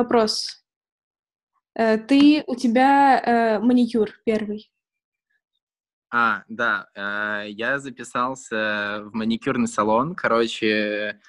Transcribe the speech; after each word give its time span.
Вопрос. 0.00 0.64
Э, 1.74 1.98
ты, 1.98 2.42
у 2.46 2.56
тебя 2.56 3.20
э, 3.20 3.58
маникюр 3.58 4.08
первый. 4.24 4.72
А, 6.10 6.42
да, 6.48 6.88
э, 6.94 7.50
я 7.50 7.78
записался 7.78 9.02
в 9.04 9.10
маникюрный 9.12 9.68
салон. 9.68 10.14
Короче, 10.14 11.20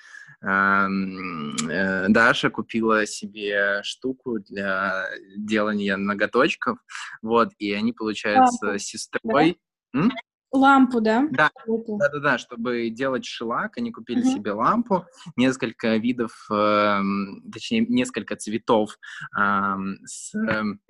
эм, 0.42 1.54
э, 1.70 2.07
Даша 2.07 2.49
купила 2.49 3.05
себе 3.05 3.84
штуку 3.84 4.39
для 4.39 5.03
делания 5.35 5.97
ноготочков, 5.97 6.79
вот, 7.22 7.49
и 7.58 7.74
они, 7.74 7.92
получается, 7.92 8.67
Лампу, 8.67 8.79
с 8.79 8.83
сестрой... 8.83 9.60
М? 9.94 10.13
Лампу, 10.52 10.99
да? 11.02 11.28
Да, 11.31 11.49
Лампу. 11.65 11.97
да-да-да, 11.97 12.38
чтобы 12.38 12.90
делать 12.90 13.24
шелак, 13.26 13.78
они 13.78 13.92
купили 13.92 14.20
Мгм. 14.20 14.28
себе 14.29 14.52
лампу, 14.52 15.06
несколько 15.38 15.96
видов, 15.96 16.45
эм, 16.52 17.41
точнее, 17.52 17.85
несколько 17.88 18.35
цветов 18.35 18.98
ам, 19.34 19.95
с 20.05 20.34
эм, 20.35 20.81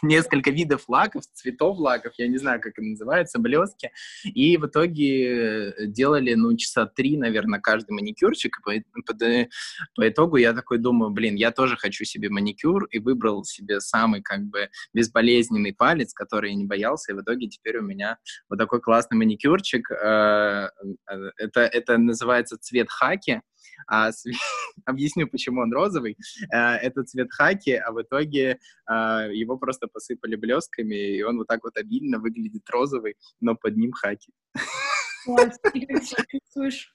несколько 0.42 0.50
видов 0.50 0.88
лаков, 0.88 1.24
цветов 1.32 1.78
лаков, 1.78 2.12
я 2.18 2.28
не 2.28 2.38
знаю, 2.38 2.60
как 2.60 2.72
это 2.78 2.82
называется, 2.82 3.38
блестки. 3.38 3.90
И 4.24 4.56
в 4.56 4.66
итоге 4.66 5.72
э, 5.78 5.86
делали, 5.86 6.34
ну, 6.34 6.56
часа 6.56 6.86
три, 6.86 7.16
наверное, 7.16 7.60
каждый 7.60 7.92
маникюрчик. 7.92 8.58
И 8.72 8.82
по, 8.92 9.12
по- 9.14 9.48
по 9.96 10.08
итогу 10.08 10.36
я 10.36 10.52
такой 10.52 10.78
думаю, 10.78 11.10
блин, 11.10 11.34
я 11.34 11.50
тоже 11.50 11.76
хочу 11.76 12.04
себе 12.04 12.28
маникюр, 12.30 12.84
и 12.86 12.98
выбрал 12.98 13.44
себе 13.44 13.80
самый, 13.80 14.22
как 14.22 14.42
бы, 14.44 14.68
безболезненный 14.94 15.72
палец, 15.74 16.12
который 16.12 16.50
я 16.50 16.56
не 16.56 16.64
боялся, 16.64 17.12
и 17.12 17.14
в 17.14 17.22
итоге 17.22 17.48
теперь 17.48 17.78
у 17.78 17.82
меня 17.82 18.18
вот 18.48 18.58
такой 18.58 18.80
классный 18.80 19.16
маникюрчик. 19.18 19.90
э, 19.90 20.68
э, 21.10 21.30
Это, 21.38 21.60
это 21.62 21.98
называется 21.98 22.56
цвет 22.58 22.88
хаки. 22.90 23.42
А 23.86 24.12
св- 24.12 24.34
объясню, 24.84 25.26
почему 25.28 25.62
он 25.62 25.72
розовый. 25.72 26.16
Э, 26.52 26.76
Это 26.76 27.04
цвет 27.04 27.28
хаки, 27.32 27.72
а 27.72 27.92
в 27.92 28.02
итоге 28.02 28.58
а, 28.86 29.26
его 29.28 29.56
просто 29.58 29.86
посыпали 29.86 30.36
блестками, 30.36 30.94
и 30.94 31.22
он 31.22 31.38
вот 31.38 31.46
так 31.46 31.62
вот 31.62 31.76
обильно 31.76 32.18
выглядит 32.18 32.68
розовый, 32.70 33.16
но 33.40 33.54
под 33.54 33.76
ним 33.76 33.92
хаки. 33.92 34.32
Класс. 35.24 35.58
Чувствуешь? 36.28 36.94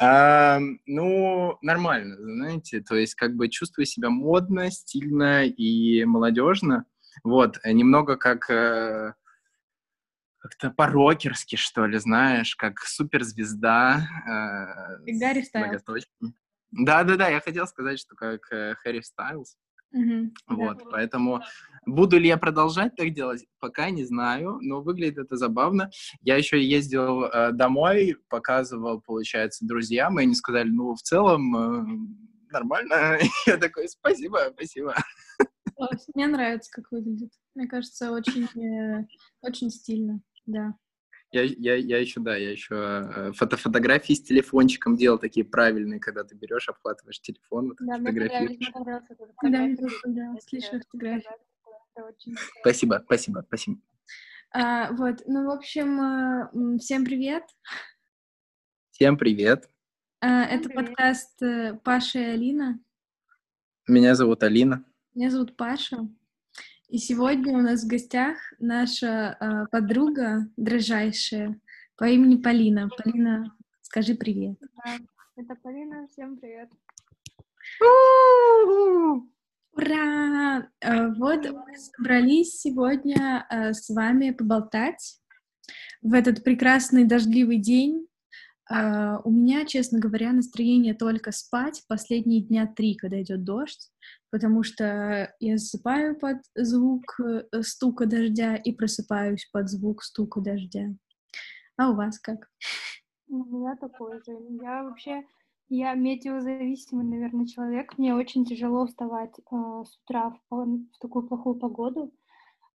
А, 0.00 0.58
ну, 0.86 1.58
нормально, 1.62 2.16
знаете, 2.16 2.80
то 2.80 2.96
есть 2.96 3.14
как 3.14 3.36
бы 3.36 3.48
чувствую 3.48 3.86
себя 3.86 4.10
модно, 4.10 4.70
стильно 4.70 5.44
и 5.46 6.04
молодежно. 6.04 6.86
Вот, 7.24 7.58
э, 7.62 7.72
немного 7.72 8.16
как 8.16 8.50
э, 8.50 9.14
как-то 10.46 10.70
по-рокерски, 10.70 11.56
что 11.56 11.86
ли, 11.86 11.98
знаешь, 11.98 12.54
как 12.56 12.78
суперзвезда. 12.80 14.00
э, 14.26 15.04
Как 15.04 15.18
Гарри 15.20 15.42
Стайлз. 15.42 16.06
Да-да-да, 16.70 17.28
я 17.28 17.40
хотел 17.40 17.66
сказать, 17.66 17.98
что 17.98 18.14
как 18.14 18.40
э, 18.52 18.74
Хэри 18.76 19.00
Стайлз. 19.02 19.56
Да. 19.92 20.28
Вот, 20.48 20.82
поэтому 20.90 21.40
буду 21.86 22.18
ли 22.18 22.28
я 22.28 22.36
продолжать 22.36 22.96
так 22.96 23.14
делать, 23.14 23.46
пока 23.60 23.88
не 23.90 24.04
знаю, 24.04 24.58
но 24.60 24.82
выглядит 24.82 25.18
это 25.18 25.36
забавно. 25.36 25.90
Я 26.20 26.36
еще 26.36 26.62
ездил 26.62 27.24
э, 27.24 27.52
домой, 27.52 28.16
показывал, 28.28 29.00
получается, 29.00 29.64
друзьям, 29.66 30.18
и 30.18 30.24
они 30.24 30.34
сказали, 30.34 30.68
ну, 30.68 30.94
в 30.94 31.00
целом, 31.02 31.56
э, 31.56 31.86
нормально. 32.50 33.18
Я 33.46 33.56
такой, 33.56 33.88
спасибо, 33.88 34.50
спасибо. 34.54 34.94
Мне 36.14 36.26
нравится, 36.26 36.70
как 36.72 36.90
выглядит. 36.90 37.30
Мне 37.54 37.66
кажется, 37.66 38.10
очень, 38.12 38.44
э, 38.60 39.06
очень 39.40 39.70
стильно, 39.70 40.20
да. 40.46 40.74
Я, 41.32 41.42
я, 41.42 41.74
я 41.74 41.98
еще, 41.98 42.20
да, 42.20 42.36
я 42.36 42.50
еще 42.50 42.74
э, 42.74 43.32
фото 43.32 43.56
фотографии 43.56 44.12
с 44.14 44.22
телефончиком 44.22 44.96
делал, 44.96 45.18
такие 45.18 45.44
правильные, 45.44 45.98
когда 45.98 46.22
ты 46.24 46.36
берешь, 46.36 46.68
обхватываешь 46.68 47.20
телефон, 47.20 47.68
вот 47.68 47.76
Да, 47.80 47.98
мне 47.98 48.10
фотографируешь. 48.10 48.58
мне 48.58 48.72
понравилась 48.72 49.06
Да, 49.42 49.58
мне 49.58 49.76
тоже 49.76 49.96
понравилась. 50.02 50.44
Отличная 50.44 50.80
фотография. 50.80 51.36
Это 51.94 52.06
очень 52.06 52.36
Спасибо, 52.60 53.02
спасибо, 53.04 53.44
спасибо. 53.46 53.80
А, 54.52 54.92
вот, 54.92 55.22
ну, 55.26 55.46
в 55.46 55.50
общем, 55.50 56.00
э, 56.00 56.78
всем 56.78 57.04
привет. 57.04 57.42
Всем 58.92 59.18
привет. 59.18 59.68
А, 60.20 60.44
это 60.44 60.68
привет. 60.68 60.86
подкаст 60.86 61.42
Паша 61.82 62.18
и 62.20 62.22
Алина. 62.22 62.80
Меня 63.88 64.14
зовут 64.14 64.42
Алина. 64.42 64.84
Меня 65.14 65.30
зовут 65.30 65.56
Паша. 65.56 66.08
И 66.88 66.98
сегодня 66.98 67.58
у 67.58 67.62
нас 67.62 67.82
в 67.82 67.88
гостях 67.88 68.38
наша 68.60 69.36
э, 69.40 69.66
подруга 69.72 70.48
дрожайшая 70.56 71.60
по 71.96 72.04
имени 72.04 72.40
Полина. 72.40 72.88
Полина, 72.96 73.56
скажи 73.82 74.14
привет. 74.14 74.56
Да. 74.60 74.96
Это 75.34 75.56
Полина, 75.56 76.06
всем 76.06 76.36
привет. 76.36 76.70
Ура! 79.72 80.68
Э, 80.80 81.08
Вот 81.18 81.50
мы 81.50 81.76
собрались 81.76 82.60
сегодня 82.60 83.44
э, 83.50 83.72
с 83.72 83.90
вами 83.90 84.30
поболтать 84.30 85.20
в 86.02 86.14
этот 86.14 86.44
прекрасный 86.44 87.04
дождливый 87.04 87.58
день. 87.58 88.06
Э, 88.70 89.18
У 89.24 89.30
меня, 89.30 89.64
честно 89.64 89.98
говоря, 89.98 90.32
настроение 90.32 90.94
только 90.94 91.32
спать 91.32 91.84
последние 91.88 92.42
дня 92.42 92.66
три, 92.66 92.94
когда 92.94 93.20
идет 93.22 93.44
дождь, 93.44 93.90
потому 94.30 94.62
что 94.62 95.32
я 95.38 95.56
засыпаю 95.56 96.18
под 96.18 96.38
звук 96.54 97.20
э, 97.20 97.62
стука 97.62 98.06
дождя 98.06 98.56
и 98.56 98.72
просыпаюсь 98.72 99.48
под 99.52 99.68
звук 99.68 100.02
стука 100.02 100.40
дождя. 100.40 100.88
А 101.76 101.90
у 101.90 101.94
вас 101.94 102.18
как? 102.18 102.48
У 103.28 103.44
меня 103.44 103.76
такой 103.76 104.18
же. 104.24 104.38
Я 104.62 104.82
вообще, 104.84 105.24
я 105.68 105.94
метеозависимый, 105.94 107.04
наверное, 107.04 107.46
человек. 107.46 107.98
Мне 107.98 108.14
очень 108.14 108.44
тяжело 108.44 108.86
вставать 108.86 109.38
э, 109.38 109.84
с 109.84 109.98
утра 110.04 110.36
в, 110.50 110.64
в 110.64 110.98
такую 111.00 111.28
плохую 111.28 111.56
погоду. 111.56 112.12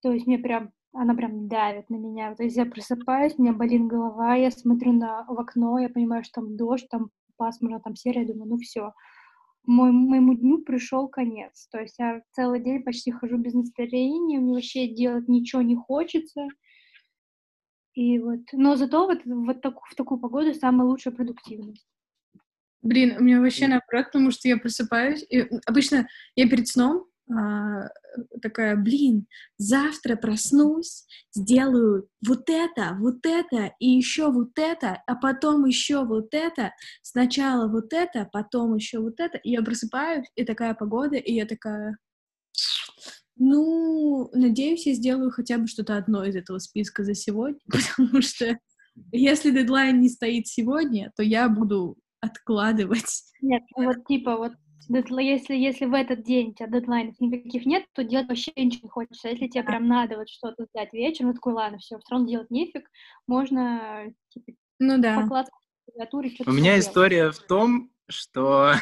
То 0.02 0.12
есть 0.12 0.28
мне 0.28 0.38
прям, 0.38 0.72
она 0.94 1.14
прям 1.14 1.48
давит 1.48 1.90
на 1.90 1.96
меня. 1.96 2.36
То 2.36 2.44
есть 2.44 2.58
я 2.58 2.66
просыпаюсь, 2.66 3.36
у 3.38 3.42
меня 3.42 3.54
болит 3.54 3.86
голова, 3.86 4.36
я 4.36 4.52
смотрю 4.52 4.94
на, 4.94 5.26
в 5.28 5.40
окно, 5.40 5.80
я 5.80 5.90
понимаю, 5.90 6.24
что 6.24 6.42
там 6.42 6.58
дождь, 6.58 6.88
там 6.90 7.10
пасмурно, 7.38 7.80
там 7.80 7.96
серое, 7.96 8.26
я 8.26 8.34
думаю, 8.34 8.50
ну 8.52 8.58
все. 8.58 8.94
Мой, 9.66 9.92
моему 9.92 10.34
дню 10.34 10.60
пришел 10.64 11.08
конец. 11.08 11.68
То 11.72 11.80
есть 11.80 12.00
я 12.00 12.22
целый 12.32 12.60
день 12.62 12.84
почти 12.84 13.12
хожу 13.12 13.38
без 13.38 13.54
настроения, 13.54 14.40
мне 14.40 14.54
вообще 14.54 14.88
делать 14.88 15.28
ничего 15.28 15.62
не 15.62 15.76
хочется. 15.76 16.48
И 17.94 18.20
вот, 18.20 18.40
но 18.54 18.76
зато 18.76 19.06
вот, 19.06 19.20
вот 19.26 19.62
так- 19.62 19.86
в 19.86 19.96
такую 19.96 20.20
погоду 20.20 20.54
самая 20.54 20.88
лучшая 20.88 21.14
продуктивность. 21.14 21.86
Блин, 22.82 23.18
у 23.18 23.24
меня 23.24 23.42
вообще 23.42 23.68
наоборот, 23.68 24.06
потому 24.06 24.32
что 24.32 24.48
я 24.48 24.58
просыпаюсь, 24.58 25.26
и 25.30 25.46
обычно 25.66 26.08
я 26.36 26.48
перед 26.50 26.68
сном 26.68 27.06
такая, 28.42 28.76
блин, 28.76 29.28
завтра 29.58 30.16
проснусь, 30.16 31.06
сделаю 31.34 32.08
вот 32.26 32.50
это, 32.50 32.98
вот 33.00 33.26
это, 33.26 33.74
и 33.80 33.88
еще 33.88 34.32
вот 34.32 34.58
это, 34.58 35.02
а 35.06 35.16
потом 35.16 35.66
еще 35.66 36.06
вот 36.06 36.34
это, 36.34 36.74
сначала 37.04 37.68
вот 37.68 37.94
это, 37.94 38.28
потом 38.32 38.76
еще 38.76 39.00
вот 39.00 39.20
это, 39.20 39.38
и 39.38 39.52
я 39.52 39.62
просыпаюсь, 39.62 40.28
и 40.36 40.44
такая 40.44 40.74
погода, 40.74 41.18
и 41.18 41.34
я 41.34 41.46
такая, 41.46 41.98
ну, 43.36 44.30
надеюсь, 44.34 44.88
я 44.88 44.94
сделаю 44.94 45.30
хотя 45.30 45.60
бы 45.60 45.68
что-то 45.68 45.98
одно 45.98 46.26
из 46.26 46.36
этого 46.36 46.58
списка 46.58 47.04
за 47.04 47.14
сегодня, 47.14 47.60
потому 47.72 48.22
что 48.22 48.58
если 49.12 49.52
дедлайн 49.52 50.00
не 50.00 50.10
стоит 50.10 50.48
сегодня, 50.48 51.12
то 51.16 51.22
я 51.22 51.48
буду 51.48 51.98
откладывать. 52.22 53.24
Нет, 53.42 53.64
ну 53.78 53.86
вот 53.86 54.06
типа 54.08 54.36
вот 54.36 54.54
дедла- 54.90 55.22
если, 55.22 55.56
если 55.56 55.86
в 55.86 55.94
этот 55.94 56.24
день 56.24 56.50
у 56.50 56.54
тебя 56.54 56.68
дедлайнов 56.68 57.20
никаких 57.20 57.66
нет, 57.66 57.86
то 57.94 58.04
делать 58.04 58.28
вообще 58.28 58.52
ничего 58.56 58.82
не 58.84 58.90
хочется. 58.90 59.30
Если 59.30 59.48
тебе 59.48 59.64
прям 59.64 59.88
надо 59.88 60.18
вот 60.18 60.30
что-то 60.30 60.66
сдать 60.66 60.92
вечером, 60.94 61.30
ну 61.30 61.34
такой, 61.36 61.54
ладно, 61.54 61.78
все, 61.78 61.98
все 62.00 62.12
равно 62.12 62.28
делать 62.28 62.52
нефиг, 62.52 62.90
можно 63.28 64.14
типа, 64.30 64.52
Ну 64.80 64.98
да. 65.02 65.22
покладывать 65.22 65.54
в 65.88 65.92
клавиатуре, 65.92 66.30
что-то 66.30 66.50
У 66.50 66.54
меня 66.54 66.72
поделать. 66.72 66.88
история 66.88 67.32
в 67.32 67.40
том, 67.40 67.92
что 68.10 68.74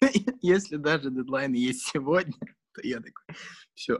если 0.42 0.76
даже 0.76 1.10
дедлайн 1.10 1.52
есть 1.52 1.86
сегодня, 1.86 2.34
то 2.74 2.80
я 2.86 2.96
такой, 3.00 3.24
все. 3.74 3.98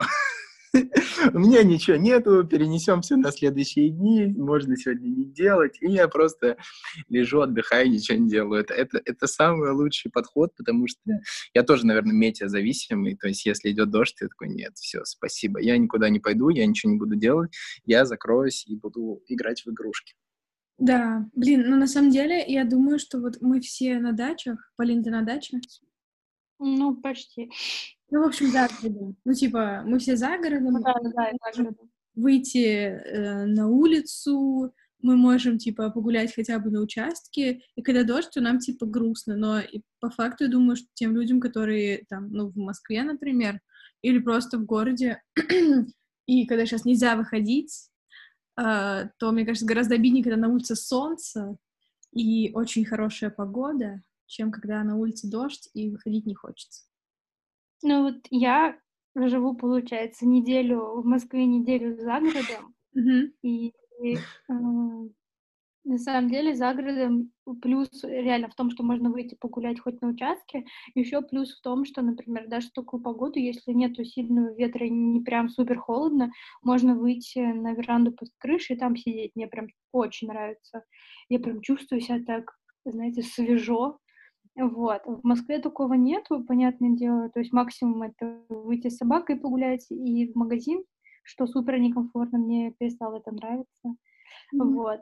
У 1.34 1.38
меня 1.38 1.62
ничего 1.62 1.96
нету, 1.96 2.44
перенесем 2.44 3.02
все 3.02 3.16
на 3.16 3.30
следующие 3.32 3.90
дни, 3.90 4.26
можно 4.26 4.76
сегодня 4.76 5.08
не 5.08 5.24
делать, 5.24 5.78
и 5.80 5.90
я 5.90 6.08
просто 6.08 6.56
лежу, 7.08 7.40
отдыхаю, 7.40 7.90
ничего 7.90 8.18
не 8.18 8.28
делаю. 8.28 8.60
Это, 8.62 8.74
это, 8.74 9.00
это 9.04 9.26
самый 9.26 9.70
лучший 9.72 10.10
подход, 10.10 10.54
потому 10.56 10.86
что 10.86 11.00
я 11.54 11.62
тоже, 11.62 11.86
наверное, 11.86 12.14
метеозависимый, 12.14 13.16
то 13.16 13.28
есть 13.28 13.46
если 13.46 13.70
идет 13.70 13.90
дождь, 13.90 14.16
я 14.20 14.28
такой, 14.28 14.48
нет, 14.48 14.72
все, 14.76 15.04
спасибо, 15.04 15.60
я 15.60 15.76
никуда 15.78 16.08
не 16.08 16.20
пойду, 16.20 16.48
я 16.48 16.66
ничего 16.66 16.92
не 16.92 16.98
буду 16.98 17.16
делать, 17.16 17.52
я 17.84 18.04
закроюсь 18.04 18.66
и 18.66 18.76
буду 18.76 19.22
играть 19.28 19.62
в 19.64 19.70
игрушки. 19.70 20.14
Да, 20.78 21.26
блин, 21.34 21.64
ну 21.70 21.76
на 21.76 21.86
самом 21.86 22.10
деле 22.10 22.44
я 22.46 22.64
думаю, 22.64 22.98
что 22.98 23.18
вот 23.18 23.38
мы 23.40 23.60
все 23.60 23.98
на 23.98 24.12
дачах. 24.12 24.72
Полин, 24.76 25.02
ты 25.02 25.10
на 25.10 25.22
даче? 25.22 25.58
Ну, 26.58 26.96
почти. 26.96 27.50
Ну, 28.10 28.22
в 28.22 28.26
общем, 28.26 28.50
за 28.50 28.68
городом. 28.80 29.16
Ну, 29.24 29.32
типа, 29.34 29.82
мы 29.84 29.98
все 29.98 30.16
за 30.16 30.38
городом. 30.38 30.74
Ну, 30.74 30.82
да, 30.82 30.94
да, 31.02 31.30
так 31.40 31.54
же. 31.54 31.74
выйти 32.14 32.58
э, 32.58 33.46
на 33.46 33.68
улицу, 33.68 34.72
мы 35.00 35.16
можем, 35.16 35.58
типа, 35.58 35.90
погулять 35.90 36.34
хотя 36.34 36.58
бы 36.58 36.70
на 36.70 36.80
участке, 36.80 37.62
и 37.74 37.82
когда 37.82 38.04
дождь, 38.04 38.30
то 38.32 38.40
нам, 38.40 38.58
типа, 38.58 38.86
грустно, 38.86 39.36
но 39.36 39.60
и 39.60 39.82
по 40.00 40.10
факту 40.10 40.44
я 40.44 40.50
думаю, 40.50 40.76
что 40.76 40.86
тем 40.94 41.14
людям, 41.14 41.40
которые 41.40 42.04
там, 42.08 42.30
ну, 42.30 42.48
в 42.48 42.56
Москве, 42.56 43.02
например, 43.02 43.60
или 44.02 44.18
просто 44.18 44.58
в 44.58 44.64
городе, 44.64 45.22
и 46.26 46.46
когда 46.46 46.64
сейчас 46.64 46.84
нельзя 46.84 47.16
выходить, 47.16 47.90
э, 48.58 49.08
то, 49.18 49.32
мне 49.32 49.44
кажется, 49.44 49.66
гораздо 49.66 49.96
обиднее, 49.96 50.24
когда 50.24 50.38
на 50.38 50.48
улице 50.48 50.76
солнце 50.76 51.56
и 52.12 52.50
очень 52.54 52.84
хорошая 52.84 53.30
погода, 53.30 54.02
чем 54.26 54.50
когда 54.50 54.82
на 54.82 54.96
улице 54.96 55.28
дождь 55.28 55.68
и 55.74 55.90
выходить 55.90 56.26
не 56.26 56.34
хочется. 56.34 56.84
Ну 57.82 58.02
вот 58.04 58.26
я 58.30 58.78
живу, 59.14 59.54
получается, 59.54 60.26
неделю 60.26 61.00
в 61.00 61.04
Москве, 61.06 61.46
неделю 61.46 61.96
за 61.96 62.20
городом, 62.20 62.74
и, 63.42 63.72
и, 64.02 64.26
а, 64.48 64.54
на 65.84 65.98
самом 65.98 66.28
деле 66.30 66.54
за 66.54 66.74
городом 66.74 67.32
плюс 67.62 67.88
реально 68.04 68.48
в 68.48 68.56
том, 68.56 68.70
что 68.70 68.82
можно 68.82 69.10
выйти 69.10 69.36
погулять 69.40 69.80
хоть 69.80 70.00
на 70.02 70.08
участке, 70.08 70.64
еще 70.94 71.22
плюс 71.22 71.56
в 71.56 71.62
том, 71.62 71.84
что, 71.84 72.02
например, 72.02 72.48
даже 72.48 72.68
в 72.68 72.72
такую 72.72 73.02
погоду, 73.02 73.38
если 73.38 73.72
нету 73.72 74.04
сильного 74.04 74.54
ветра 74.54 74.86
и 74.86 74.90
не 74.90 75.20
прям 75.20 75.48
супер 75.48 75.78
холодно, 75.78 76.32
можно 76.62 76.96
выйти 76.96 77.38
на 77.38 77.72
веранду 77.74 78.12
под 78.12 78.30
крышей 78.38 78.76
и 78.76 78.78
там 78.78 78.96
сидеть. 78.96 79.32
Мне 79.36 79.46
прям 79.48 79.68
очень 79.92 80.28
нравится. 80.28 80.84
Я 81.28 81.38
прям 81.38 81.60
чувствую 81.62 82.00
себя 82.00 82.20
так, 82.26 82.52
знаете, 82.84 83.22
свежо. 83.22 83.98
Вот. 84.56 85.02
В 85.04 85.20
Москве 85.22 85.58
такого 85.58 85.94
нету, 85.94 86.42
понятное 86.42 86.90
дело. 86.90 87.28
То 87.30 87.40
есть 87.40 87.52
максимум 87.52 88.02
это 88.02 88.42
выйти 88.48 88.88
с 88.88 88.96
собакой 88.96 89.36
погулять 89.36 89.86
и 89.90 90.32
в 90.32 90.36
магазин, 90.36 90.84
что 91.22 91.46
супер 91.46 91.78
некомфортно, 91.78 92.38
мне 92.38 92.72
перестало 92.78 93.16
это 93.16 93.32
нравиться. 93.32 93.96
Мгм. 94.52 94.74
Вот. 94.74 95.00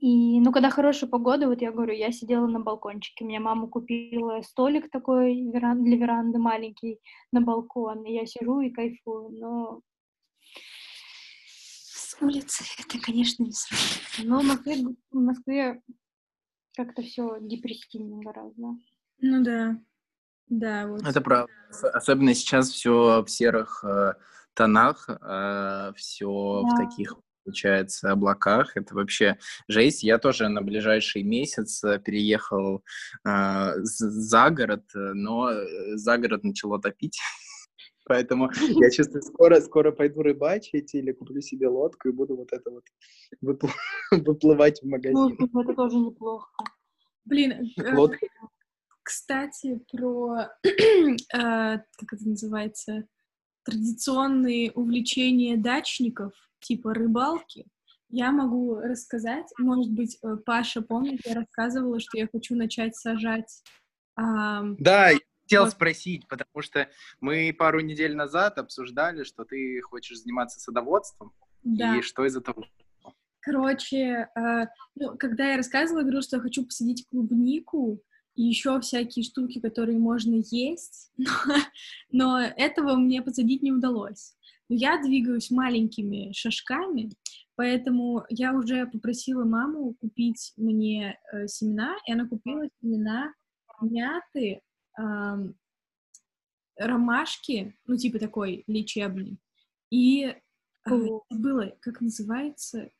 И, 0.00 0.40
ну, 0.40 0.52
когда 0.52 0.70
хорошая 0.70 1.08
погода, 1.08 1.48
вот 1.48 1.62
я 1.62 1.72
говорю, 1.72 1.94
я 1.94 2.12
сидела 2.12 2.46
на 2.46 2.60
балкончике, 2.60 3.24
мне 3.24 3.40
мама 3.40 3.68
купила 3.68 4.42
столик 4.42 4.90
такой 4.90 5.40
веран- 5.50 5.82
для 5.82 5.96
веранды 5.96 6.38
маленький 6.38 7.00
на 7.32 7.40
балкон, 7.40 8.04
и 8.04 8.12
я 8.12 8.26
сижу 8.26 8.60
и 8.60 8.70
кайфую, 8.70 9.30
но 9.30 9.80
с 11.46 12.16
улицы 12.20 12.64
это, 12.78 12.98
конечно, 13.00 13.44
не 13.44 13.52
сравнится. 13.52 14.22
Но 14.24 14.40
в 14.40 14.44
Москве, 14.44 14.76
в 15.10 15.18
Москве 15.18 15.82
как-то 16.78 17.02
все 17.02 17.38
депрессивно 17.40 18.22
гораздо. 18.22 18.68
Ну 19.20 19.42
да, 19.42 19.76
да, 20.48 20.86
вот. 20.86 21.02
Это 21.04 21.20
правда. 21.20 21.52
Ос- 21.70 21.82
Особенно 21.92 22.32
сейчас 22.34 22.70
все 22.70 23.24
в 23.24 23.28
серых 23.28 23.82
э, 23.84 24.14
тонах, 24.54 25.08
все 25.96 26.28
в 26.62 26.66
Да. 26.70 26.76
таких, 26.76 27.16
получается, 27.44 28.12
облаках. 28.12 28.76
Это 28.76 28.94
вообще 28.94 29.38
жесть. 29.66 30.04
Я 30.04 30.18
тоже 30.18 30.48
на 30.48 30.62
ближайший 30.62 31.24
месяц 31.24 31.82
э, 31.82 31.98
переехал 31.98 32.84
э, 33.26 33.72
за 33.82 34.50
город, 34.50 34.84
э, 34.94 34.98
но 35.14 35.50
э, 35.50 35.96
за 35.96 36.16
город 36.16 36.44
начало 36.44 36.80
топить. 36.80 37.18
Поэтому 38.08 38.50
я 38.80 38.90
чувствую, 38.90 39.22
скоро, 39.22 39.60
скоро 39.60 39.92
пойду 39.92 40.22
рыбачить 40.22 40.94
или 40.94 41.12
куплю 41.12 41.40
себе 41.40 41.68
лодку 41.68 42.08
и 42.08 42.12
буду 42.12 42.36
вот 42.36 42.52
это 42.52 42.70
вот 42.70 42.84
выпл- 43.44 43.70
выплывать 44.10 44.80
в 44.80 44.84
Ну, 44.84 44.90
магазин. 44.90 45.50
это 45.60 45.74
тоже 45.74 45.96
неплохо. 45.96 46.50
Блин, 47.24 47.70
э, 47.76 47.94
Лодка 47.94 48.26
кстати, 49.02 49.80
про, 49.90 50.48
э, 50.64 51.18
как 51.32 52.12
это 52.12 52.28
называется, 52.28 53.06
традиционные 53.62 54.70
увлечения 54.72 55.56
дачников, 55.56 56.32
типа 56.60 56.92
рыбалки, 56.92 57.66
я 58.10 58.32
могу 58.32 58.76
рассказать. 58.76 59.46
Может 59.58 59.92
быть, 59.92 60.18
э, 60.22 60.36
Паша 60.44 60.82
помнит, 60.82 61.20
я 61.24 61.34
рассказывала, 61.36 62.00
что 62.00 62.18
я 62.18 62.28
хочу 62.30 62.54
начать 62.54 62.96
сажать 62.96 63.62
ам, 64.16 64.76
Да, 64.78 65.10
хотел 65.48 65.70
спросить, 65.70 66.28
потому 66.28 66.62
что 66.62 66.88
мы 67.20 67.54
пару 67.56 67.80
недель 67.80 68.14
назад 68.14 68.58
обсуждали, 68.58 69.24
что 69.24 69.44
ты 69.44 69.80
хочешь 69.80 70.18
заниматься 70.18 70.60
садоводством, 70.60 71.32
да. 71.62 71.96
и 71.96 72.02
что 72.02 72.26
из 72.26 72.36
этого? 72.36 72.66
Короче, 73.40 74.28
э, 74.36 74.66
ну, 74.94 75.16
когда 75.16 75.52
я 75.52 75.56
рассказывала, 75.56 76.02
говорю, 76.02 76.20
что 76.20 76.36
я 76.36 76.42
хочу 76.42 76.64
посадить 76.64 77.06
клубнику 77.06 78.02
и 78.34 78.42
еще 78.42 78.78
всякие 78.80 79.24
штуки, 79.24 79.58
которые 79.58 79.98
можно 79.98 80.42
есть, 80.50 81.12
но, 81.16 81.30
но 82.12 82.40
этого 82.40 82.96
мне 82.96 83.22
посадить 83.22 83.62
не 83.62 83.72
удалось. 83.72 84.34
Но 84.68 84.76
я 84.76 85.00
двигаюсь 85.00 85.50
маленькими 85.50 86.30
шажками, 86.34 87.10
поэтому 87.54 88.24
я 88.28 88.52
уже 88.52 88.86
попросила 88.86 89.44
маму 89.44 89.94
купить 89.98 90.52
мне 90.58 91.18
э, 91.32 91.46
семена, 91.46 91.96
и 92.06 92.12
она 92.12 92.28
купила 92.28 92.68
семена 92.82 93.32
мяты, 93.80 94.60
ромашки, 96.76 97.76
ну, 97.86 97.96
типа 97.96 98.18
такой 98.18 98.64
лечебный, 98.66 99.38
и 99.90 100.36
а, 100.84 100.94
О. 100.94 101.24
было, 101.30 101.76
как 101.80 102.00
называется, 102.00 102.90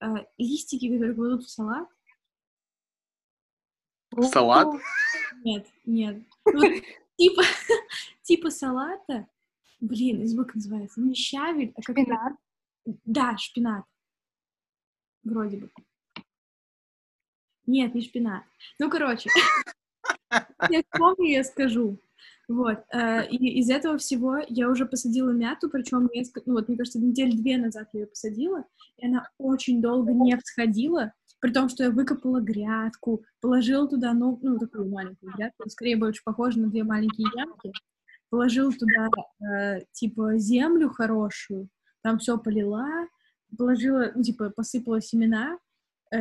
а, 0.00 0.26
листики, 0.38 0.90
которые 0.90 1.14
кладут 1.14 1.44
в 1.44 1.50
салат. 1.50 1.88
Салат? 4.30 4.68
Нет, 5.42 5.66
нет. 5.84 6.22
Ну, 6.44 6.60
вот 6.60 6.82
типа, 7.16 7.42
типа 8.22 8.50
салата. 8.50 9.26
Блин, 9.80 10.22
из 10.22 10.36
как 10.36 10.54
называется? 10.54 11.00
Не 11.00 11.14
щавель, 11.14 11.72
а 11.76 11.82
как 11.82 11.98
Шпинат. 11.98 12.32
Да, 13.04 13.36
шпинат. 13.36 13.84
Вроде 15.24 15.56
бы. 15.58 15.70
Нет, 17.66 17.94
не 17.94 18.02
шпинат. 18.02 18.44
Ну, 18.78 18.90
короче, 18.90 19.30
я 20.70 20.82
вспомню, 20.82 21.30
я 21.30 21.44
скажу. 21.44 21.98
Вот. 22.48 22.78
э, 22.92 23.26
И 23.28 23.60
из 23.60 23.70
этого 23.70 23.98
всего 23.98 24.38
я 24.48 24.68
уже 24.68 24.86
посадила 24.86 25.30
мяту, 25.30 25.70
причем 25.70 26.10
ну 26.46 26.52
вот, 26.52 26.68
мне 26.68 26.76
кажется, 26.76 26.98
недель 26.98 27.36
две 27.36 27.56
назад 27.56 27.88
я 27.92 28.00
ее 28.00 28.06
посадила, 28.06 28.64
и 28.98 29.06
она 29.06 29.28
очень 29.38 29.80
долго 29.80 30.12
не 30.12 30.36
всходила, 30.36 31.12
при 31.40 31.52
том, 31.52 31.68
что 31.68 31.84
я 31.84 31.90
выкопала 31.90 32.40
грядку, 32.40 33.22
положила 33.40 33.88
туда, 33.88 34.12
ну, 34.12 34.38
ну 34.42 34.58
такую 34.58 34.90
маленькую 34.90 35.32
грядку, 35.32 35.68
скорее 35.68 35.96
больше 35.96 36.22
похожа 36.24 36.58
на 36.58 36.68
две 36.68 36.84
маленькие 36.84 37.28
ямки, 37.34 37.72
положила 38.30 38.72
туда, 38.72 39.08
э, 39.46 39.80
типа, 39.92 40.38
землю 40.38 40.90
хорошую, 40.90 41.68
там 42.02 42.18
все 42.18 42.38
полила, 42.38 43.08
положила, 43.56 44.10
ну, 44.14 44.22
типа, 44.22 44.50
посыпала 44.50 45.00
семена, 45.00 45.58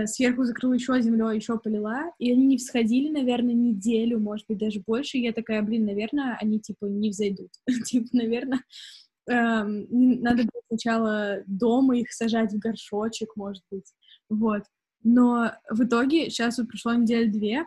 сверху 0.06 0.44
закрыла 0.44 0.74
еще 0.74 1.00
землей, 1.02 1.36
еще 1.36 1.58
полила, 1.60 2.12
и 2.18 2.32
они 2.32 2.46
не 2.46 2.58
всходили, 2.58 3.10
наверное, 3.10 3.54
неделю, 3.54 4.20
может 4.20 4.48
быть, 4.48 4.58
даже 4.58 4.80
больше, 4.80 5.18
и 5.18 5.24
я 5.24 5.34
такая, 5.34 5.62
блин, 5.62 5.86
наверное, 5.86 6.38
они, 6.42 6.60
типа, 6.60 6.86
не 6.86 7.10
взойдут. 7.10 7.52
Типа, 7.86 8.08
наверное, 8.14 8.64
эм, 9.30 9.88
надо 9.90 10.44
было 10.44 10.62
сначала 10.68 11.44
дома 11.46 11.98
их 11.98 12.12
сажать 12.12 12.54
в 12.54 12.60
горшочек, 12.60 13.36
может 13.36 13.64
быть, 13.72 13.94
вот. 14.30 14.64
Но 15.04 15.52
в 15.70 15.84
итоге 15.84 16.30
сейчас 16.30 16.58
вот 16.58 16.70
прошло 16.70 16.94
неделю 16.94 17.32
две, 17.32 17.66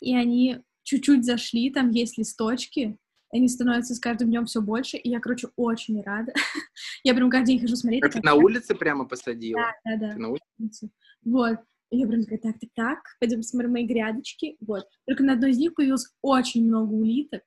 и 0.00 0.14
они 0.14 0.58
чуть-чуть 0.84 1.24
зашли, 1.24 1.70
там 1.70 1.90
есть 1.90 2.18
листочки, 2.18 2.96
они 3.32 3.48
становятся 3.48 3.94
с 3.94 4.00
каждым 4.00 4.28
днем 4.28 4.46
все 4.46 4.60
больше, 4.60 4.96
и 4.96 5.10
я, 5.10 5.20
короче, 5.20 5.48
очень 5.56 6.00
рада. 6.02 6.32
я 7.04 7.14
прям 7.14 7.28
каждый 7.28 7.48
день 7.48 7.60
хожу 7.60 7.76
смотреть. 7.76 8.04
А 8.04 8.08
ты 8.08 8.20
на 8.22 8.34
улице 8.34 8.74
прямо 8.74 9.04
посадила? 9.04 9.60
Да, 9.84 9.96
да, 9.96 10.12
Ты 10.14 10.20
на 10.20 10.28
улице? 10.28 10.90
Вот. 11.26 11.58
И 11.90 11.98
я 11.98 12.06
прям 12.06 12.22
такая, 12.22 12.38
так, 12.38 12.58
так, 12.58 12.70
так, 12.74 12.98
пойдем 13.20 13.38
посмотрим 13.40 13.72
мои 13.72 13.86
грядочки. 13.86 14.56
Вот. 14.60 14.84
Только 15.06 15.22
на 15.22 15.34
одной 15.34 15.50
из 15.50 15.58
них 15.58 15.74
появилось 15.74 16.08
очень 16.22 16.66
много 16.66 16.92
улиток. 16.94 17.42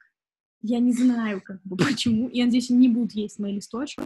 Я 0.62 0.80
не 0.80 0.92
знаю, 0.92 1.42
как 1.42 1.62
бы, 1.64 1.78
почему. 1.78 2.30
Я 2.32 2.46
надеюсь, 2.46 2.70
они 2.70 2.88
не 2.88 2.94
будут 2.94 3.14
есть 3.14 3.40
мои 3.40 3.54
листочки. 3.54 4.04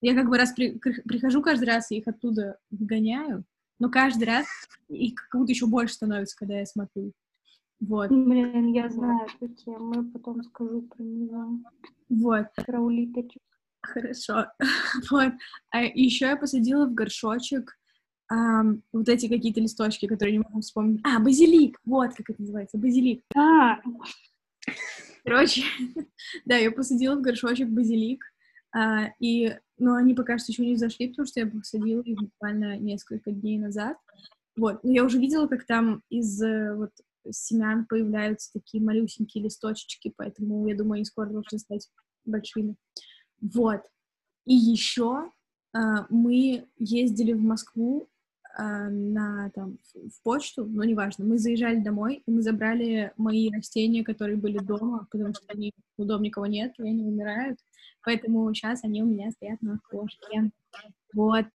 Я 0.00 0.14
как 0.14 0.28
бы 0.28 0.36
раз 0.36 0.52
при- 0.52 0.78
при- 0.78 1.00
прихожу 1.00 1.40
каждый 1.42 1.64
раз 1.64 1.90
и 1.90 1.96
их 1.96 2.06
оттуда 2.06 2.58
выгоняю, 2.70 3.44
но 3.78 3.88
каждый 3.88 4.24
раз 4.24 4.46
их 4.88 5.14
как 5.30 5.40
будто 5.40 5.52
еще 5.52 5.66
больше 5.66 5.94
становится, 5.94 6.36
когда 6.36 6.58
я 6.58 6.66
смотрю. 6.66 7.12
Вот, 7.80 8.08
Блин, 8.10 8.72
я 8.72 8.88
знаю 8.90 9.26
эту 9.40 9.52
тему, 9.54 10.10
потом 10.10 10.42
скажу 10.44 10.82
про 10.82 11.02
нее, 11.02 11.64
вот. 12.10 12.46
про 12.66 12.80
улиточек. 12.80 13.42
Хорошо. 13.82 14.46
Вот. 15.10 15.32
А 15.70 15.82
еще 15.82 16.26
я 16.26 16.36
посадила 16.36 16.86
в 16.86 16.94
горшочек 16.94 17.74
ам, 18.34 18.82
вот 18.92 19.08
эти 19.08 19.28
какие-то 19.28 19.60
листочки, 19.60 20.06
которые 20.06 20.32
не 20.32 20.44
могу 20.44 20.60
вспомнить. 20.60 21.00
А, 21.04 21.20
базилик! 21.20 21.78
Вот 21.84 22.14
как 22.14 22.30
это 22.30 22.40
называется, 22.40 22.78
базилик. 22.78 23.22
А, 23.36 23.78
Короче, 25.24 25.62
да, 26.44 26.56
я 26.56 26.70
посадила 26.70 27.16
в 27.16 27.22
горшочек 27.22 27.68
базилик, 27.68 28.24
а, 28.74 29.10
и, 29.20 29.56
но 29.78 29.94
они 29.94 30.14
пока 30.14 30.38
что 30.38 30.52
еще 30.52 30.66
не 30.66 30.74
взошли, 30.74 31.08
потому 31.08 31.26
что 31.26 31.40
я 31.40 31.46
посадила 31.46 32.00
их 32.02 32.18
буквально 32.18 32.76
несколько 32.78 33.30
дней 33.30 33.58
назад. 33.58 33.96
Вот, 34.56 34.82
но 34.82 34.90
я 34.90 35.04
уже 35.04 35.18
видела, 35.18 35.46
как 35.46 35.64
там 35.64 36.02
из 36.10 36.40
э, 36.42 36.74
вот 36.74 36.90
семян 37.30 37.86
появляются 37.86 38.52
такие 38.52 38.82
малюсенькие 38.82 39.44
листочки, 39.44 40.12
поэтому 40.16 40.66
я 40.68 40.76
думаю, 40.76 40.96
они 40.96 41.04
скоро 41.04 41.30
должны 41.30 41.58
стать 41.58 41.88
большими. 42.24 42.76
Вот. 43.40 43.82
И 44.44 44.54
еще 44.54 45.30
а, 45.72 46.06
мы 46.08 46.68
ездили 46.78 47.32
в 47.32 47.42
Москву 47.42 48.08
э, 48.58 48.88
на, 48.88 49.50
там, 49.54 49.78
в 49.94 50.22
почту, 50.22 50.64
но 50.64 50.84
неважно, 50.84 51.24
мы 51.24 51.38
заезжали 51.38 51.80
домой, 51.80 52.22
и 52.26 52.30
мы 52.30 52.42
забрали 52.42 53.12
мои 53.16 53.50
растения, 53.50 54.04
которые 54.04 54.36
были 54.36 54.58
дома, 54.58 55.06
потому 55.10 55.34
что 55.34 55.44
они, 55.48 55.72
у 55.96 56.04
дома 56.04 56.24
никого 56.24 56.46
нет, 56.46 56.74
и 56.78 56.82
они 56.82 57.04
умирают, 57.04 57.58
поэтому 58.02 58.52
сейчас 58.54 58.84
они 58.84 59.02
у 59.02 59.06
меня 59.06 59.30
стоят 59.30 59.60
на 59.62 59.74
окошке. 59.74 60.50
Вот. 61.14 61.46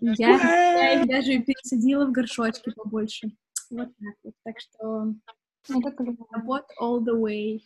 Я, 0.00 0.28
я 0.28 1.00
их 1.00 1.08
даже 1.08 1.38
пересадила 1.40 2.06
в 2.06 2.12
горшочки 2.12 2.70
побольше. 2.70 3.30
Вот 3.70 3.88
так 3.88 4.14
вот. 4.22 4.34
Так 4.44 4.60
что 4.60 5.14
Ну, 5.68 5.82
работ 6.30 6.64
all 6.80 7.00
the 7.00 7.20
way. 7.20 7.60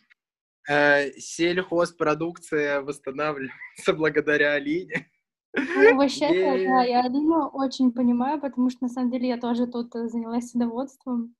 Э, 0.67 1.11
Сельхозпродукция 1.17 2.81
восстанавливается 2.81 3.93
благодаря 3.93 4.53
Алине. 4.53 5.09
Ну, 5.55 5.97
вообще, 5.97 6.25
Е. 6.25 6.67
да, 6.67 6.83
я 6.83 7.01
Алину 7.01 7.47
очень 7.47 7.91
понимаю, 7.91 8.41
потому 8.41 8.69
что 8.69 8.83
на 8.83 8.89
самом 8.89 9.11
деле 9.11 9.27
я 9.27 9.37
тоже 9.37 9.67
тут 9.67 9.95
э, 9.95 10.07
занялась 10.07 10.49
садоводством. 10.49 11.35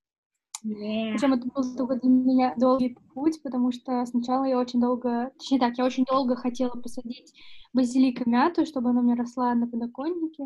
Yeah. 0.65 1.11
Причем 1.11 1.33
это 1.33 1.47
был 1.47 1.75
только 1.75 1.95
для 1.95 2.09
меня 2.09 2.53
долгий 2.55 2.97
путь, 3.13 3.41
потому 3.43 3.71
что 3.71 4.05
сначала 4.05 4.45
я 4.45 4.57
очень 4.57 4.79
долго, 4.79 5.31
точнее 5.37 5.59
так, 5.59 5.77
я 5.77 5.83
очень 5.83 6.05
долго 6.05 6.35
хотела 6.35 6.71
посадить 6.71 7.33
базилик 7.73 8.25
и 8.25 8.29
мяту, 8.29 8.65
чтобы 8.65 8.91
она 8.91 9.01
у 9.01 9.03
меня 9.03 9.15
росла 9.15 9.53
на 9.55 9.67
подоконнике. 9.67 10.45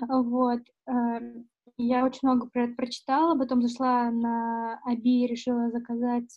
Вот. 0.00 0.60
Я 1.76 2.04
очень 2.04 2.20
много 2.22 2.48
про 2.48 2.64
это 2.64 2.74
прочитала, 2.76 3.36
потом 3.36 3.60
зашла 3.60 4.08
на 4.12 4.78
Аби 4.84 5.24
и 5.24 5.26
решила 5.26 5.70
заказать 5.70 6.30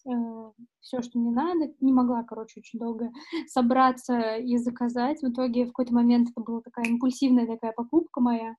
все, 0.79 1.01
что 1.01 1.19
мне 1.19 1.29
надо. 1.29 1.71
Не 1.79 1.93
могла, 1.93 2.23
короче, 2.23 2.59
очень 2.59 2.79
долго 2.79 3.11
собраться 3.47 4.37
и 4.37 4.57
заказать. 4.57 5.21
В 5.21 5.29
итоге 5.29 5.65
в 5.65 5.67
какой-то 5.67 5.93
момент 5.93 6.29
это 6.31 6.41
была 6.41 6.61
такая 6.61 6.85
импульсивная 6.85 7.45
такая 7.45 7.71
покупка 7.71 8.19
моя. 8.19 8.55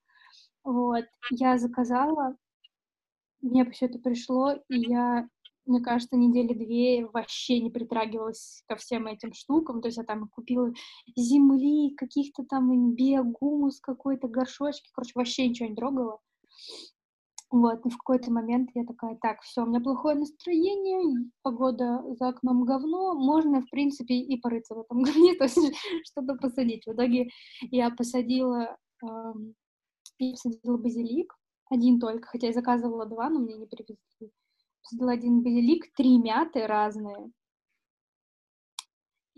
Вот. 0.62 1.04
Я 1.32 1.58
заказала, 1.58 2.36
мне 3.40 3.68
все 3.70 3.86
это 3.86 3.98
пришло, 3.98 4.52
и 4.52 4.78
я, 4.88 5.28
мне 5.66 5.80
кажется, 5.80 6.16
недели 6.16 6.54
две 6.54 7.06
вообще 7.06 7.60
не 7.60 7.70
притрагивалась 7.70 8.62
ко 8.68 8.76
всем 8.76 9.08
этим 9.08 9.32
штукам. 9.32 9.80
То 9.80 9.88
есть 9.88 9.98
я 9.98 10.04
там 10.04 10.28
купила 10.28 10.72
земли, 11.16 11.94
каких-то 11.96 12.44
там 12.44 12.94
биогумус 12.94 13.80
какой-то, 13.80 14.28
горшочки. 14.28 14.90
Короче, 14.92 15.12
вообще 15.16 15.48
ничего 15.48 15.68
не 15.68 15.74
трогала. 15.74 16.20
Вот, 17.50 17.86
и 17.86 17.88
в 17.88 17.96
какой-то 17.96 18.30
момент 18.30 18.68
я 18.74 18.84
такая, 18.84 19.16
так, 19.22 19.40
все, 19.40 19.62
у 19.62 19.66
меня 19.66 19.80
плохое 19.80 20.16
настроение, 20.16 21.30
погода 21.42 22.04
за 22.18 22.28
окном 22.28 22.64
говно, 22.64 23.14
можно, 23.14 23.62
в 23.62 23.70
принципе, 23.70 24.14
и 24.14 24.38
порыться 24.38 24.74
в 24.74 24.80
этом 24.80 25.02
говне, 25.02 25.34
то 25.34 25.44
есть 25.44 25.58
что-то 26.04 26.34
посадить. 26.34 26.84
В 26.86 26.92
итоге 26.92 27.30
я 27.70 27.88
посадила, 27.90 28.76
эм, 29.02 29.54
я 30.18 30.32
посадила 30.32 30.76
базилик, 30.76 31.34
один 31.70 31.98
только, 31.98 32.28
хотя 32.28 32.48
я 32.48 32.52
заказывала 32.52 33.06
два, 33.06 33.30
но 33.30 33.40
мне 33.40 33.56
не 33.56 33.66
привезли. 33.66 34.30
Посадила 34.82 35.12
один 35.12 35.42
базилик, 35.42 35.90
три 35.94 36.18
мяты 36.18 36.66
разные, 36.66 37.32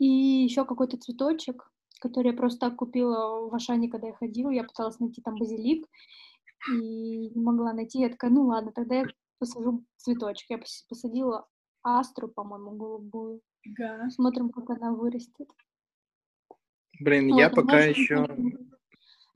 и 0.00 0.06
еще 0.06 0.64
какой-то 0.64 0.96
цветочек, 0.96 1.70
который 2.00 2.32
я 2.32 2.36
просто 2.36 2.70
так 2.70 2.76
купила 2.76 3.48
в 3.48 3.54
Ашане, 3.54 3.88
когда 3.88 4.08
я 4.08 4.14
ходила, 4.14 4.50
я 4.50 4.64
пыталась 4.64 4.98
найти 4.98 5.20
там 5.20 5.36
базилик, 5.36 5.86
и 6.68 7.30
не 7.30 7.40
могла 7.40 7.72
найти. 7.72 8.00
Я 8.00 8.10
такая, 8.10 8.30
ну 8.30 8.46
ладно, 8.46 8.72
тогда 8.72 8.96
я 8.96 9.06
посажу 9.38 9.84
цветочек. 9.96 10.50
Я 10.50 10.58
пос- 10.58 10.84
посадила 10.88 11.46
астру, 11.82 12.28
по-моему, 12.28 12.72
голубую. 12.72 13.40
Га. 13.64 14.08
Смотрим, 14.10 14.50
как 14.50 14.70
она 14.70 14.92
вырастет. 14.92 15.48
Блин, 17.00 17.30
Вот, 17.30 17.38
я 17.38 17.50
пока 17.50 17.84
больше 17.86 18.00
еще... 18.00 18.26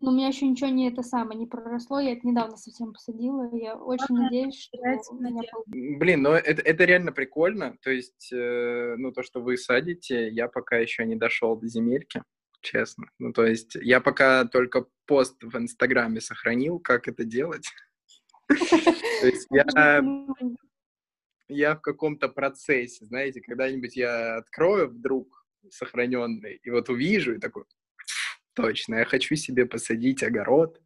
Но 0.00 0.10
у 0.10 0.14
меня 0.14 0.28
еще 0.28 0.46
ничего 0.46 0.68
не 0.68 0.90
это 0.90 1.02
самое, 1.02 1.38
не 1.38 1.46
проросло. 1.46 1.98
Я 1.98 2.12
это 2.12 2.26
недавно 2.26 2.58
совсем 2.58 2.92
посадила. 2.92 3.48
Я 3.54 3.76
очень 3.76 4.04
Ага, 4.10 4.24
надеюсь, 4.24 4.54
что 4.60 4.78
у 5.12 5.14
меня 5.18 5.42
Блин, 5.66 6.20
ну 6.20 6.30
это, 6.32 6.60
это 6.60 6.84
реально 6.84 7.12
прикольно. 7.12 7.78
То 7.80 7.90
есть, 7.90 8.30
э, 8.30 8.96
ну 8.98 9.12
то, 9.12 9.22
что 9.22 9.40
вы 9.40 9.56
садите, 9.56 10.28
я 10.28 10.48
пока 10.48 10.76
еще 10.76 11.06
не 11.06 11.16
дошел 11.16 11.56
до 11.56 11.68
земельки, 11.68 12.22
честно. 12.64 13.06
Ну 13.18 13.32
то 13.32 13.46
есть, 13.46 13.76
я 13.76 14.00
пока 14.00 14.44
только 14.44 14.86
пост 15.06 15.42
в 15.42 15.56
Инстаграме 15.56 16.20
сохранил, 16.20 16.80
как 16.80 17.06
это 17.06 17.24
делать. 17.24 17.68
То 18.48 19.26
есть 19.26 19.46
я, 19.50 20.02
я 21.48 21.76
в 21.76 21.80
каком-то 21.80 22.28
процессе, 22.28 23.04
знаете, 23.04 23.40
когда-нибудь 23.40 23.96
я 23.96 24.36
открою 24.36 24.88
вдруг 24.88 25.46
сохраненный, 25.70 26.60
и 26.62 26.70
вот 26.70 26.88
увижу, 26.90 27.34
и 27.34 27.38
такой, 27.38 27.64
точно, 28.54 28.96
я 28.96 29.04
хочу 29.04 29.34
себе 29.36 29.64
посадить 29.66 30.22
огород, 30.22 30.80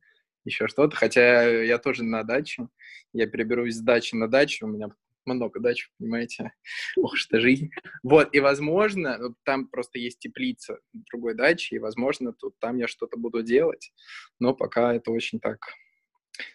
еще 0.44 0.68
что-то, 0.68 0.96
хотя 0.96 1.42
я 1.62 1.78
тоже 1.78 2.04
на 2.04 2.22
даче, 2.22 2.68
я 3.12 3.26
переберусь 3.26 3.76
с 3.76 3.80
дачи 3.80 4.14
на 4.14 4.28
дачу, 4.28 4.66
у 4.66 4.70
меня 4.70 4.88
много 5.34 5.60
дач, 5.60 5.90
понимаете, 5.98 6.52
ох, 6.96 7.16
что 7.16 7.40
жизнь. 7.40 7.70
Вот, 8.02 8.34
и, 8.34 8.40
возможно, 8.40 9.34
там 9.44 9.68
просто 9.68 9.98
есть 9.98 10.18
теплица 10.18 10.78
другой 10.92 11.34
дачи, 11.34 11.74
и, 11.74 11.78
возможно, 11.78 12.32
тут 12.32 12.58
там 12.58 12.76
я 12.76 12.88
что-то 12.88 13.18
буду 13.18 13.42
делать, 13.42 13.92
но 14.38 14.54
пока 14.54 14.94
это 14.94 15.10
очень 15.10 15.40
так 15.40 15.58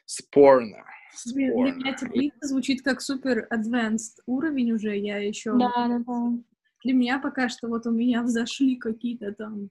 спорно. 0.06 0.86
Блин, 1.34 1.54
Для 1.54 1.74
меня 1.74 1.98
спорно. 1.98 2.14
теплица 2.14 2.48
звучит 2.48 2.82
как 2.82 3.02
супер 3.02 3.48
advanced 3.54 4.22
уровень 4.26 4.72
уже, 4.72 4.98
я 4.98 5.18
еще... 5.18 5.58
Да, 5.58 5.72
да, 5.88 6.00
да. 6.06 6.32
Для 6.84 6.94
меня 6.94 7.20
пока 7.20 7.50
что 7.50 7.68
вот 7.68 7.86
у 7.86 7.92
меня 7.92 8.22
взошли 8.24 8.76
какие-то 8.76 9.34
там 9.34 9.70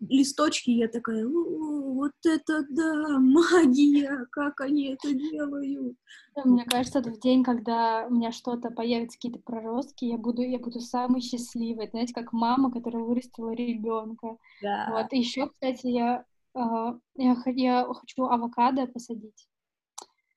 листочки, 0.00 0.70
я 0.70 0.88
такая, 0.88 1.26
«О, 1.26 1.94
вот 1.94 2.12
это 2.24 2.64
да, 2.70 3.18
магия, 3.18 4.26
как 4.30 4.60
они 4.60 4.88
это 4.88 5.12
делают. 5.12 5.96
Мне 6.44 6.64
кажется, 6.64 7.00
в 7.00 7.20
день, 7.20 7.42
когда 7.42 8.06
у 8.06 8.14
меня 8.14 8.32
что-то 8.32 8.70
появятся 8.70 9.18
какие-то 9.18 9.40
проростки, 9.40 10.04
я 10.04 10.16
буду, 10.16 10.42
я 10.42 10.58
буду 10.58 10.80
самой 10.80 11.20
счастливой, 11.20 11.88
знаете, 11.88 12.14
как 12.14 12.32
мама, 12.32 12.70
которая 12.70 13.02
вырастила 13.02 13.50
ребенка. 13.50 14.36
Да. 14.62 14.88
Вот. 14.90 15.12
Еще, 15.12 15.48
кстати, 15.48 15.86
я, 15.86 16.24
а, 16.54 16.96
я, 17.16 17.36
я 17.46 17.84
хочу 17.84 18.24
авокадо 18.24 18.86
посадить. 18.86 19.48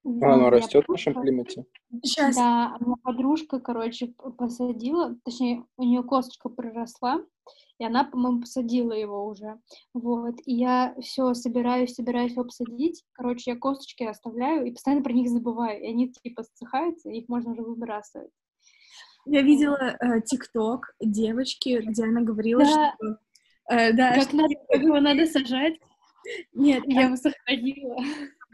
А 0.06 0.34
оно 0.34 0.50
растет 0.50 0.86
в 0.86 0.92
нашем 0.92 1.14
климате? 1.14 1.66
Сейчас. 2.04 2.36
Да, 2.36 2.76
меня 2.80 2.96
подружка, 3.02 3.60
короче, 3.60 4.14
посадила, 4.38 5.16
точнее, 5.24 5.66
у 5.78 5.84
нее 5.84 6.04
косточка 6.04 6.50
проросла, 6.50 7.24
и 7.80 7.86
она, 7.86 8.04
по-моему, 8.04 8.42
посадила 8.42 8.94
его 8.94 9.26
уже. 9.26 9.60
Вот, 9.94 10.36
и 10.46 10.56
я 10.56 10.96
все 11.02 11.34
собираюсь, 11.34 11.94
собираюсь 11.94 12.32
его 12.32 12.44
посадить. 12.44 13.04
Короче, 13.14 13.52
я 13.52 13.58
косточки 13.58 14.04
оставляю 14.04 14.66
и 14.66 14.72
постоянно 14.72 15.04
про 15.04 15.14
них 15.14 15.30
забываю. 15.30 15.82
И 15.82 15.88
они 15.88 16.12
типа 16.12 16.44
ссыхаются, 16.44 17.10
и 17.10 17.20
их 17.20 17.30
можно 17.30 17.52
уже 17.52 17.62
выбрасывать. 17.62 18.32
Я 19.26 19.42
видела 19.42 19.96
э, 20.00 20.22
ТикТок 20.26 20.96
девочки, 21.00 21.82
где 21.84 22.04
она 22.04 22.22
говорила, 22.22 22.64
Да. 22.64 22.94
что... 22.96 23.18
э, 23.76 23.94
да, 23.94 24.20
Как, 24.20 24.34
надо, 24.34 24.54
как 24.70 24.82
его 24.82 25.00
надо 25.00 25.26
сажать, 25.26 25.76
нет, 26.54 26.84
я 26.88 27.04
его 27.04 27.16
сохранила. 27.16 27.98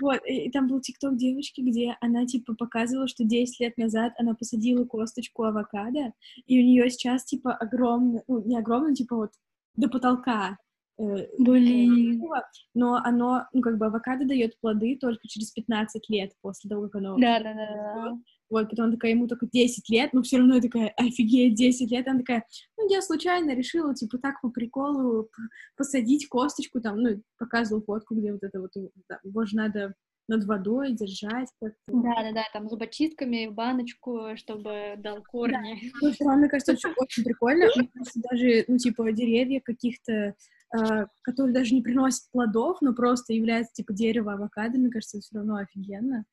Вот, 0.01 0.21
и 0.25 0.49
там 0.51 0.67
был 0.67 0.79
тикток 0.81 1.17
девочки, 1.17 1.61
где 1.61 1.95
она, 2.01 2.25
типа, 2.25 2.55
показывала, 2.55 3.07
что 3.07 3.23
10 3.23 3.59
лет 3.59 3.77
назад 3.77 4.13
она 4.17 4.33
посадила 4.33 4.85
косточку 4.85 5.43
авокадо, 5.43 6.13
и 6.45 6.59
у 6.59 6.63
нее 6.63 6.89
сейчас, 6.89 7.25
типа, 7.25 7.53
огромный, 7.53 8.21
ну, 8.27 8.41
не 8.45 8.57
огромный, 8.57 8.95
типа, 8.95 9.15
вот, 9.15 9.31
до 9.75 9.89
потолка. 9.89 10.57
э, 10.97 11.27
Блин. 11.37 11.95
дерево, 11.95 12.43
Но 12.73 12.95
оно, 12.95 13.45
ну, 13.53 13.61
как 13.61 13.77
бы, 13.77 13.87
авокадо 13.87 14.25
дает 14.25 14.59
плоды 14.59 14.97
только 14.99 15.27
через 15.27 15.51
15 15.51 16.09
лет 16.09 16.31
после 16.41 16.69
того, 16.69 16.83
как 16.83 16.95
оно... 16.95 17.17
Да, 17.17 17.39
да, 17.39 17.53
да, 17.53 17.93
да. 17.95 18.17
Вот, 18.49 18.69
потом 18.69 18.85
она 18.85 18.93
такая, 18.93 19.11
ему 19.11 19.27
только 19.27 19.47
10 19.47 19.89
лет, 19.89 20.11
но 20.13 20.21
все 20.23 20.37
равно 20.37 20.55
я 20.55 20.61
такая, 20.61 20.89
офигеть, 20.97 21.55
10 21.55 21.91
лет. 21.91 22.07
Она 22.07 22.19
такая, 22.19 22.45
ну, 22.77 22.89
я 22.89 23.01
случайно 23.01 23.53
решила, 23.55 23.93
типа, 23.93 24.17
так 24.17 24.41
по 24.41 24.49
приколу 24.49 25.29
посадить 25.77 26.27
косточку, 26.27 26.81
там, 26.81 27.01
ну, 27.01 27.21
показывала 27.37 27.83
фотку, 27.83 28.15
где 28.15 28.31
вот 28.31 28.43
это 28.43 28.59
вот, 28.59 28.71
да, 29.07 29.19
его 29.23 29.45
же 29.45 29.55
надо 29.55 29.93
над 30.29 30.45
водой 30.45 30.93
держать 30.93 31.49
как-то. 31.59 31.77
Да, 31.87 32.15
да, 32.21 32.31
да, 32.33 32.43
там 32.53 32.69
зубочистками 32.69 33.47
в 33.47 33.53
баночку, 33.53 34.35
чтобы 34.35 34.95
дал 34.97 35.23
корни. 35.23 35.91
Ну, 36.01 36.11
всё 36.11 36.25
равно, 36.25 36.41
мне 36.41 36.49
кажется, 36.49 36.73
очень, 36.73 36.93
очень 36.97 37.23
прикольно. 37.23 37.65
Мне 37.75 37.89
кажется, 37.93 38.19
даже, 38.29 38.63
ну, 38.67 38.77
типа, 38.77 39.11
деревья 39.11 39.59
каких-то, 39.59 40.35
э, 40.77 41.05
которые 41.23 41.53
даже 41.53 41.73
не 41.73 41.81
приносят 41.81 42.29
плодов, 42.31 42.77
но 42.81 42.93
просто 42.93 43.33
являются, 43.33 43.73
типа, 43.73 43.91
дерево 43.93 44.33
авокадо, 44.33 44.77
мне 44.77 44.91
кажется, 44.91 45.19
все 45.19 45.35
равно 45.35 45.55
офигенно. 45.55 46.25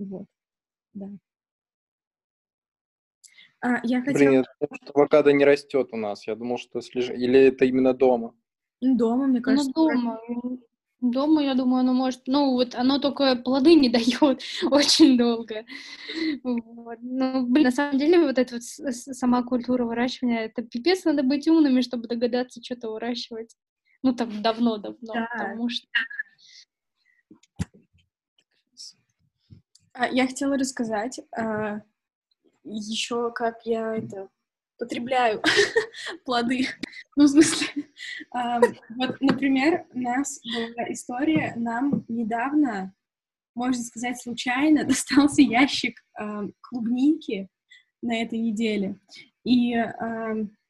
Вот, 0.00 0.26
да. 0.92 1.08
А, 3.66 3.80
я 3.82 4.00
хотела 4.00 4.18
Блин, 4.18 4.32
я 4.32 4.44
думал, 4.60 4.76
что 4.82 4.92
авокадо 4.94 5.32
не 5.32 5.44
растет 5.44 5.88
у 5.92 5.96
нас. 5.96 6.26
Я 6.26 6.36
думал, 6.36 6.56
что 6.58 6.80
слеж... 6.80 7.10
Или 7.10 7.40
это 7.48 7.64
именно 7.64 7.92
дома? 7.94 8.32
дома, 8.80 9.26
мне 9.26 9.38
Ну, 9.38 9.42
кажется, 9.42 9.72
дома. 9.72 10.20
м, 10.28 10.60
Дома, 11.00 11.42
я 11.42 11.54
думаю, 11.54 11.80
оно 11.80 11.92
может... 11.92 12.22
Ну, 12.26 12.52
вот 12.52 12.74
оно 12.74 12.98
только 12.98 13.34
плоды 13.36 13.74
не 13.74 13.88
дает 14.28 14.40
очень 14.70 15.18
долго. 15.18 15.64
Вот. 16.44 16.98
Ну, 17.02 17.46
блин, 17.46 17.64
на 17.64 17.70
самом 17.72 17.98
деле, 17.98 18.20
вот 18.20 18.38
эта 18.38 18.54
вот 18.54 18.62
сама 18.62 19.42
культура 19.42 19.84
выращивания, 19.84 20.44
это 20.46 20.62
пипец, 20.62 21.04
надо 21.04 21.22
быть 21.24 21.48
умными, 21.48 21.80
чтобы 21.80 22.06
догадаться 22.06 22.62
что-то 22.62 22.90
выращивать. 22.90 23.56
Ну, 24.02 24.14
там, 24.14 24.42
давно-давно, 24.42 25.12
Да. 25.12 25.28
потому 25.36 25.68
что... 25.68 25.88
А, 29.92 30.06
я 30.08 30.26
хотела 30.26 30.56
рассказать 30.56 31.20
а, 31.36 31.80
еще, 32.66 33.30
как 33.32 33.64
я 33.64 33.96
это 33.96 34.28
потребляю 34.78 35.42
плоды. 36.24 36.66
Ну, 37.16 37.24
в 37.24 37.28
смысле, 37.28 37.84
вот, 38.32 39.20
например, 39.20 39.86
у 39.92 40.00
нас 40.00 40.40
была 40.44 40.92
история, 40.92 41.54
нам 41.56 42.04
недавно, 42.08 42.94
можно 43.54 43.82
сказать, 43.82 44.20
случайно 44.20 44.84
достался 44.88 45.42
ящик 45.42 46.04
клубники 46.60 47.48
на 48.02 48.20
этой 48.20 48.38
неделе. 48.38 48.98
И 49.44 49.74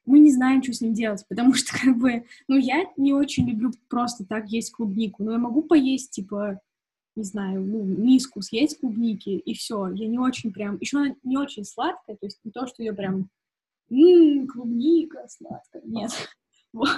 мы 0.07 0.19
не 0.19 0.31
знаем, 0.31 0.63
что 0.63 0.73
с 0.73 0.81
ним 0.81 0.93
делать, 0.93 1.25
потому 1.27 1.53
что, 1.53 1.77
как 1.77 1.97
бы, 1.97 2.25
ну, 2.47 2.57
я 2.57 2.85
не 2.95 3.13
очень 3.13 3.47
люблю 3.47 3.71
просто 3.89 4.25
так 4.25 4.47
есть 4.47 4.71
клубнику, 4.71 5.23
но 5.23 5.33
я 5.33 5.37
могу 5.37 5.63
поесть, 5.63 6.11
типа, 6.11 6.61
не 7.17 7.23
знаю, 7.23 7.65
ну, 7.65 7.83
миску 7.83 8.41
съесть 8.41 8.79
клубники, 8.79 9.29
и 9.29 9.53
все. 9.55 9.87
Я 9.89 10.07
не 10.07 10.19
очень 10.19 10.53
прям... 10.53 10.77
Еще 10.79 10.97
она 10.97 11.15
не 11.23 11.37
очень 11.37 11.65
сладкая, 11.65 12.15
то 12.15 12.25
есть 12.25 12.39
не 12.43 12.51
то, 12.51 12.67
что 12.67 12.83
я 12.83 12.93
прям... 12.93 13.29
Ммм, 13.89 14.47
клубника 14.47 15.25
сладкая. 15.27 15.81
Нет. 15.83 16.11
Вот. 16.73 16.89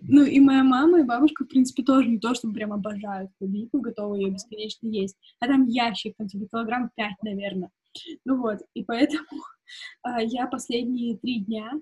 Ну, 0.00 0.24
и 0.24 0.40
моя 0.40 0.64
мама 0.64 1.00
и 1.00 1.04
бабушка, 1.04 1.44
в 1.44 1.46
принципе, 1.46 1.84
тоже 1.84 2.08
не 2.08 2.18
то, 2.18 2.34
чтобы 2.34 2.54
прям 2.54 2.72
обожают 2.72 3.30
клубнику, 3.38 3.78
готовы 3.78 4.18
ее 4.18 4.30
бесконечно 4.30 4.88
есть. 4.88 5.16
А 5.38 5.46
там 5.46 5.68
ящик, 5.68 6.16
там 6.16 6.26
типа 6.26 6.46
килограмм 6.50 6.90
пять, 6.96 7.22
наверное. 7.22 7.70
Ну 8.24 8.40
вот, 8.40 8.60
и 8.74 8.82
поэтому 8.82 9.22
а, 10.02 10.22
я 10.22 10.46
последние 10.46 11.18
три 11.18 11.40
дня 11.40 11.72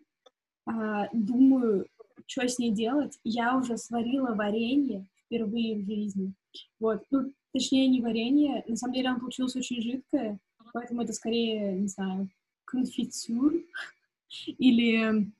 а, 0.67 1.07
думаю, 1.15 1.87
что 2.27 2.47
с 2.47 2.59
ней 2.59 2.73
делать. 2.73 3.19
Я 3.25 3.57
уже 3.57 3.79
сварила 3.79 4.35
варенье 4.35 5.07
впервые 5.31 5.77
в 5.77 5.87
жизни. 5.87 6.35
Вот, 6.81 7.05
ну, 7.11 7.33
точнее, 7.53 7.87
не 7.87 8.01
варенье. 8.01 8.65
На 8.67 8.77
самом 8.77 8.95
деле 8.95 9.11
оно 9.11 9.21
получилось 9.21 9.55
очень 9.55 9.81
жидкое, 9.81 10.41
поэтому 10.73 11.03
это 11.03 11.13
скорее, 11.13 11.79
не 11.79 11.87
знаю, 11.87 12.29
конфитюр 12.65 13.55
или 14.47 15.33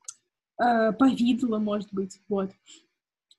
э, 0.57 0.93
повидло, 0.93 1.57
может 1.57 1.89
быть, 1.91 2.21
вот. 2.29 2.51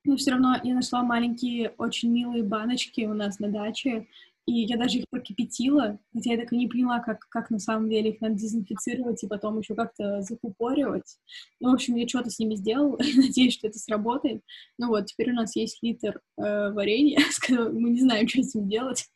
Но 0.05 0.17
все 0.17 0.33
равно 0.33 0.57
я 0.63 0.75
нашла 0.75 1.03
маленькие, 1.03 1.71
очень 1.79 2.11
милые 2.11 2.43
баночки 2.43 3.03
у 3.03 3.15
нас 3.15 3.39
на 3.39 3.49
даче, 3.49 4.09
и 4.47 4.63
я 4.63 4.77
даже 4.77 4.99
их 4.99 5.09
прокипятила, 5.09 5.99
хотя 6.13 6.33
я 6.33 6.39
так 6.39 6.53
и 6.53 6.57
не 6.57 6.67
поняла, 6.67 7.01
как, 7.01 7.21
как 7.29 7.51
на 7.51 7.59
самом 7.59 7.89
деле 7.89 8.11
их 8.11 8.21
надо 8.21 8.35
дезинфицировать 8.35 9.23
и 9.23 9.29
потом 9.29 9.59
еще 9.59 9.75
как-то 9.75 10.23
закупоривать. 10.23 11.17
Ну, 11.61 11.71
в 11.71 11.75
общем, 11.75 11.95
я 11.97 12.09
что-то 12.09 12.31
с 12.31 12.39
ними 12.39 12.57
сделала, 12.57 12.99
надеюсь, 13.17 13.55
что 13.55 13.69
это 13.69 13.79
сработает. 13.79 14.43
Ну 14.79 14.89
вот, 14.89 15.07
теперь 15.07 15.31
у 15.31 15.35
нас 15.35 15.55
есть 15.55 15.79
литр 15.83 16.21
э, 16.39 16.73
варенья, 16.73 17.21
мы 17.49 17.91
не 17.91 18.01
знаем, 18.01 18.27
что 18.27 18.43
с 18.43 18.55
ним 18.55 18.69
делать, 18.69 19.07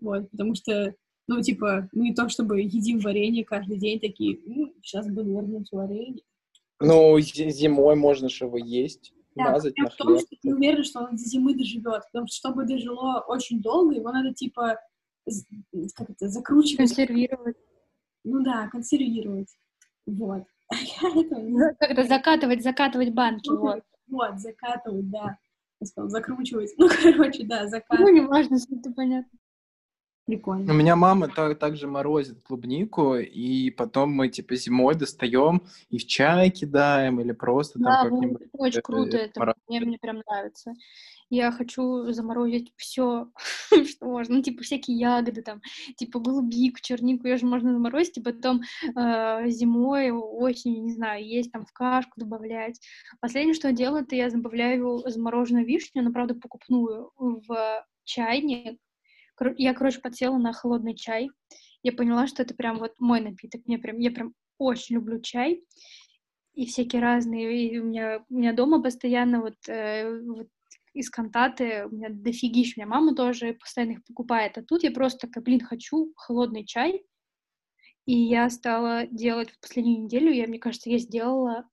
вот, 0.00 0.30
потому 0.30 0.54
что, 0.54 0.94
ну, 1.28 1.40
типа, 1.40 1.88
мы 1.92 2.08
не 2.08 2.14
то 2.14 2.28
чтобы 2.28 2.60
едим 2.60 2.98
варенье 2.98 3.44
каждый 3.44 3.78
день, 3.78 4.00
такие, 4.00 4.38
ну, 4.44 4.74
сейчас 4.82 5.06
буду 5.08 5.32
вернуть 5.32 5.68
варенье. 5.70 6.22
Ну, 6.80 7.20
зимой 7.20 7.94
можно 7.94 8.28
же 8.28 8.46
его 8.46 8.58
есть 8.58 9.12
да, 9.34 9.50
мазать 9.50 9.76
на 9.76 9.84
хлеб. 9.84 9.98
Потому 9.98 10.18
что 10.18 10.36
не 10.42 10.52
уверен, 10.52 10.84
что 10.84 11.00
он 11.00 11.10
до 11.12 11.16
зимы 11.16 11.54
доживет, 11.54 12.02
потому 12.12 12.26
что 12.26 12.36
чтобы 12.36 12.64
дожило 12.64 13.24
очень 13.26 13.60
долго, 13.60 13.94
его 13.94 14.10
надо 14.12 14.32
типа 14.32 14.78
как 15.94 16.10
это, 16.10 16.28
закручивать. 16.28 16.78
Консервировать. 16.78 17.56
Ну 18.24 18.42
да, 18.42 18.68
консервировать. 18.68 19.48
Вот. 20.06 20.44
Ну, 21.30 21.74
как-то 21.78 22.04
закатывать, 22.04 22.62
закатывать 22.62 23.12
банки, 23.12 23.50
ну, 23.50 23.58
вот. 23.58 23.82
Вот, 24.08 24.38
закатывать, 24.38 25.10
да. 25.10 25.38
Закручивать. 25.80 26.70
Ну, 26.78 26.88
короче, 26.88 27.44
да, 27.44 27.66
закатывать. 27.66 28.12
Ну, 28.12 28.22
неважно, 28.22 28.56
это 28.56 28.90
понятно. 28.92 29.38
Прикольно. 30.24 30.72
У 30.72 30.76
меня 30.76 30.94
мама 30.94 31.26
так, 31.26 31.58
также 31.58 31.88
морозит 31.88 32.42
клубнику, 32.42 33.16
и 33.16 33.70
потом 33.70 34.12
мы 34.12 34.28
типа 34.28 34.54
зимой 34.54 34.94
достаем 34.94 35.62
и 35.90 35.98
в 35.98 36.06
чай 36.06 36.50
кидаем, 36.50 37.20
или 37.20 37.32
просто 37.32 37.80
да, 37.80 38.04
там 38.04 38.10
как-нибудь. 38.10 38.48
Очень 38.52 38.78
э, 38.78 38.82
круто 38.82 39.16
это, 39.16 39.42
это 39.42 39.54
мне, 39.66 39.80
мне 39.80 39.98
прям 39.98 40.22
нравится. 40.24 40.74
Я 41.28 41.50
хочу 41.50 42.12
заморозить 42.12 42.72
все, 42.76 43.32
что 43.88 44.06
можно, 44.06 44.36
ну, 44.36 44.42
типа 44.42 44.62
всякие 44.62 44.96
ягоды, 44.96 45.42
там, 45.42 45.60
типа 45.96 46.20
голубику, 46.20 46.78
чернику, 46.80 47.26
ее 47.26 47.38
же 47.38 47.46
можно 47.46 47.72
заморозить, 47.72 48.18
и 48.18 48.22
потом 48.22 48.60
э, 48.94 49.48
зимой, 49.48 50.12
осенью, 50.12 50.84
не 50.84 50.92
знаю, 50.92 51.26
есть 51.26 51.50
там 51.50 51.66
в 51.66 51.72
кашку 51.72 52.12
добавлять. 52.20 52.80
Последнее, 53.20 53.54
что 53.54 53.68
я 53.68 53.74
делаю, 53.74 54.04
это 54.04 54.14
я 54.14 54.30
добавляю 54.30 55.02
замороженную 55.04 55.66
вишню, 55.66 56.04
но, 56.04 56.12
правда, 56.12 56.36
покупную 56.36 57.10
в 57.16 57.84
чайник, 58.04 58.78
я, 59.56 59.74
короче, 59.74 60.00
подсела 60.00 60.38
на 60.38 60.52
холодный 60.52 60.94
чай. 60.94 61.30
Я 61.82 61.92
поняла, 61.92 62.26
что 62.26 62.42
это 62.42 62.54
прям 62.54 62.78
вот 62.78 62.94
мой 62.98 63.20
напиток. 63.20 63.62
Мне 63.66 63.78
прям, 63.78 63.98
я 63.98 64.10
прям 64.10 64.34
очень 64.58 64.96
люблю 64.96 65.20
чай. 65.20 65.64
И 66.54 66.66
всякие 66.66 67.02
разные. 67.02 67.68
И 67.68 67.78
у 67.78 67.84
меня, 67.84 68.24
у 68.28 68.34
меня 68.34 68.52
дома 68.52 68.82
постоянно 68.82 69.40
вот, 69.40 69.56
э, 69.68 70.20
вот 70.20 70.48
из 70.94 71.10
кантаты, 71.10 71.86
у 71.86 71.90
меня 71.94 72.08
дофигищ, 72.10 72.76
у 72.76 72.80
меня 72.80 72.86
мама 72.86 73.14
тоже 73.14 73.54
постоянно 73.54 73.92
их 73.92 74.04
покупает. 74.04 74.58
А 74.58 74.62
тут 74.62 74.82
я 74.82 74.90
просто 74.90 75.26
такая, 75.26 75.42
блин, 75.42 75.60
хочу 75.60 76.12
холодный 76.16 76.66
чай. 76.66 77.02
И 78.04 78.14
я 78.14 78.50
стала 78.50 79.06
делать 79.06 79.50
в 79.50 79.60
последнюю 79.60 80.04
неделю, 80.04 80.32
я, 80.32 80.46
мне 80.46 80.58
кажется, 80.58 80.90
я 80.90 80.98
сделала, 80.98 81.68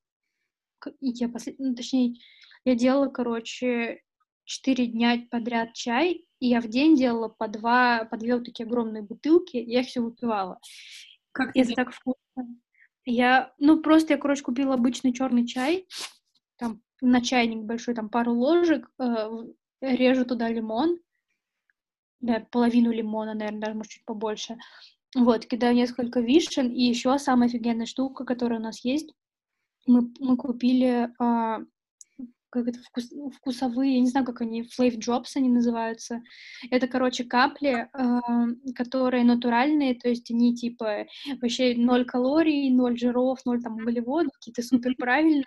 я 1.02 1.28
послед... 1.28 1.58
ну, 1.58 1.74
точнее, 1.74 2.16
я 2.66 2.76
делала, 2.76 3.08
короче, 3.08 4.02
четыре 4.50 4.88
дня 4.88 5.28
подряд 5.30 5.74
чай, 5.74 6.26
и 6.40 6.48
я 6.48 6.60
в 6.60 6.68
день 6.68 6.96
делала 6.96 7.30
по 7.30 7.48
два, 7.48 8.06
по 8.06 8.18
две 8.18 8.36
вот 8.36 8.46
такие 8.46 8.66
огромные 8.66 9.04
бутылки, 9.04 9.58
и 9.58 9.72
я 9.72 9.82
их 9.82 9.88
все 9.88 10.02
выпивала. 10.02 10.60
Как 11.32 11.56
это 11.56 11.72
так 11.74 11.94
вкусно. 11.94 12.58
Я, 13.06 13.54
ну, 13.60 13.80
просто 13.80 14.14
я, 14.14 14.18
короче, 14.18 14.42
купила 14.42 14.74
обычный 14.74 15.14
черный 15.14 15.46
чай, 15.46 15.88
там, 16.58 16.82
на 17.00 17.22
чайник 17.22 17.64
большой, 17.64 17.94
там, 17.94 18.10
пару 18.10 18.34
ложек, 18.34 18.90
э, 19.00 19.30
режу 19.82 20.26
туда 20.26 20.50
лимон, 20.50 21.00
да, 22.20 22.46
половину 22.52 22.92
лимона, 22.92 23.36
наверное, 23.36 23.62
даже, 23.62 23.78
может, 23.78 23.92
чуть 23.92 24.06
побольше. 24.06 24.58
Вот, 25.16 25.46
кидаю 25.46 25.76
несколько 25.76 26.22
вишен, 26.22 26.72
и 26.72 26.84
еще 26.84 27.18
самая 27.20 27.50
офигенная 27.50 27.86
штука, 27.86 28.26
которая 28.26 28.60
у 28.60 28.64
нас 28.64 28.84
есть, 28.84 29.14
мы, 29.86 30.12
мы 30.20 30.38
купили 30.38 31.10
э, 31.20 31.66
как 32.50 32.68
это, 32.68 32.80
вкус, 32.80 33.12
ну, 33.12 33.30
вкусовые, 33.30 33.96
я 33.96 34.00
не 34.02 34.08
знаю, 34.08 34.26
как 34.26 34.42
они, 34.42 34.64
flavor 34.64 34.98
drops 34.98 35.36
они 35.36 35.50
называются. 35.50 36.22
Это, 36.72 36.88
короче, 36.88 37.24
капли, 37.24 37.88
э, 37.94 38.74
которые 38.76 39.24
натуральные, 39.24 39.96
то 39.96 40.10
есть 40.10 40.32
они 40.32 40.56
типа 40.56 41.06
вообще 41.42 41.76
ноль 41.76 42.06
калорий, 42.06 42.70
ноль 42.72 42.98
жиров, 42.98 43.40
ноль 43.46 43.62
там 43.62 43.76
углеводов, 43.76 44.34
какие-то 44.34 44.62
супер 44.64 44.96
правильные. 44.96 45.44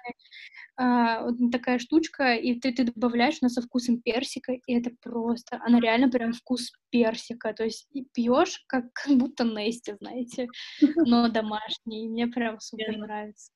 Э, 0.81 1.23
вот 1.25 1.51
такая 1.51 1.79
штучка, 1.79 2.35
и 2.35 2.59
ты, 2.59 2.73
ты 2.73 2.85
добавляешь 2.85 3.38
она 3.43 3.49
со 3.49 3.62
вкусом 3.62 4.01
персика, 4.01 4.53
и 4.53 4.75
это 4.75 4.91
просто, 5.01 5.61
она 5.65 5.81
реально 5.81 6.09
прям 6.09 6.33
вкус 6.33 6.73
персика, 6.91 7.53
то 7.53 7.65
есть 7.65 7.88
пьешь 8.12 8.65
как, 8.69 8.85
как 8.93 9.17
будто 9.17 9.45
Нести, 9.83 9.95
знаете, 10.01 10.49
но 11.07 11.29
домашний, 11.29 12.09
мне 12.09 12.27
прям 12.27 12.61
супер 12.61 12.97
нравится. 12.97 13.53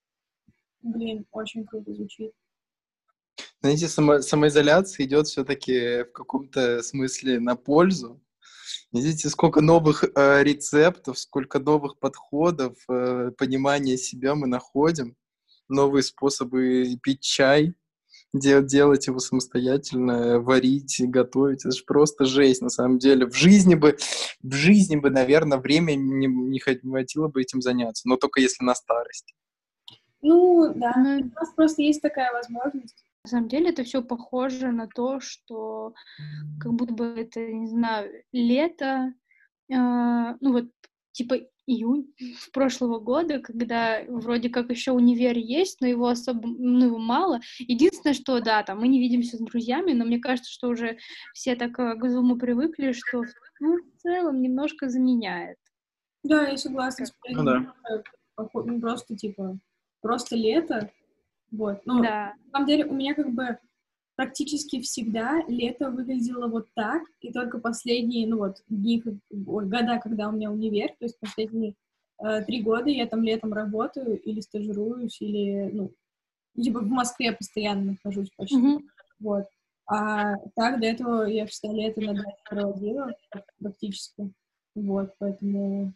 Блин, 0.82 1.26
очень 1.32 1.64
круто 1.66 1.92
звучит. 1.94 2.32
Знаете, 3.60 3.88
само, 3.88 4.20
самоизоляция 4.20 5.06
идет 5.06 5.26
все-таки 5.26 6.04
в 6.04 6.12
каком-то 6.12 6.82
смысле 6.82 7.40
на 7.40 7.56
пользу. 7.56 8.20
Видите, 8.92 9.28
сколько 9.28 9.60
новых 9.60 10.04
э, 10.04 10.42
рецептов, 10.42 11.18
сколько 11.18 11.58
новых 11.58 11.98
подходов, 11.98 12.76
э, 12.88 13.30
понимания 13.36 13.96
себя 13.96 14.34
мы 14.34 14.46
находим, 14.46 15.16
новые 15.68 16.02
способы 16.02 16.96
пить 17.02 17.20
чай, 17.20 17.74
дел, 18.32 18.62
делать 18.62 19.06
его 19.06 19.18
самостоятельно, 19.18 20.40
варить, 20.40 21.00
готовить. 21.00 21.64
Это 21.64 21.72
же 21.72 21.84
просто 21.84 22.24
жесть, 22.24 22.62
на 22.62 22.70
самом 22.70 22.98
деле. 22.98 23.26
В 23.26 23.34
жизни 23.34 23.74
бы, 23.74 23.96
в 24.42 24.52
жизни 24.52 24.96
бы, 24.96 25.10
наверное, 25.10 25.58
время 25.58 25.94
не, 25.94 26.26
не 26.26 26.60
хватило 26.60 27.28
бы 27.28 27.42
этим 27.42 27.60
заняться, 27.62 28.08
но 28.08 28.16
только 28.16 28.40
если 28.40 28.64
на 28.64 28.74
старости. 28.74 29.34
Ну, 30.22 30.72
да, 30.74 30.92
у 30.96 31.34
нас 31.34 31.52
просто 31.54 31.82
есть 31.82 32.02
такая 32.02 32.32
возможность. 32.32 33.05
На 33.26 33.30
самом 33.30 33.48
деле 33.48 33.70
это 33.70 33.82
все 33.82 34.02
похоже 34.02 34.70
на 34.70 34.86
то, 34.86 35.18
что 35.18 35.94
как 36.60 36.72
будто 36.74 36.94
бы 36.94 37.06
это, 37.06 37.40
не 37.40 37.66
знаю, 37.66 38.22
лето, 38.30 39.14
э, 39.68 39.74
ну 39.74 40.52
вот 40.52 40.66
типа 41.10 41.38
июнь 41.66 42.14
прошлого 42.52 43.00
года, 43.00 43.40
когда 43.40 44.04
вроде 44.06 44.48
как 44.48 44.70
еще 44.70 44.92
универ 44.92 45.36
есть, 45.36 45.80
но 45.80 45.88
его 45.88 46.06
особо, 46.06 46.46
ну, 46.46 46.86
его 46.86 46.98
мало. 46.98 47.40
Единственное, 47.58 48.14
что, 48.14 48.40
да, 48.40 48.62
там, 48.62 48.78
мы 48.78 48.86
не 48.86 49.00
видимся 49.00 49.38
с 49.38 49.40
друзьями, 49.40 49.90
но 49.90 50.04
мне 50.04 50.20
кажется, 50.20 50.52
что 50.52 50.68
уже 50.68 50.96
все 51.34 51.56
так 51.56 51.72
к 51.72 52.08
Зуму 52.08 52.36
привыкли, 52.36 52.92
что, 52.92 53.24
ну, 53.58 53.78
в 53.78 54.02
целом 54.02 54.40
немножко 54.40 54.88
заменяет. 54.88 55.58
Да, 56.22 56.46
я 56.46 56.56
согласна. 56.56 57.06
Ну, 57.30 57.42
да. 57.42 57.74
Ну, 58.38 58.80
просто, 58.80 59.16
типа, 59.16 59.58
просто 60.00 60.36
лето, 60.36 60.92
вот. 61.50 61.80
Ну, 61.84 62.02
да. 62.02 62.34
на 62.44 62.50
самом 62.52 62.66
деле 62.66 62.84
у 62.86 62.94
меня 62.94 63.14
как 63.14 63.32
бы 63.32 63.58
практически 64.16 64.80
всегда 64.80 65.42
лето 65.46 65.90
выглядело 65.90 66.48
вот 66.48 66.66
так, 66.74 67.02
и 67.20 67.32
только 67.32 67.58
последние, 67.58 68.26
ну 68.26 68.38
вот, 68.38 68.56
дни, 68.68 69.02
ой, 69.46 69.66
года, 69.66 70.00
когда 70.02 70.28
у 70.28 70.32
меня 70.32 70.50
универ, 70.50 70.88
то 70.98 71.04
есть 71.04 71.20
последние 71.20 71.74
э, 72.18 72.42
три 72.44 72.62
года 72.62 72.88
я 72.88 73.06
там 73.06 73.22
летом 73.22 73.52
работаю 73.52 74.18
или 74.20 74.40
стажируюсь, 74.40 75.20
или, 75.20 75.70
ну, 75.72 75.92
либо 76.54 76.78
в 76.78 76.88
Москве 76.88 77.32
постоянно 77.32 77.92
нахожусь 77.92 78.30
почти, 78.36 78.56
mm-hmm. 78.56 78.82
вот. 79.20 79.44
А 79.88 80.36
так 80.56 80.80
до 80.80 80.86
этого 80.86 81.24
я 81.24 81.46
всегда 81.46 81.74
лето 81.74 82.00
на 82.00 82.14
даче 82.14 82.38
проводила 82.48 83.14
практически, 83.60 84.32
вот, 84.74 85.14
поэтому 85.18 85.92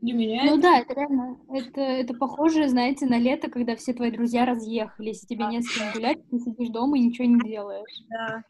для 0.00 0.12
меня 0.12 0.44
ну 0.44 0.58
это... 0.58 0.62
да, 0.62 0.78
это 0.80 0.94
реально, 0.94 1.40
это, 1.48 1.80
это 1.80 2.14
похоже, 2.14 2.68
знаете, 2.68 3.06
на 3.06 3.18
лето, 3.18 3.50
когда 3.50 3.76
все 3.76 3.94
твои 3.94 4.10
друзья 4.10 4.44
разъехались, 4.44 5.24
и 5.24 5.26
тебе 5.26 5.46
не 5.46 5.62
с 5.62 5.74
кем 5.74 5.92
гулять, 5.92 6.18
ты 6.28 6.38
сидишь 6.38 6.68
дома 6.68 6.98
и 6.98 7.02
ничего 7.02 7.26
не 7.26 7.40
делаешь. 7.40 8.04
Да. 8.10 8.44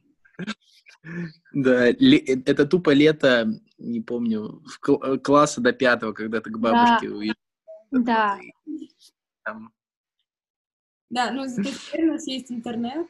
Да, 1.52 1.88
э, 1.88 1.94
это 2.44 2.66
тупо 2.66 2.90
лето, 2.90 3.48
не 3.78 4.00
помню, 4.00 4.60
в 4.64 4.90
э, 4.90 5.18
класса 5.18 5.60
до 5.60 5.72
пятого, 5.72 6.12
когда 6.12 6.40
ты 6.40 6.50
к 6.50 6.58
бабушке 6.58 7.08
да. 7.08 7.14
уезжал. 7.14 7.34
Да. 7.92 8.38
Там... 9.44 9.72
Да, 11.08 11.30
ну 11.30 11.46
зато 11.46 11.70
теперь 11.70 12.08
у 12.08 12.12
нас 12.12 12.26
есть 12.26 12.50
интернет, 12.50 13.06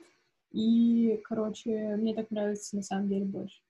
и, 0.52 1.20
короче, 1.24 1.96
мне 1.96 2.14
так 2.14 2.30
нравится 2.30 2.76
на 2.76 2.82
самом 2.82 3.08
деле 3.08 3.24
больше. 3.24 3.60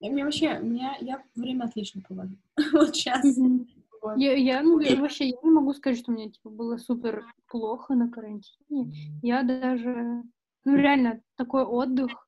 И 0.00 0.10
мне 0.10 0.24
вообще, 0.24 0.58
меня, 0.58 0.96
я 1.00 1.22
время 1.34 1.64
отлично 1.64 2.02
провожу. 2.02 2.36
вот 2.72 2.94
сейчас. 2.94 3.24
Mm-hmm. 3.24 3.66
Я, 4.16 4.34
я, 4.34 4.62
ну, 4.62 4.78
я 4.80 5.00
вообще 5.00 5.28
я 5.28 5.36
не 5.42 5.50
могу 5.50 5.72
сказать, 5.72 5.98
что 5.98 6.12
мне 6.12 6.30
типа 6.30 6.50
было 6.50 6.76
супер 6.76 7.24
плохо 7.48 7.94
на 7.94 8.10
карантине. 8.10 8.92
Я 9.22 9.42
даже, 9.42 10.22
ну 10.64 10.76
реально 10.76 11.20
такой 11.36 11.64
отдых 11.64 12.26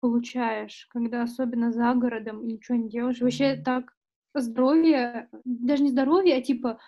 получаешь, 0.00 0.86
когда 0.90 1.22
особенно 1.22 1.72
за 1.72 1.94
городом 1.94 2.42
и 2.42 2.52
ничего 2.52 2.76
не 2.76 2.88
делаешь. 2.88 3.20
Вообще 3.20 3.56
так 3.56 3.94
здоровье, 4.34 5.28
даже 5.44 5.84
не 5.84 5.90
здоровье, 5.90 6.36
а 6.36 6.42
типа 6.42 6.80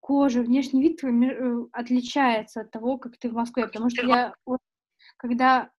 кожа, 0.00 0.42
внешний 0.42 0.82
вид 0.82 1.00
твой 1.00 1.12
э, 1.26 1.66
отличается 1.72 2.62
от 2.62 2.70
того, 2.70 2.98
как 2.98 3.16
ты 3.16 3.30
в 3.30 3.32
Москве, 3.32 3.66
потому 3.66 3.88
что 3.90 4.06
я 4.06 4.34
вот, 4.44 4.60
когда 5.16 5.70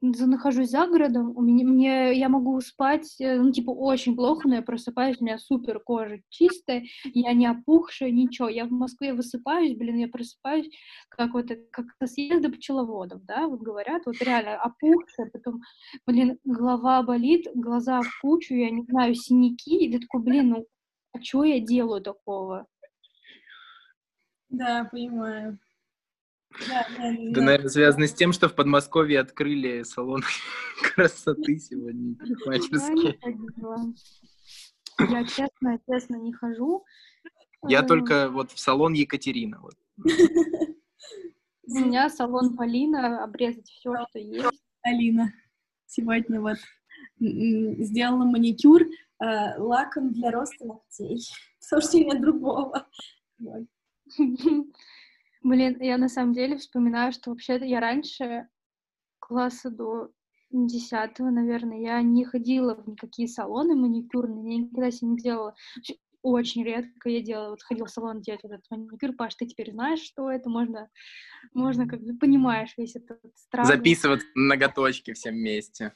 нахожусь 0.00 0.70
за 0.70 0.86
городом, 0.86 1.32
у 1.36 1.42
меня, 1.42 1.66
мне, 1.66 2.18
я 2.18 2.28
могу 2.28 2.60
спать, 2.60 3.20
э, 3.20 3.38
ну, 3.38 3.52
типа, 3.52 3.70
очень 3.70 4.16
плохо, 4.16 4.48
но 4.48 4.56
я 4.56 4.62
просыпаюсь, 4.62 5.20
у 5.20 5.24
меня 5.24 5.38
супер 5.38 5.80
кожа 5.80 6.20
чистая, 6.28 6.84
я 7.04 7.32
не 7.32 7.46
опухшая, 7.46 8.10
ничего. 8.10 8.48
Я 8.48 8.66
в 8.66 8.70
Москве 8.70 9.14
высыпаюсь, 9.14 9.76
блин, 9.76 9.96
я 9.96 10.08
просыпаюсь, 10.08 10.68
как 11.08 11.34
вот, 11.34 11.50
как 11.70 11.86
со 12.00 12.06
съезда 12.06 12.50
пчеловодов, 12.50 13.24
да, 13.24 13.46
вот 13.46 13.60
говорят, 13.60 14.02
вот 14.06 14.20
реально 14.20 14.56
опухшая, 14.56 15.30
потом, 15.32 15.60
блин, 16.06 16.38
голова 16.44 17.02
болит, 17.02 17.46
глаза 17.54 18.02
в 18.02 18.20
кучу, 18.20 18.54
я 18.54 18.70
не 18.70 18.82
знаю, 18.82 19.14
синяки, 19.14 19.84
и 19.84 19.92
ты 19.92 20.00
такой, 20.00 20.22
блин, 20.22 20.50
ну, 20.50 20.66
а 21.12 21.22
что 21.22 21.44
я 21.44 21.60
делаю 21.60 22.02
такого? 22.02 22.66
Да, 24.48 24.88
понимаю. 24.90 25.58
Да, 26.68 26.86
да, 26.96 27.14
Это, 27.14 27.40
наверное, 27.40 27.68
связано 27.68 28.06
с 28.06 28.14
тем, 28.14 28.32
что 28.32 28.48
в 28.48 28.54
Подмосковье 28.54 29.20
открыли 29.20 29.82
салон 29.82 30.22
красоты 30.94 31.58
сегодня, 31.58 32.14
парикмахерские. 32.16 33.18
Я 34.98 35.24
честно, 35.24 35.78
честно 35.88 36.16
не 36.16 36.32
хожу. 36.32 36.84
Я 37.68 37.80
эм. 37.80 37.86
только 37.86 38.28
вот 38.28 38.50
в 38.52 38.58
салон 38.58 38.92
Екатерина. 38.92 39.60
Вот. 39.60 39.74
У 41.64 41.74
меня 41.74 42.08
салон 42.08 42.56
Полина, 42.56 43.22
обрезать 43.22 43.68
все, 43.68 43.94
что 44.08 44.18
есть. 44.18 44.62
Алина 44.82 45.32
сегодня 45.86 46.40
вот 46.40 46.58
сделала 47.18 48.24
маникюр 48.24 48.82
э, 48.82 49.58
лаком 49.58 50.12
для 50.12 50.30
роста 50.30 50.64
ногтей, 50.64 51.20
потому 51.60 51.82
что 51.82 51.98
нет 51.98 52.20
другого. 52.20 52.88
Вот. 53.38 53.66
Блин, 55.42 55.76
я 55.80 55.98
на 55.98 56.08
самом 56.08 56.32
деле 56.34 56.56
вспоминаю, 56.56 57.12
что 57.12 57.30
вообще-то 57.30 57.64
я 57.64 57.80
раньше 57.80 58.48
класса 59.18 59.70
до 59.70 60.10
десятого, 60.50 61.30
наверное, 61.30 61.80
я 61.80 62.02
не 62.02 62.24
ходила 62.24 62.74
в 62.74 62.86
никакие 62.86 63.26
салоны 63.26 63.74
маникюрные, 63.74 64.56
я 64.56 64.62
никогда 64.62 64.90
себе 64.90 65.10
не 65.10 65.16
делала 65.16 65.54
очень 66.22 66.64
редко 66.64 67.08
я 67.08 67.20
делала, 67.20 67.50
вот 67.50 67.62
ходила 67.62 67.86
в 67.86 67.90
салон 67.90 68.20
делать 68.20 68.42
вот 68.42 68.52
этот 68.52 68.70
маникюр, 68.70 69.12
Паш, 69.14 69.34
ты 69.34 69.46
теперь 69.46 69.72
знаешь, 69.72 70.00
что 70.00 70.30
это, 70.30 70.48
можно, 70.48 70.88
можно 71.52 71.86
как 71.88 72.00
бы 72.00 72.16
понимаешь 72.16 72.74
весь 72.76 72.96
этот 72.96 73.20
страх. 73.36 73.66
Записывать 73.66 74.22
ноготочки 74.34 75.12
всем 75.12 75.34
вместе. 75.34 75.94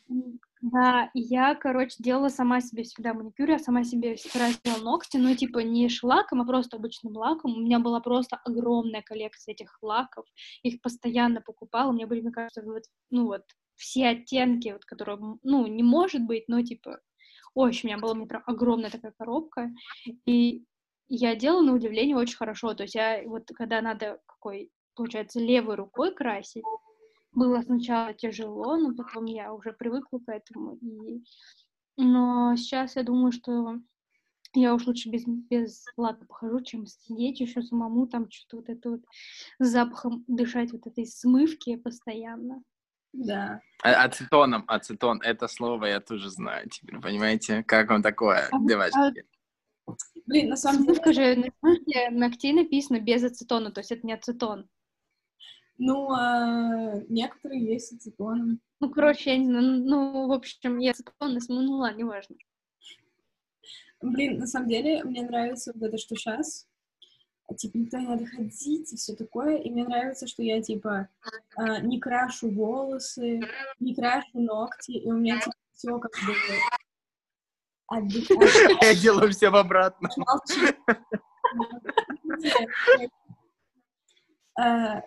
Да, 0.62 1.10
я, 1.14 1.54
короче, 1.54 1.96
делала 1.98 2.28
сама 2.28 2.60
себе 2.60 2.82
всегда 2.82 3.14
маникюр, 3.14 3.50
я 3.50 3.58
сама 3.58 3.84
себе 3.84 4.16
красила 4.32 4.82
ногти, 4.82 5.16
ну, 5.16 5.34
типа, 5.34 5.60
не 5.60 5.88
шлаком, 5.88 6.40
а 6.40 6.44
просто 6.44 6.76
обычным 6.76 7.16
лаком. 7.16 7.54
У 7.54 7.60
меня 7.60 7.78
была 7.78 8.00
просто 8.00 8.36
огромная 8.36 9.02
коллекция 9.02 9.52
этих 9.52 9.78
лаков, 9.82 10.26
их 10.62 10.80
постоянно 10.80 11.40
покупала, 11.40 11.90
у 11.90 11.92
меня 11.92 12.06
были, 12.06 12.22
мне 12.22 12.32
кажется, 12.32 12.62
вот, 12.62 12.82
ну, 13.10 13.26
вот, 13.26 13.42
все 13.76 14.08
оттенки, 14.08 14.70
вот, 14.70 14.84
которые, 14.84 15.18
ну, 15.42 15.66
не 15.66 15.82
может 15.82 16.22
быть, 16.22 16.44
но, 16.48 16.62
типа, 16.62 17.00
очень, 17.56 17.88
у 17.88 17.92
меня 17.92 17.98
была 17.98 18.26
прям 18.26 18.42
огромная 18.46 18.90
такая 18.90 19.14
коробка, 19.16 19.72
и 20.26 20.62
я 21.08 21.34
делала, 21.34 21.62
на 21.62 21.74
удивление, 21.74 22.16
очень 22.16 22.36
хорошо. 22.36 22.74
То 22.74 22.82
есть 22.82 22.94
я 22.94 23.22
вот, 23.26 23.48
когда 23.54 23.80
надо 23.80 24.20
какой, 24.26 24.70
получается, 24.94 25.40
левой 25.40 25.76
рукой 25.76 26.14
красить, 26.14 26.64
было 27.32 27.62
сначала 27.62 28.12
тяжело, 28.12 28.76
но 28.76 28.94
потом 28.94 29.24
я 29.24 29.54
уже 29.54 29.72
привыкла 29.72 30.18
к 30.18 30.28
этому. 30.28 30.76
И... 30.76 31.22
Но 31.96 32.54
сейчас 32.56 32.96
я 32.96 33.02
думаю, 33.02 33.32
что 33.32 33.78
я 34.52 34.74
уж 34.74 34.86
лучше 34.86 35.08
без, 35.08 35.24
без 35.24 35.84
лака 35.96 36.26
похожу, 36.26 36.60
чем 36.60 36.86
сидеть 36.86 37.40
еще 37.40 37.62
самому 37.62 38.06
там 38.06 38.30
что-то 38.30 38.56
вот 38.56 38.68
это 38.68 38.90
вот 38.90 39.00
запахом 39.58 40.24
дышать 40.26 40.72
вот 40.72 40.86
этой 40.86 41.06
смывки 41.06 41.76
постоянно. 41.76 42.62
Да. 43.16 43.60
А, 43.82 44.04
ацетоном, 44.04 44.64
ацетон, 44.68 45.20
это 45.22 45.48
слово 45.48 45.86
я 45.86 46.00
тоже 46.00 46.30
знаю 46.30 46.68
теперь, 46.68 47.00
понимаете? 47.00 47.62
Как 47.64 47.90
вам 47.90 48.02
такое, 48.02 48.48
а, 48.50 48.58
девочки? 48.60 49.24
А... 49.86 49.92
Блин, 50.26 50.50
на 50.50 50.56
самом 50.56 50.84
деле... 50.84 50.96
Скажи, 50.96 51.36
на 51.36 51.48
смысле 51.60 52.10
ногтей 52.10 52.52
написано 52.52 53.00
без 53.00 53.24
ацетона, 53.24 53.70
то 53.70 53.80
есть 53.80 53.92
это 53.92 54.06
не 54.06 54.12
ацетон. 54.12 54.68
Ну, 55.78 56.10
а, 56.10 57.00
некоторые 57.08 57.64
есть 57.64 57.92
ацетоном. 57.92 58.60
Ну, 58.80 58.90
короче, 58.90 59.30
я 59.30 59.38
не 59.38 59.46
знаю, 59.46 59.84
ну, 59.84 60.28
в 60.28 60.32
общем, 60.32 60.78
я 60.78 60.90
ацетон, 60.90 61.38
ну, 61.48 61.72
ладно, 61.78 61.98
неважно. 61.98 62.36
Блин, 64.02 64.38
на 64.38 64.46
самом 64.46 64.68
деле, 64.68 65.02
мне 65.04 65.22
нравится 65.22 65.72
вот 65.74 65.82
это, 65.82 65.96
что 65.96 66.16
сейчас, 66.16 66.66
типа, 67.54 67.76
никто 67.76 67.98
не 67.98 68.06
надо 68.06 68.26
ходить 68.26 68.92
и 68.92 68.96
все 68.96 69.14
такое. 69.14 69.58
И 69.58 69.70
мне 69.70 69.84
нравится, 69.84 70.26
что 70.26 70.42
я, 70.42 70.60
типа, 70.60 71.08
э, 71.58 71.80
не 71.82 72.00
крашу 72.00 72.50
волосы, 72.50 73.40
не 73.78 73.94
крашу 73.94 74.40
ногти, 74.40 74.92
и 74.92 75.10
у 75.10 75.16
меня, 75.16 75.38
типа, 75.38 75.52
все 75.72 75.98
как 75.98 76.12
бы 76.12 76.34
отдыхает. 77.88 78.82
Я 78.82 78.94
делаю 78.94 79.30
все 79.32 79.50
в 79.50 79.56
обратно. 79.56 80.08
Э, 84.58 85.02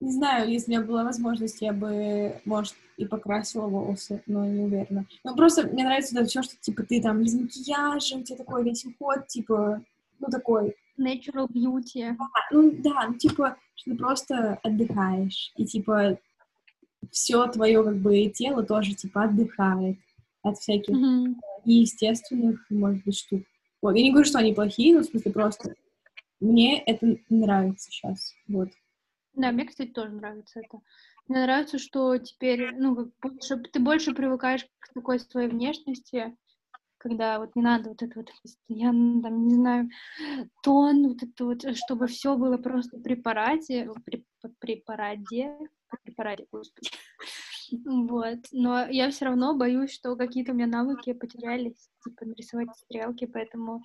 не 0.00 0.12
знаю, 0.12 0.50
если 0.50 0.72
у 0.72 0.76
меня 0.76 0.86
была 0.86 1.04
возможность, 1.04 1.60
я 1.60 1.72
бы, 1.72 2.40
может, 2.44 2.74
и 2.96 3.04
покрасила 3.04 3.66
волосы, 3.66 4.22
но 4.26 4.44
не 4.44 4.62
уверена. 4.62 5.06
Ну, 5.24 5.36
просто 5.36 5.66
мне 5.66 5.84
нравится 5.84 6.16
это 6.16 6.26
все, 6.26 6.42
что, 6.42 6.56
типа, 6.56 6.82
ты 6.82 7.00
там 7.02 7.22
без 7.22 7.34
макияжа, 7.34 8.16
у 8.16 8.22
тебя 8.22 8.36
такой 8.36 8.64
весь 8.64 8.84
уход, 8.84 9.26
типа, 9.26 9.82
ну, 10.20 10.28
такой 10.28 10.76
natural 10.98 11.48
beauty. 11.48 12.16
Ну 12.50 12.72
да, 12.78 13.08
ну 13.08 13.14
типа, 13.14 13.56
что 13.74 13.90
ты 13.90 13.96
просто 13.96 14.58
отдыхаешь, 14.62 15.52
и 15.56 15.64
типа 15.64 16.18
все 17.10 17.46
твое 17.46 17.82
как 17.82 17.96
бы 17.98 18.26
тело 18.28 18.62
тоже 18.62 18.94
типа 18.94 19.24
отдыхает 19.24 19.98
от 20.42 20.58
всяких 20.58 20.94
mm-hmm. 20.94 21.34
неестественных, 21.64 22.64
может 22.70 23.04
быть, 23.04 23.18
штук. 23.18 23.42
Вот. 23.80 23.94
Я 23.96 24.02
не 24.02 24.10
говорю, 24.10 24.26
что 24.26 24.38
они 24.38 24.54
плохие, 24.54 24.94
но 24.94 25.00
в 25.00 25.04
смысле 25.04 25.32
просто 25.32 25.74
мне 26.40 26.82
это 26.82 27.16
нравится 27.28 27.90
сейчас. 27.90 28.34
Вот. 28.48 28.70
Да, 29.34 29.52
мне, 29.52 29.66
кстати, 29.66 29.90
тоже 29.90 30.10
нравится 30.12 30.60
это. 30.60 30.80
Мне 31.28 31.42
нравится, 31.42 31.78
что 31.78 32.16
теперь, 32.18 32.74
ну, 32.74 32.96
как 32.96 33.08
больше, 33.20 33.56
ты 33.56 33.80
больше 33.80 34.14
привыкаешь 34.14 34.66
к 34.78 34.94
такой 34.94 35.20
своей 35.20 35.48
внешности, 35.48 36.36
когда 36.98 37.38
вот 37.38 37.54
не 37.56 37.62
надо 37.62 37.90
вот 37.90 38.02
это 38.02 38.12
вот 38.18 38.30
постоянно, 38.42 39.22
там, 39.22 39.46
не 39.46 39.54
знаю, 39.54 39.88
тон, 40.62 41.08
вот 41.08 41.22
это 41.22 41.44
вот, 41.44 41.76
чтобы 41.76 42.06
все 42.06 42.36
было 42.36 42.58
просто 42.58 42.98
при 42.98 43.14
параде, 43.14 43.90
при, 44.04 44.24
при 44.58 44.76
параде, 44.76 45.56
при 46.04 46.12
параде, 46.12 46.46
господи. 46.52 46.90
Вот, 47.84 48.38
но 48.52 48.86
я 48.86 49.10
все 49.10 49.26
равно 49.26 49.54
боюсь, 49.54 49.92
что 49.92 50.16
какие-то 50.16 50.52
у 50.52 50.54
меня 50.54 50.66
навыки 50.66 51.12
потерялись, 51.12 51.90
типа 52.02 52.24
нарисовать 52.24 52.74
стрелки, 52.76 53.26
поэтому 53.26 53.82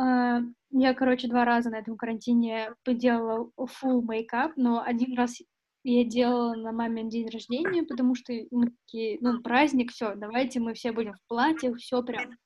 э, 0.00 0.40
я, 0.70 0.94
короче, 0.94 1.28
два 1.28 1.44
раза 1.44 1.70
на 1.70 1.80
этом 1.80 1.96
карантине 1.96 2.74
поделала 2.84 3.50
full 3.58 4.02
мейкап, 4.02 4.52
но 4.56 4.80
один 4.80 5.16
раз 5.16 5.40
я 5.84 6.04
делала 6.04 6.54
на 6.54 6.72
мамин 6.72 7.08
день 7.08 7.28
рождения, 7.28 7.82
потому 7.82 8.14
что 8.14 8.32
мы 8.50 8.70
такие, 8.70 9.18
ну, 9.20 9.40
праздник, 9.40 9.92
все, 9.92 10.14
давайте 10.14 10.60
мы 10.60 10.74
все 10.74 10.92
будем 10.92 11.14
в 11.14 11.28
платьях, 11.28 11.76
все 11.78 12.02
прям 12.02 12.36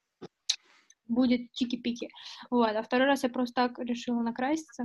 будет 1.09 1.53
чики-пики. 1.53 2.09
Вот, 2.51 2.71
а 2.71 2.83
второй 2.83 3.07
раз 3.07 3.23
я 3.23 3.29
просто 3.29 3.55
так 3.55 3.79
решила 3.79 4.23
накраситься. 4.23 4.85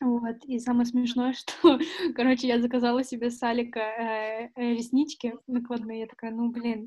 Вот, 0.00 0.44
и 0.44 0.58
самое 0.58 0.86
смешное, 0.86 1.32
что, 1.34 1.78
короче, 2.14 2.48
я 2.48 2.60
заказала 2.60 3.04
себе 3.04 3.30
с 3.30 3.42
Алика 3.42 3.80
э, 3.80 4.50
э, 4.54 4.74
реснички 4.74 5.34
накладные, 5.46 6.00
я 6.00 6.06
такая, 6.06 6.32
ну, 6.32 6.50
блин, 6.50 6.86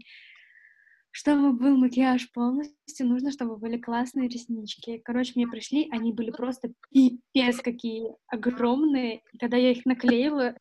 чтобы 1.11 1.53
был 1.53 1.77
макияж 1.77 2.31
полностью, 2.31 3.07
нужно, 3.07 3.31
чтобы 3.31 3.57
были 3.57 3.77
классные 3.77 4.27
реснички. 4.27 4.99
Короче, 4.99 5.33
мне 5.35 5.47
пришли, 5.47 5.89
они 5.91 6.13
были 6.13 6.31
просто 6.31 6.71
пипец 6.91 7.61
какие 7.61 8.13
огромные. 8.27 9.21
И 9.33 9.37
когда 9.37 9.57
я 9.57 9.71
их 9.71 9.85
наклеила, 9.85 10.55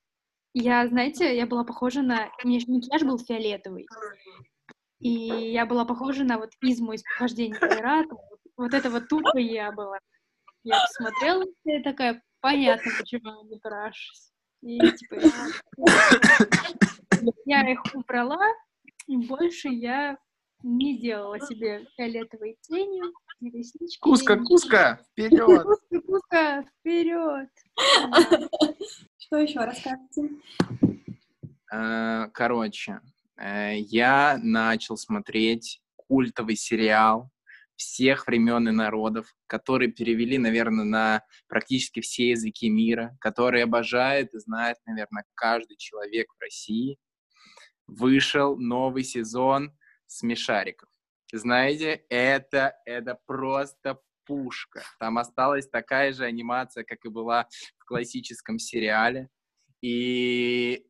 я, 0.55 0.87
знаете, 0.89 1.37
я 1.37 1.47
была 1.47 1.65
похожа 1.65 2.03
на... 2.03 2.31
У 2.43 2.49
меня 2.49 2.61
макияж 2.67 3.03
был 3.03 3.19
фиолетовый. 3.19 3.87
И 5.01 5.11
я 5.11 5.67
была 5.67 5.85
похожа 5.85 6.25
на 6.25 6.39
вот 6.39 6.51
изму 6.63 6.93
из 6.93 7.03
похождения 7.03 7.59
пирата. 7.59 8.17
Вот 8.57 8.75
это 8.75 8.91
вот 8.91 9.09
тупо 9.09 9.39
я 9.39 9.71
была. 9.71 9.99
Я 10.65 10.81
посмотрела 10.87 11.45
и 11.65 11.83
такая, 11.83 12.23
понятно, 12.41 12.91
почему 12.99 13.45
не 13.45 13.61
крашусь. 13.61 14.33
И 14.63 14.79
типа 14.79 15.17
я 17.45 17.71
их 17.71 17.81
убрала, 17.95 18.45
и 19.07 19.17
больше 19.17 19.69
я 19.69 20.19
не 20.63 20.99
делала 20.99 21.41
себе 21.41 21.87
фиолетовые 21.97 22.57
тени, 22.63 23.03
реснички. 23.41 24.01
Куска, 24.01 24.37
куска, 24.37 25.01
вперед! 25.11 25.65
Куска, 25.65 26.01
куска, 26.07 26.63
вперед! 26.63 27.49
Что 29.19 29.37
еще 29.37 29.61
расскажете? 29.61 30.31
Э, 31.73 32.29
короче, 32.33 33.01
э, 33.37 33.79
я 33.79 34.39
начал 34.43 34.97
смотреть 34.97 35.81
культовый 35.97 36.57
сериал 36.57 37.31
всех 37.77 38.27
времен 38.27 38.69
и 38.69 38.73
народов, 38.73 39.33
который 39.47 39.93
перевели, 39.93 40.37
наверное, 40.39 40.85
на 40.85 41.23
практически 41.47 42.01
все 42.01 42.31
языки 42.31 42.69
мира, 42.69 43.17
который 43.21 43.63
обожает 43.63 44.35
и 44.35 44.39
знает, 44.41 44.79
наверное, 44.85 45.25
каждый 45.35 45.77
человек 45.77 46.27
в 46.35 46.43
России. 46.43 46.99
Вышел 47.87 48.57
новый 48.59 49.05
сезон 49.05 49.73
смешариков. 50.09 50.89
Знаете, 51.33 52.05
это, 52.09 52.75
это 52.85 53.19
просто 53.27 54.01
пушка. 54.25 54.83
Там 54.99 55.19
осталась 55.19 55.69
такая 55.69 56.13
же 56.13 56.25
анимация, 56.25 56.85
как 56.85 57.05
и 57.05 57.09
была 57.09 57.47
в 57.79 57.85
классическом 57.85 58.59
сериале. 58.59 59.29
И, 59.81 60.85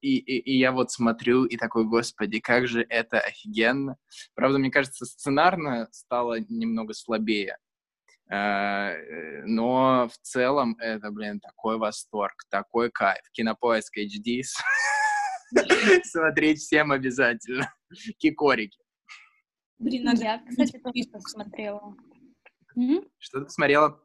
и, 0.00 0.16
и, 0.16 0.38
и 0.38 0.58
я 0.58 0.72
вот 0.72 0.90
смотрю 0.90 1.44
и 1.44 1.56
такой, 1.56 1.84
господи, 1.84 2.40
как 2.40 2.66
же 2.66 2.84
это 2.88 3.20
офигенно. 3.20 3.96
Правда, 4.34 4.58
мне 4.58 4.70
кажется, 4.70 5.06
сценарно 5.06 5.88
стало 5.92 6.40
немного 6.40 6.94
слабее. 6.94 7.58
Э, 8.30 9.44
но 9.44 10.08
в 10.08 10.18
целом 10.22 10.76
это, 10.78 11.10
блин, 11.10 11.40
такой 11.40 11.78
восторг, 11.78 12.44
такой 12.50 12.90
кайф. 12.90 13.22
Кинопоиск 13.32 13.98
HD 13.98 14.42
Смотреть 16.04 16.58
всем 16.58 16.92
обязательно. 16.92 17.72
Кикорики. 18.18 18.78
Блин, 19.78 20.04
надо... 20.04 20.22
Я, 20.22 20.42
кстати, 20.48 20.78
тоже 20.78 21.08
посмотрела. 21.10 21.96
Что 23.18 23.40
ты 23.40 23.44
посмотрела? 23.44 24.00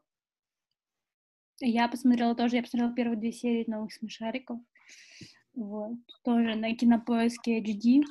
Я 1.59 1.87
посмотрела 1.87 2.35
тоже, 2.35 2.57
я 2.57 2.61
посмотрела 2.61 2.93
первые 2.93 3.17
две 3.17 3.31
серии 3.31 3.69
новых 3.69 3.93
смешариков. 3.93 4.59
Вот. 5.53 5.97
Тоже 6.23 6.55
на 6.55 6.75
кинопоиске 6.75 7.61
HD. 7.61 8.03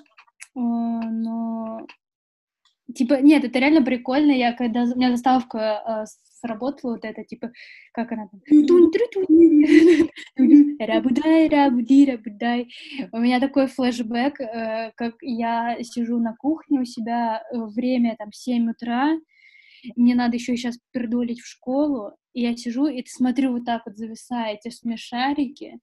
Но 0.54 1.86
Типа, 2.94 3.20
нет, 3.20 3.44
это 3.44 3.58
реально 3.58 3.82
прикольно. 3.82 4.30
Я 4.30 4.52
когда 4.52 4.82
у 4.82 4.96
меня 4.96 5.10
заставка 5.10 5.58
э, 5.58 6.04
сработала, 6.40 6.92
вот 6.92 7.04
это, 7.04 7.24
типа, 7.24 7.50
как 7.92 8.12
она 8.12 8.28
там. 8.28 8.40
Рабудай, 10.78 11.48
рабуди, 11.48 12.06
рабудай. 12.10 12.68
У 13.12 13.18
меня 13.18 13.40
такой 13.40 13.66
флешбэк, 13.66 14.40
э, 14.40 14.92
как 14.94 15.14
я 15.20 15.76
сижу 15.82 16.18
на 16.18 16.34
кухне 16.36 16.80
у 16.80 16.84
себя, 16.84 17.42
время 17.52 18.14
там 18.16 18.32
7 18.32 18.70
утра, 18.70 19.18
мне 19.94 20.14
надо 20.14 20.36
еще 20.36 20.56
сейчас 20.56 20.78
пердолить 20.92 21.40
в 21.40 21.46
школу, 21.46 22.12
и 22.32 22.42
я 22.42 22.56
сижу 22.56 22.86
и 22.86 23.04
смотрю 23.06 23.52
вот 23.52 23.64
так 23.64 23.82
вот, 23.86 23.96
зависая 23.96 24.54
эти 24.54 24.72
смешарики, 24.72 25.78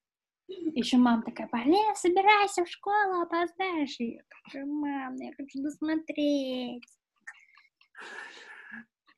еще 0.76 0.98
мама 0.98 1.24
такая, 1.24 1.48
Полин, 1.48 1.96
собирайся 1.96 2.66
в 2.66 2.70
школу, 2.70 3.22
опоздаешь. 3.22 3.96
И 4.00 4.16
я 4.16 4.22
такая, 4.46 4.66
мам, 4.66 5.16
я 5.16 5.32
хочу 5.36 5.62
досмотреть. 5.62 6.84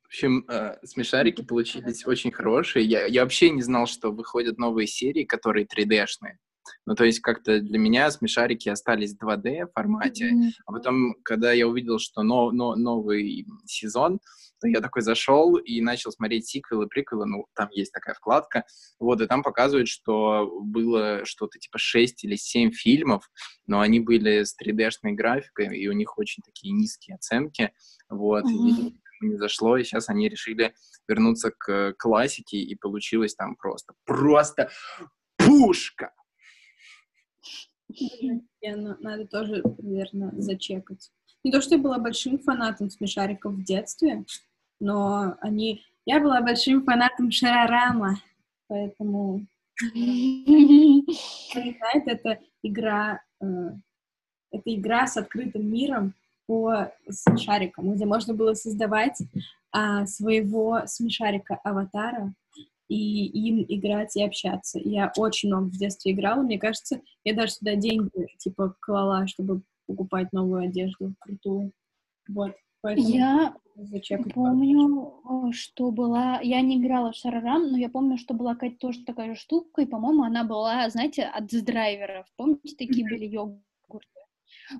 В 0.02 0.06
общем, 0.06 0.44
э, 0.48 0.78
смешарики 0.84 1.42
получились 1.42 2.06
очень 2.06 2.30
хорошие. 2.30 2.84
Я, 2.84 3.06
я 3.06 3.22
вообще 3.22 3.50
не 3.50 3.62
знал, 3.62 3.86
что 3.86 4.12
выходят 4.12 4.56
новые 4.56 4.86
серии, 4.86 5.24
которые 5.24 5.66
3D-шные. 5.66 6.38
Ну, 6.84 6.94
то 6.94 7.04
есть 7.04 7.20
как-то 7.20 7.60
для 7.60 7.78
меня 7.78 8.10
смешарики 8.10 8.68
остались 8.68 9.14
в 9.14 9.22
2D 9.22 9.68
формате, 9.74 10.32
mm-hmm. 10.32 10.50
а 10.66 10.72
потом, 10.72 11.14
когда 11.22 11.52
я 11.52 11.68
увидел, 11.68 11.98
что 11.98 12.22
но, 12.22 12.50
но, 12.50 12.74
новый 12.74 13.46
сезон, 13.66 14.20
то 14.66 14.70
я 14.78 14.80
такой 14.80 15.02
зашел 15.02 15.56
и 15.56 15.80
начал 15.80 16.10
смотреть 16.10 16.48
сиквелы, 16.48 16.88
приквелы, 16.88 17.26
ну, 17.26 17.46
там 17.54 17.68
есть 17.70 17.92
такая 17.92 18.14
вкладка, 18.14 18.64
вот, 18.98 19.20
и 19.20 19.26
там 19.26 19.42
показывают, 19.42 19.88
что 19.88 20.50
было 20.62 21.24
что-то 21.24 21.58
типа 21.58 21.78
6 21.78 22.24
или 22.24 22.36
7 22.36 22.72
фильмов, 22.72 23.30
но 23.66 23.80
они 23.80 24.00
были 24.00 24.42
с 24.42 24.56
3D-шной 24.60 25.12
графикой, 25.12 25.78
и 25.78 25.88
у 25.88 25.92
них 25.92 26.18
очень 26.18 26.42
такие 26.42 26.72
низкие 26.72 27.14
оценки, 27.14 27.72
вот, 28.08 28.44
mm-hmm. 28.44 28.90
и 29.20 29.26
не 29.26 29.36
зашло, 29.36 29.76
и 29.76 29.84
сейчас 29.84 30.08
они 30.08 30.28
решили 30.28 30.74
вернуться 31.08 31.52
к 31.56 31.94
классике, 31.98 32.58
и 32.58 32.74
получилось 32.74 33.34
там 33.34 33.56
просто, 33.56 33.94
просто 34.04 34.70
пушка! 35.36 36.12
Надо 38.62 39.26
тоже, 39.26 39.62
наверное, 39.78 40.32
зачекать. 40.38 41.12
Не 41.44 41.52
то, 41.52 41.60
что 41.60 41.76
я 41.76 41.80
была 41.80 41.98
большим 41.98 42.40
фанатом 42.40 42.90
смешариков 42.90 43.54
в 43.54 43.62
детстве, 43.62 44.24
но 44.80 45.36
они... 45.40 45.84
Я 46.04 46.20
была 46.20 46.40
большим 46.40 46.84
фанатом 46.84 47.30
Шарарама, 47.30 48.16
поэтому... 48.68 49.46
Знаете, 49.92 51.12
это 52.06 52.38
игра... 52.62 53.20
Э, 53.40 53.72
это 54.52 54.74
игра 54.74 55.06
с 55.06 55.16
открытым 55.16 55.70
миром 55.70 56.14
по 56.46 56.92
смешарикам, 57.08 57.94
где 57.94 58.06
можно 58.06 58.34
было 58.34 58.54
создавать 58.54 59.18
а, 59.72 60.06
своего 60.06 60.82
смешарика-аватара, 60.86 62.32
и 62.88 63.26
им 63.26 63.64
играть 63.68 64.16
и 64.16 64.22
общаться. 64.22 64.78
Я 64.78 65.12
очень 65.16 65.48
много 65.48 65.66
в 65.66 65.76
детстве 65.76 66.12
играла, 66.12 66.42
мне 66.42 66.58
кажется, 66.58 67.00
я 67.24 67.34
даже 67.34 67.52
сюда 67.52 67.74
деньги, 67.74 68.10
типа, 68.38 68.76
клала, 68.80 69.26
чтобы 69.26 69.62
покупать 69.86 70.32
новую 70.32 70.62
одежду 70.62 71.14
крутую. 71.20 71.72
Вот. 72.28 72.54
Поэтому 72.86 73.08
я 73.08 73.56
помню, 74.32 75.52
что 75.52 75.90
была... 75.90 76.40
Я 76.40 76.60
не 76.60 76.76
играла 76.78 77.10
в 77.10 77.16
Шарарам, 77.16 77.72
но 77.72 77.76
я 77.76 77.88
помню, 77.88 78.16
что 78.16 78.32
была 78.32 78.54
какая-то 78.54 78.78
тоже 78.78 79.04
такая 79.04 79.34
же 79.34 79.40
штука, 79.40 79.82
и, 79.82 79.86
по-моему, 79.86 80.22
она 80.22 80.44
была, 80.44 80.88
знаете, 80.88 81.24
от 81.24 81.46
драйверов. 81.48 82.26
Помните, 82.36 82.76
такие 82.76 83.04
были 83.08 83.26
йогурты? 83.26 84.20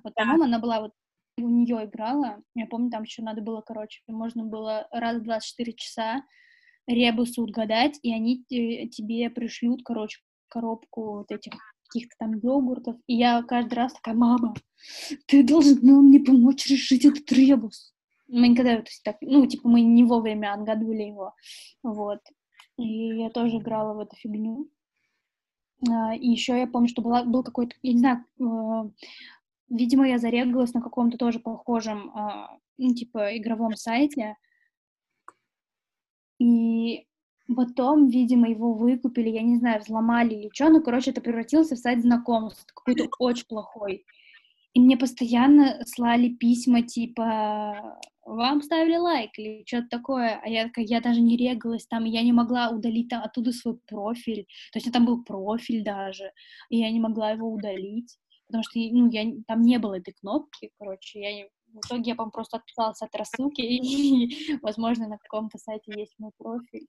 Вот, 0.03 0.13
по-моему, 0.13 0.43
она 0.43 0.59
была 0.59 0.79
вот 0.79 0.93
у 1.37 1.49
нее 1.49 1.83
играла. 1.83 2.41
Я 2.55 2.65
помню, 2.65 2.89
там 2.89 3.03
еще 3.03 3.21
надо 3.21 3.41
было, 3.41 3.59
короче, 3.61 4.01
можно 4.07 4.45
было 4.45 4.87
раз 4.91 5.17
в 5.17 5.23
24 5.23 5.73
часа 5.73 6.23
ребусы 6.87 7.41
угадать, 7.41 7.99
и 8.01 8.13
они 8.13 8.45
тебе 8.45 9.29
пришлют, 9.29 9.83
короче, 9.83 10.21
коробку 10.47 11.17
вот 11.17 11.31
этих 11.31 11.51
каких-то 11.89 12.15
там 12.19 12.35
йогуртов. 12.35 12.95
И 13.05 13.15
я 13.15 13.43
каждый 13.43 13.73
раз 13.73 13.93
такая, 13.93 14.15
мама, 14.15 14.55
ты 15.25 15.43
должна 15.43 16.01
мне 16.01 16.19
помочь 16.21 16.67
решить 16.67 17.03
этот 17.03 17.29
ребус. 17.33 17.93
Мы 18.27 18.49
никогда, 18.49 18.77
то 18.77 18.87
есть, 18.87 19.03
так, 19.03 19.17
ну, 19.21 19.45
типа, 19.45 19.67
мы 19.67 19.81
не 19.81 20.03
вовремя 20.03 20.53
отгадывали 20.53 21.03
его, 21.03 21.33
вот. 21.83 22.19
И 22.77 23.17
я 23.17 23.29
тоже 23.29 23.57
играла 23.57 23.93
в 23.93 23.99
эту 23.99 24.15
фигню. 24.15 24.69
А, 25.89 26.15
и 26.15 26.27
еще 26.27 26.57
я 26.57 26.67
помню, 26.67 26.89
что 26.89 27.01
была, 27.01 27.23
был 27.23 27.43
какой-то, 27.43 27.75
я 27.81 27.93
не 27.93 27.99
знаю, 27.99 28.25
э, 28.39 29.05
видимо, 29.69 30.07
я 30.07 30.17
зарегалась 30.17 30.73
на 30.73 30.81
каком-то 30.81 31.17
тоже 31.17 31.39
похожем, 31.39 32.11
э, 32.15 32.47
ну, 32.77 32.93
типа, 32.93 33.37
игровом 33.37 33.75
сайте, 33.75 34.35
и 36.39 37.07
потом, 37.55 38.07
видимо, 38.07 38.49
его 38.49 38.73
выкупили, 38.73 39.29
я 39.29 39.41
не 39.41 39.57
знаю, 39.57 39.81
взломали 39.81 40.33
или 40.33 40.49
что, 40.53 40.69
ну, 40.69 40.81
короче, 40.81 41.11
это 41.11 41.21
превратился 41.21 41.75
в 41.75 41.79
сайт 41.79 42.01
знакомств, 42.01 42.73
какой-то 42.73 43.07
очень 43.19 43.45
плохой. 43.47 44.05
И 44.73 44.79
мне 44.79 44.97
постоянно 44.97 45.83
слали 45.85 46.29
письма, 46.29 46.83
типа, 46.83 47.99
вам 48.27 48.61
ставили 48.61 48.97
лайк 48.97 49.31
или 49.37 49.63
что-то 49.65 49.87
такое, 49.89 50.39
а 50.43 50.49
я 50.49 50.65
такая, 50.65 50.85
я 50.85 50.99
даже 50.99 51.21
не 51.21 51.37
регалась 51.37 51.87
там, 51.87 52.03
я 52.03 52.21
не 52.23 52.33
могла 52.33 52.69
удалить 52.69 53.09
там 53.09 53.23
оттуда 53.23 53.51
свой 53.53 53.77
профиль, 53.87 54.45
то 54.73 54.79
есть 54.79 54.91
там 54.91 55.05
был 55.05 55.23
профиль 55.23 55.83
даже, 55.83 56.31
и 56.69 56.79
я 56.79 56.91
не 56.91 56.99
могла 56.99 57.31
его 57.31 57.49
удалить, 57.49 58.17
потому 58.47 58.63
что, 58.63 58.79
ну, 58.79 59.09
я, 59.09 59.23
там 59.47 59.61
не 59.61 59.79
было 59.79 59.97
этой 59.97 60.13
кнопки, 60.13 60.71
короче, 60.77 61.21
я 61.21 61.33
не, 61.33 61.49
в 61.73 61.85
итоге 61.85 62.11
я, 62.11 62.15
по 62.15 62.29
просто 62.29 62.57
отписалась 62.57 63.01
от 63.01 63.15
рассылки, 63.15 63.61
и, 63.61 64.57
возможно, 64.61 65.07
на 65.07 65.17
каком-то 65.17 65.57
сайте 65.57 65.93
есть 65.97 66.13
мой 66.17 66.31
профиль. 66.37 66.87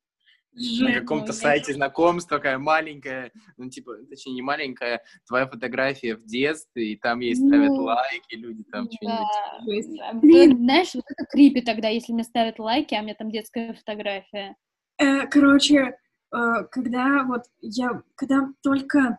На 0.52 0.92
каком-то 0.92 1.32
сайте 1.32 1.72
знакомств 1.72 2.28
такая 2.28 2.58
маленькая, 2.58 3.30
ну, 3.56 3.68
типа, 3.68 3.96
точнее, 4.08 4.34
не 4.34 4.42
маленькая, 4.42 5.02
твоя 5.26 5.46
фотография 5.46 6.16
в 6.16 6.24
детстве, 6.24 6.92
и 6.92 6.96
там 6.96 7.20
ей 7.20 7.36
ставят 7.36 7.68
ну, 7.68 7.84
лайки, 7.84 8.34
люди 8.34 8.64
там 8.64 8.88
что-нибудь... 8.90 9.98
Да. 9.98 10.56
Знаешь, 10.56 10.94
вот 10.94 11.04
это 11.08 11.24
крипи 11.30 11.60
тогда, 11.60 11.88
если 11.88 12.12
мне 12.12 12.24
ставят 12.24 12.58
лайки, 12.58 12.94
а 12.94 13.00
у 13.00 13.02
меня 13.04 13.14
там 13.14 13.30
детская 13.30 13.72
фотография. 13.74 14.56
Э, 14.98 15.26
короче, 15.26 15.96
э, 16.32 16.64
когда 16.70 17.24
вот 17.24 17.44
я, 17.60 18.02
когда 18.16 18.48
только 18.62 19.18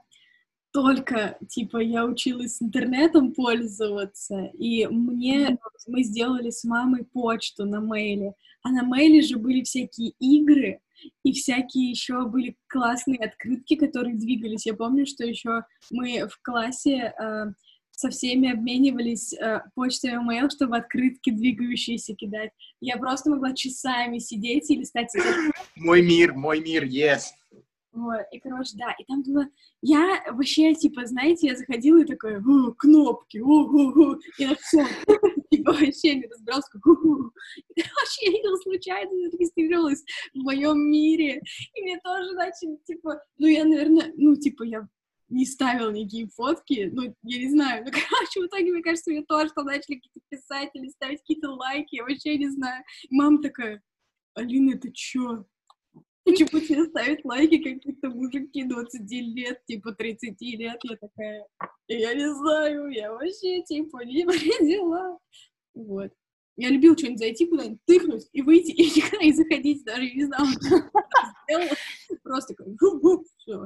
только, 0.71 1.37
типа, 1.47 1.77
я 1.77 2.05
училась 2.05 2.61
интернетом 2.61 3.33
пользоваться, 3.33 4.51
и 4.53 4.85
мне, 4.87 5.57
мы 5.87 6.03
сделали 6.03 6.51
с 6.51 6.63
мамой 6.63 7.05
почту 7.05 7.65
на 7.65 7.81
мейле, 7.81 8.33
а 8.61 8.69
на 8.69 8.83
мейле 8.83 9.21
же 9.21 9.37
были 9.37 9.63
всякие 9.63 10.13
игры, 10.19 10.79
и 11.23 11.33
всякие 11.33 11.89
еще 11.89 12.25
были 12.25 12.57
классные 12.67 13.19
открытки, 13.19 13.75
которые 13.75 14.15
двигались. 14.15 14.65
Я 14.65 14.73
помню, 14.73 15.05
что 15.05 15.25
еще 15.25 15.63
мы 15.91 16.27
в 16.27 16.41
классе 16.41 17.13
э, 17.19 17.45
со 17.91 18.09
всеми 18.09 18.51
обменивались 18.51 19.33
э, 19.33 19.61
почтой 19.75 20.11
email, 20.11 20.49
чтобы 20.49 20.77
открытки 20.77 21.31
двигающиеся 21.31 22.15
кидать. 22.15 22.51
Я 22.79 22.97
просто 22.97 23.29
могла 23.29 23.53
часами 23.53 24.19
сидеть 24.19 24.69
и 24.69 24.77
листать. 24.77 25.13
Мой 25.75 26.01
мир, 26.01 26.33
мой 26.33 26.61
мир, 26.61 26.83
yes. 26.83 27.21
Вот, 27.91 28.21
и, 28.31 28.39
короче, 28.39 28.71
да, 28.75 28.91
и 28.99 29.03
там 29.05 29.23
было... 29.23 29.47
Я 29.81 30.23
вообще, 30.31 30.75
типа, 30.75 31.05
знаете, 31.07 31.47
я 31.47 31.55
заходила 31.55 32.01
и 32.01 32.05
такая, 32.05 32.41
кнопки, 32.77 33.39
у-ху-ху, 33.39 34.19
и 34.37 34.45
на 34.45 34.55
все, 34.55 34.85
типа, 35.49 35.71
вообще 35.71 36.15
не 36.15 36.27
разбиралась, 36.27 36.69
как. 36.69 36.81
И, 36.85 37.81
вообще, 37.81 38.41
я 38.43 38.57
случайно 38.57 39.11
зарегистрировалась 39.11 40.03
в 40.33 40.37
моем 40.37 40.79
мире, 40.79 41.41
и 41.73 41.81
мне 41.81 41.99
тоже 42.03 42.31
начали, 42.33 42.77
типа, 42.85 43.23
ну, 43.39 43.47
я, 43.47 43.65
наверное, 43.65 44.13
ну, 44.15 44.35
типа, 44.35 44.63
я 44.63 44.87
не 45.29 45.45
ставила 45.45 45.89
никакие 45.91 46.27
фотки, 46.27 46.89
ну, 46.93 47.15
я 47.23 47.37
не 47.39 47.49
знаю, 47.49 47.85
ну, 47.85 47.91
короче, 47.91 48.41
в 48.41 48.45
итоге, 48.45 48.71
мне 48.71 48.83
кажется, 48.83 49.09
мне 49.09 49.23
тоже 49.23 49.51
там 49.51 49.65
начали 49.65 49.95
какие-то 49.95 50.19
писать 50.29 50.69
или 50.73 50.89
ставить 50.89 51.21
какие-то 51.21 51.51
лайки, 51.51 51.95
я 51.95 52.03
вообще 52.03 52.37
не 52.37 52.49
знаю. 52.49 52.83
И 53.09 53.15
мама 53.15 53.41
такая, 53.41 53.81
Алина, 54.35 54.75
это 54.75 54.91
чё? 54.91 55.45
Почему 56.29 56.59
тебе 56.59 56.85
ставят 56.85 57.25
лайки 57.25 57.57
какие-то 57.57 58.09
мужики 58.09 58.63
20 58.63 59.11
лет, 59.11 59.65
типа 59.65 59.93
30 59.93 60.41
лет? 60.41 60.79
Я 60.83 60.97
такая, 60.97 61.47
я 61.87 62.13
не 62.13 62.33
знаю, 62.33 62.87
я 62.89 63.11
вообще, 63.11 63.61
типа, 63.63 64.03
не 64.03 64.23
дела. 64.67 65.17
Вот. 65.73 66.11
Я 66.57 66.69
любил 66.69 66.97
что-нибудь 66.97 67.19
зайти 67.19 67.45
куда-нибудь, 67.45 67.79
тыкнуть 67.85 68.27
и 68.33 68.41
выйти, 68.41 68.71
и 68.71 68.85
никогда 68.85 69.25
не 69.25 69.31
заходить, 69.31 69.85
даже 69.85 70.01
не 70.01 70.25
знала, 70.25 70.45
что 70.45 70.59
сделала. 71.47 71.75
Просто 72.23 72.53
как, 72.53 72.67
все. 73.37 73.65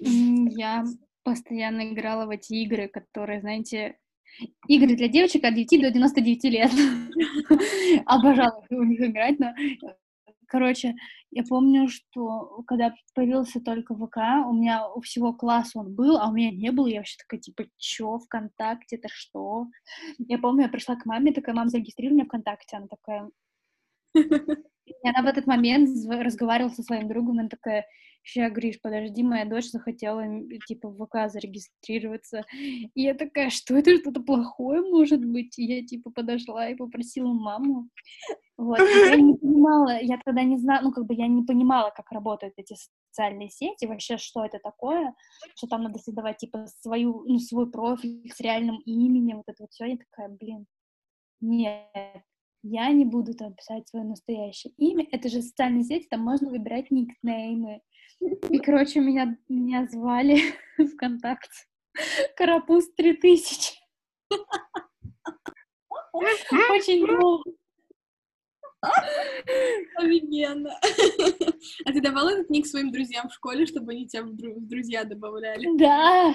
Я 0.00 0.84
постоянно 1.22 1.92
играла 1.92 2.26
в 2.26 2.30
эти 2.30 2.54
игры, 2.54 2.88
которые, 2.88 3.40
знаете, 3.40 3.96
игры 4.66 4.96
для 4.96 5.08
девочек 5.08 5.44
от 5.44 5.54
9 5.54 5.82
до 5.82 5.90
99 5.90 6.44
лет. 6.44 6.70
Обожала 8.06 8.64
у 8.70 8.82
них 8.82 9.00
играть, 9.00 9.38
но 9.38 9.54
Короче, 10.54 10.94
я 11.32 11.42
помню, 11.42 11.88
что 11.88 12.62
когда 12.68 12.94
появился 13.12 13.60
только 13.60 13.92
ВК, 13.92 14.18
у 14.48 14.52
меня 14.52 14.88
у 14.88 15.00
всего 15.00 15.32
класса 15.32 15.80
он 15.80 15.92
был, 15.92 16.16
а 16.16 16.28
у 16.28 16.32
меня 16.32 16.52
не 16.52 16.70
было. 16.70 16.86
Я 16.86 16.98
вообще 17.00 17.16
такая, 17.18 17.40
типа, 17.40 17.64
чё, 17.76 18.20
ВКонтакте, 18.20 18.94
это 18.94 19.08
что? 19.10 19.66
Я 20.18 20.38
помню, 20.38 20.62
я 20.62 20.68
пришла 20.68 20.94
к 20.94 21.06
маме, 21.06 21.32
такая, 21.32 21.56
мама, 21.56 21.70
зарегистрируй 21.70 22.14
меня 22.14 22.26
ВКонтакте. 22.26 22.76
Она 22.76 22.86
такая... 22.86 23.30
И 24.86 25.08
она 25.08 25.22
в 25.22 25.26
этот 25.26 25.46
момент 25.46 25.90
разговаривала 26.08 26.72
со 26.72 26.82
своим 26.82 27.08
другом, 27.08 27.38
она 27.38 27.48
такая, 27.48 27.86
Ща, 28.26 28.48
Гриш, 28.48 28.80
подожди, 28.80 29.22
моя 29.22 29.44
дочь 29.44 29.70
захотела, 29.70 30.24
типа, 30.66 30.88
в 30.88 31.04
ВК 31.04 31.30
зарегистрироваться. 31.30 32.44
И 32.94 33.02
я 33.02 33.12
такая, 33.14 33.50
что 33.50 33.76
это, 33.76 33.96
что-то 33.98 34.20
плохое 34.22 34.80
может 34.80 35.22
быть? 35.22 35.58
И 35.58 35.64
я, 35.64 35.84
типа, 35.84 36.10
подошла 36.10 36.68
и 36.70 36.74
попросила 36.74 37.32
маму. 37.34 37.90
Вот, 38.56 38.78
я 38.78 39.16
не 39.16 39.34
понимала, 39.34 40.00
я 40.00 40.18
тогда 40.24 40.42
не 40.42 40.56
знала, 40.56 40.80
ну, 40.84 40.92
как 40.92 41.04
бы 41.04 41.14
я 41.14 41.26
не 41.26 41.42
понимала, 41.42 41.90
как 41.94 42.10
работают 42.12 42.54
эти 42.56 42.74
социальные 43.10 43.50
сети, 43.50 43.84
вообще, 43.84 44.16
что 44.16 44.44
это 44.44 44.58
такое, 44.58 45.12
что 45.56 45.66
там 45.66 45.82
надо 45.82 45.98
создавать, 45.98 46.38
типа, 46.38 46.66
свою, 46.80 47.24
ну, 47.26 47.38
свой 47.38 47.70
профиль 47.70 48.32
с 48.32 48.40
реальным 48.40 48.80
именем, 48.86 49.38
вот 49.38 49.48
это 49.48 49.64
вот 49.64 49.72
все. 49.72 49.84
Я 49.84 49.98
такая, 49.98 50.28
блин, 50.28 50.66
нет, 51.40 52.22
я 52.64 52.90
не 52.90 53.04
буду 53.04 53.34
там 53.34 53.54
писать 53.54 53.86
свое 53.88 54.04
настоящее 54.04 54.72
имя, 54.78 55.06
это 55.12 55.28
же 55.28 55.42
социальные 55.42 55.84
сети, 55.84 56.06
там 56.08 56.20
можно 56.20 56.48
выбирать 56.48 56.90
никнеймы. 56.90 57.82
И, 58.48 58.58
короче, 58.58 59.00
меня, 59.00 59.36
меня 59.48 59.86
звали 59.86 60.38
ВКонтакте 60.94 61.66
Карапуз 62.36 62.90
3000. 62.94 63.74
Очень 66.12 67.06
долго. 67.06 67.50
Офигенно. 69.96 70.78
А 71.84 71.92
ты 71.92 72.00
давала 72.00 72.30
этот 72.30 72.50
ник 72.50 72.66
своим 72.66 72.92
друзьям 72.92 73.28
в 73.28 73.34
школе, 73.34 73.66
чтобы 73.66 73.92
они 73.92 74.06
тебя 74.06 74.22
в 74.22 74.66
друзья 74.66 75.04
добавляли? 75.04 75.76
Да. 75.76 76.34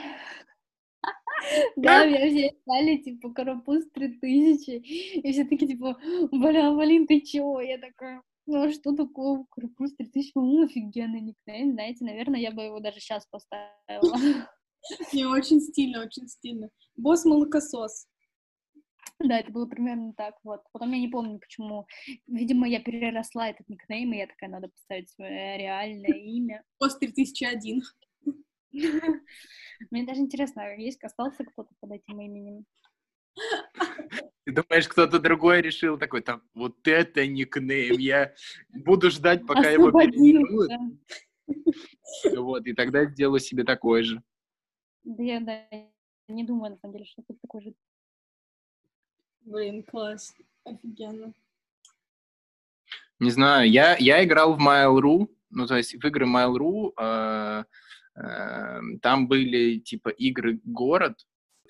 Да, 1.75 2.05
меня 2.05 2.27
все 2.29 2.55
стали, 2.61 2.97
типа, 2.97 3.31
карапуз 3.33 3.85
3000. 3.93 4.71
И 4.71 5.31
все 5.31 5.45
такие, 5.45 5.67
типа, 5.67 5.97
бля, 6.31 6.71
Валин, 6.71 7.07
ты 7.07 7.21
чего? 7.21 7.61
Я 7.61 7.77
такая, 7.77 8.21
ну 8.45 8.63
а 8.63 8.71
что 8.71 8.95
такое 8.95 9.45
карапуз 9.49 9.95
3000? 9.95 10.31
Ну, 10.35 10.65
офигенный 10.65 11.21
никнейм, 11.21 11.73
знаете, 11.73 12.05
наверное, 12.05 12.39
я 12.39 12.51
бы 12.51 12.63
его 12.63 12.79
даже 12.79 12.99
сейчас 12.99 13.25
поставила. 13.27 14.17
Не, 15.13 15.25
очень 15.25 15.61
стильно, 15.61 16.01
очень 16.01 16.27
стильно. 16.27 16.69
Босс 16.95 17.25
молокосос. 17.25 18.07
Да, 19.19 19.39
это 19.39 19.51
было 19.51 19.65
примерно 19.65 20.13
так, 20.13 20.35
вот. 20.43 20.61
Потом 20.71 20.93
я 20.93 20.99
не 20.99 21.09
помню, 21.09 21.39
почему. 21.39 21.85
Видимо, 22.27 22.67
я 22.67 22.79
переросла 22.79 23.49
этот 23.49 23.67
никнейм, 23.67 24.13
и 24.13 24.17
я 24.17 24.27
такая, 24.27 24.49
надо 24.49 24.69
поставить 24.69 25.09
свое 25.09 25.57
реальное 25.57 26.17
имя. 26.17 26.63
Босс 26.79 26.97
3001. 26.97 27.81
Мне 29.91 30.05
даже 30.05 30.21
интересно, 30.21 30.63
а 30.63 30.73
есть 30.73 31.03
остался 31.03 31.43
кто-то 31.43 31.73
под 31.79 31.91
этим 31.91 32.19
именем? 32.21 32.65
Ты 34.43 34.51
думаешь, 34.51 34.87
кто-то 34.87 35.19
другой 35.19 35.61
решил 35.61 35.97
такой, 35.97 36.21
там, 36.21 36.41
вот 36.53 36.87
это 36.87 37.25
никнейм, 37.27 37.97
я 37.99 38.33
буду 38.69 39.09
ждать, 39.11 39.45
пока 39.45 39.69
его 39.69 39.91
переименуют. 39.91 40.71
Вот, 42.35 42.65
и 42.65 42.73
тогда 42.73 43.05
сделаю 43.05 43.39
себе 43.39 43.63
такой 43.63 44.03
же. 44.03 44.21
Да 45.03 45.23
я 45.23 45.39
да, 45.39 45.65
не 46.27 46.43
думаю, 46.43 46.71
на 46.71 46.77
самом 46.77 46.93
деле, 46.93 47.05
что 47.05 47.21
тут 47.23 47.39
такой 47.41 47.61
же. 47.61 47.73
Блин, 49.41 49.83
класс. 49.83 50.35
Офигенно. 50.63 51.33
Не 53.19 53.31
знаю, 53.31 53.69
я, 53.69 53.97
я 53.97 54.23
играл 54.23 54.55
в 54.55 54.59
Mail.ru, 54.59 55.27
ну, 55.49 55.67
то 55.67 55.75
есть 55.75 55.93
в 55.93 56.07
игры 56.07 56.25
Mail.ru, 56.25 56.93
э, 56.97 57.61
э, 57.61 57.63
там 59.01 59.27
были, 59.27 59.79
типа, 59.79 60.09
игры 60.09 60.59
«Город», 60.63 61.17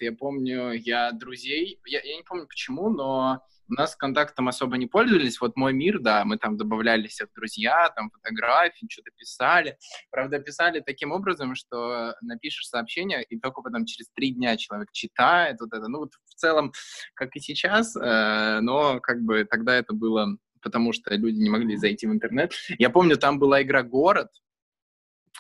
я 0.01 0.13
помню, 0.13 0.71
я 0.71 1.11
друзей, 1.11 1.79
я, 1.85 2.01
я 2.01 2.15
не 2.15 2.23
помню 2.23 2.47
почему, 2.47 2.89
но 2.89 3.41
у 3.67 3.73
нас 3.73 3.95
контактом 3.95 4.47
особо 4.47 4.77
не 4.77 4.87
пользовались. 4.87 5.39
Вот 5.39 5.55
мой 5.55 5.73
мир, 5.73 5.99
да, 5.99 6.25
мы 6.25 6.37
там 6.37 6.57
добавлялись 6.57 7.19
в 7.21 7.33
друзья, 7.35 7.89
там 7.95 8.09
фотографии, 8.09 8.87
что-то 8.89 9.11
писали. 9.15 9.77
Правда, 10.09 10.39
писали 10.39 10.79
таким 10.79 11.11
образом, 11.11 11.55
что 11.55 12.15
напишешь 12.21 12.67
сообщение, 12.67 13.23
и 13.23 13.39
только 13.39 13.61
потом 13.61 13.85
через 13.85 14.09
три 14.09 14.31
дня 14.31 14.57
человек 14.57 14.91
читает 14.91 15.57
вот 15.59 15.73
это. 15.73 15.87
Ну, 15.87 15.99
вот 15.99 16.13
в 16.25 16.35
целом, 16.35 16.71
как 17.13 17.35
и 17.35 17.39
сейчас, 17.39 17.95
э, 17.95 18.59
но 18.61 18.99
как 18.99 19.21
бы 19.21 19.45
тогда 19.45 19.75
это 19.75 19.93
было 19.93 20.37
потому 20.61 20.91
что 20.91 21.15
люди 21.15 21.37
не 21.37 21.49
могли 21.49 21.77
зайти 21.77 22.05
в 22.05 22.11
интернет. 22.11 22.51
Я 22.77 22.89
помню, 22.89 23.15
там 23.15 23.39
была 23.39 23.61
игра 23.61 23.81
«Город», 23.81 24.27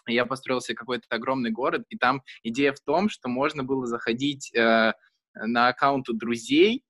я 0.07 0.25
построил 0.25 0.61
себе 0.61 0.75
какой-то 0.75 1.05
огромный 1.09 1.51
город, 1.51 1.85
и 1.89 1.97
там 1.97 2.21
идея 2.43 2.73
в 2.73 2.79
том, 2.79 3.09
что 3.09 3.29
можно 3.29 3.63
было 3.63 3.85
заходить 3.85 4.53
э, 4.55 4.93
на 5.35 5.67
аккаунты 5.67 6.13
друзей 6.13 6.83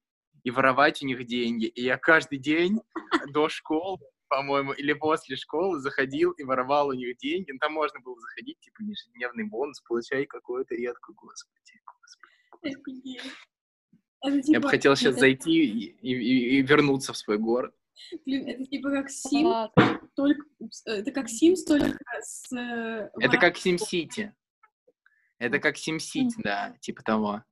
и 0.44 0.52
воровать 0.52 1.02
у 1.02 1.06
них 1.06 1.26
деньги. 1.26 1.66
И 1.66 1.84
я 1.84 1.98
каждый 1.98 2.38
день 2.40 2.82
до 3.34 3.50
школы, 3.50 4.00
по-моему, 4.28 4.74
или 4.74 4.94
после 4.94 5.36
школы 5.36 5.80
заходил 5.80 6.32
и 6.32 6.44
воровал 6.44 6.90
у 6.90 6.94
них 6.94 7.18
деньги. 7.18 7.52
Ну, 7.52 7.58
там 7.60 7.74
можно 7.74 8.00
было 8.00 8.20
заходить, 8.20 8.60
типа, 8.60 8.82
ежедневный 8.82 9.46
бонус, 9.46 9.82
получай 9.82 10.22
я 10.22 10.94
такой, 10.94 11.16
господи, 11.16 11.82
господи. 11.86 13.22
Типа, 14.42 14.52
Я 14.52 14.60
бы 14.60 14.70
хотел 14.70 14.96
сейчас 14.96 15.18
зайти 15.18 15.66
и, 15.66 15.96
и, 16.02 16.58
и 16.58 16.62
вернуться 16.62 17.14
в 17.14 17.18
свой 17.18 17.38
город. 17.38 17.74
Блин, 18.26 18.48
это 18.48 18.66
типа 18.66 18.90
как 18.92 19.08
Sims, 19.10 19.70
только... 20.16 20.42
Это 20.86 21.12
как 21.12 21.28
Sims, 21.28 21.66
только 21.68 21.98
с... 22.22 22.52
Э, 22.56 23.10
это 23.20 23.38
как 23.38 23.58
SimCity. 23.58 24.32
Это 25.38 25.60
как 25.60 25.76
SimCity, 25.76 26.34
да, 26.44 26.76
типа 26.82 27.04
того. 27.04 27.44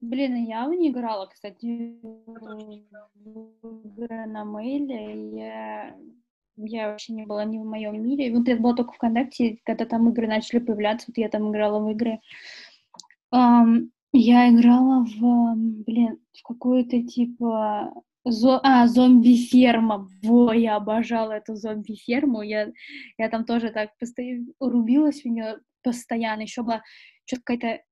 Блин, 0.00 0.34
я 0.46 0.66
в 0.66 0.72
не 0.72 0.88
играла, 0.88 1.26
кстати, 1.26 2.00
в 2.02 2.80
игры 3.86 4.26
на 4.26 4.44
мейле. 4.44 5.38
Я, 5.38 5.96
я 6.56 6.88
вообще 6.88 7.12
не 7.12 7.26
была 7.26 7.44
ни 7.44 7.58
в 7.58 7.64
моем 7.64 8.02
мире. 8.02 8.32
Вот 8.32 8.48
это 8.48 8.60
было 8.60 8.74
только 8.74 8.94
ВКонтакте, 8.94 9.58
когда 9.64 9.84
там 9.84 10.08
игры 10.08 10.26
начали 10.26 10.58
появляться, 10.58 11.06
вот 11.08 11.18
я 11.18 11.28
там 11.28 11.50
играла 11.50 11.80
в 11.84 11.90
игры. 11.90 12.18
Um, 13.32 13.90
я 14.12 14.50
играла 14.50 15.04
в, 15.04 15.54
блин, 15.84 16.18
в 16.32 16.42
какую-то 16.42 17.02
типа 17.02 17.92
Зо... 18.24 18.60
А, 18.62 18.86
зомби-ферма. 18.86 20.08
Во, 20.22 20.52
я 20.52 20.76
обожала 20.76 21.32
эту 21.32 21.56
зомби-ферму. 21.56 22.42
Я, 22.42 22.72
я 23.18 23.28
там 23.30 23.44
тоже 23.44 23.70
так 23.70 23.96
постоянно 23.98 24.46
рубилась 24.60 25.22
в 25.22 25.26
нее 25.26 25.60
постоянно. 25.82 26.42
Еще 26.42 26.62
была 26.62 26.82
что-то 27.24 27.42
какая-то 27.44 27.82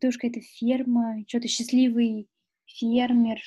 тоже 0.00 0.18
какая-то 0.18 0.40
ферма, 0.40 1.24
что-то 1.26 1.48
счастливый 1.48 2.28
фермер. 2.66 3.40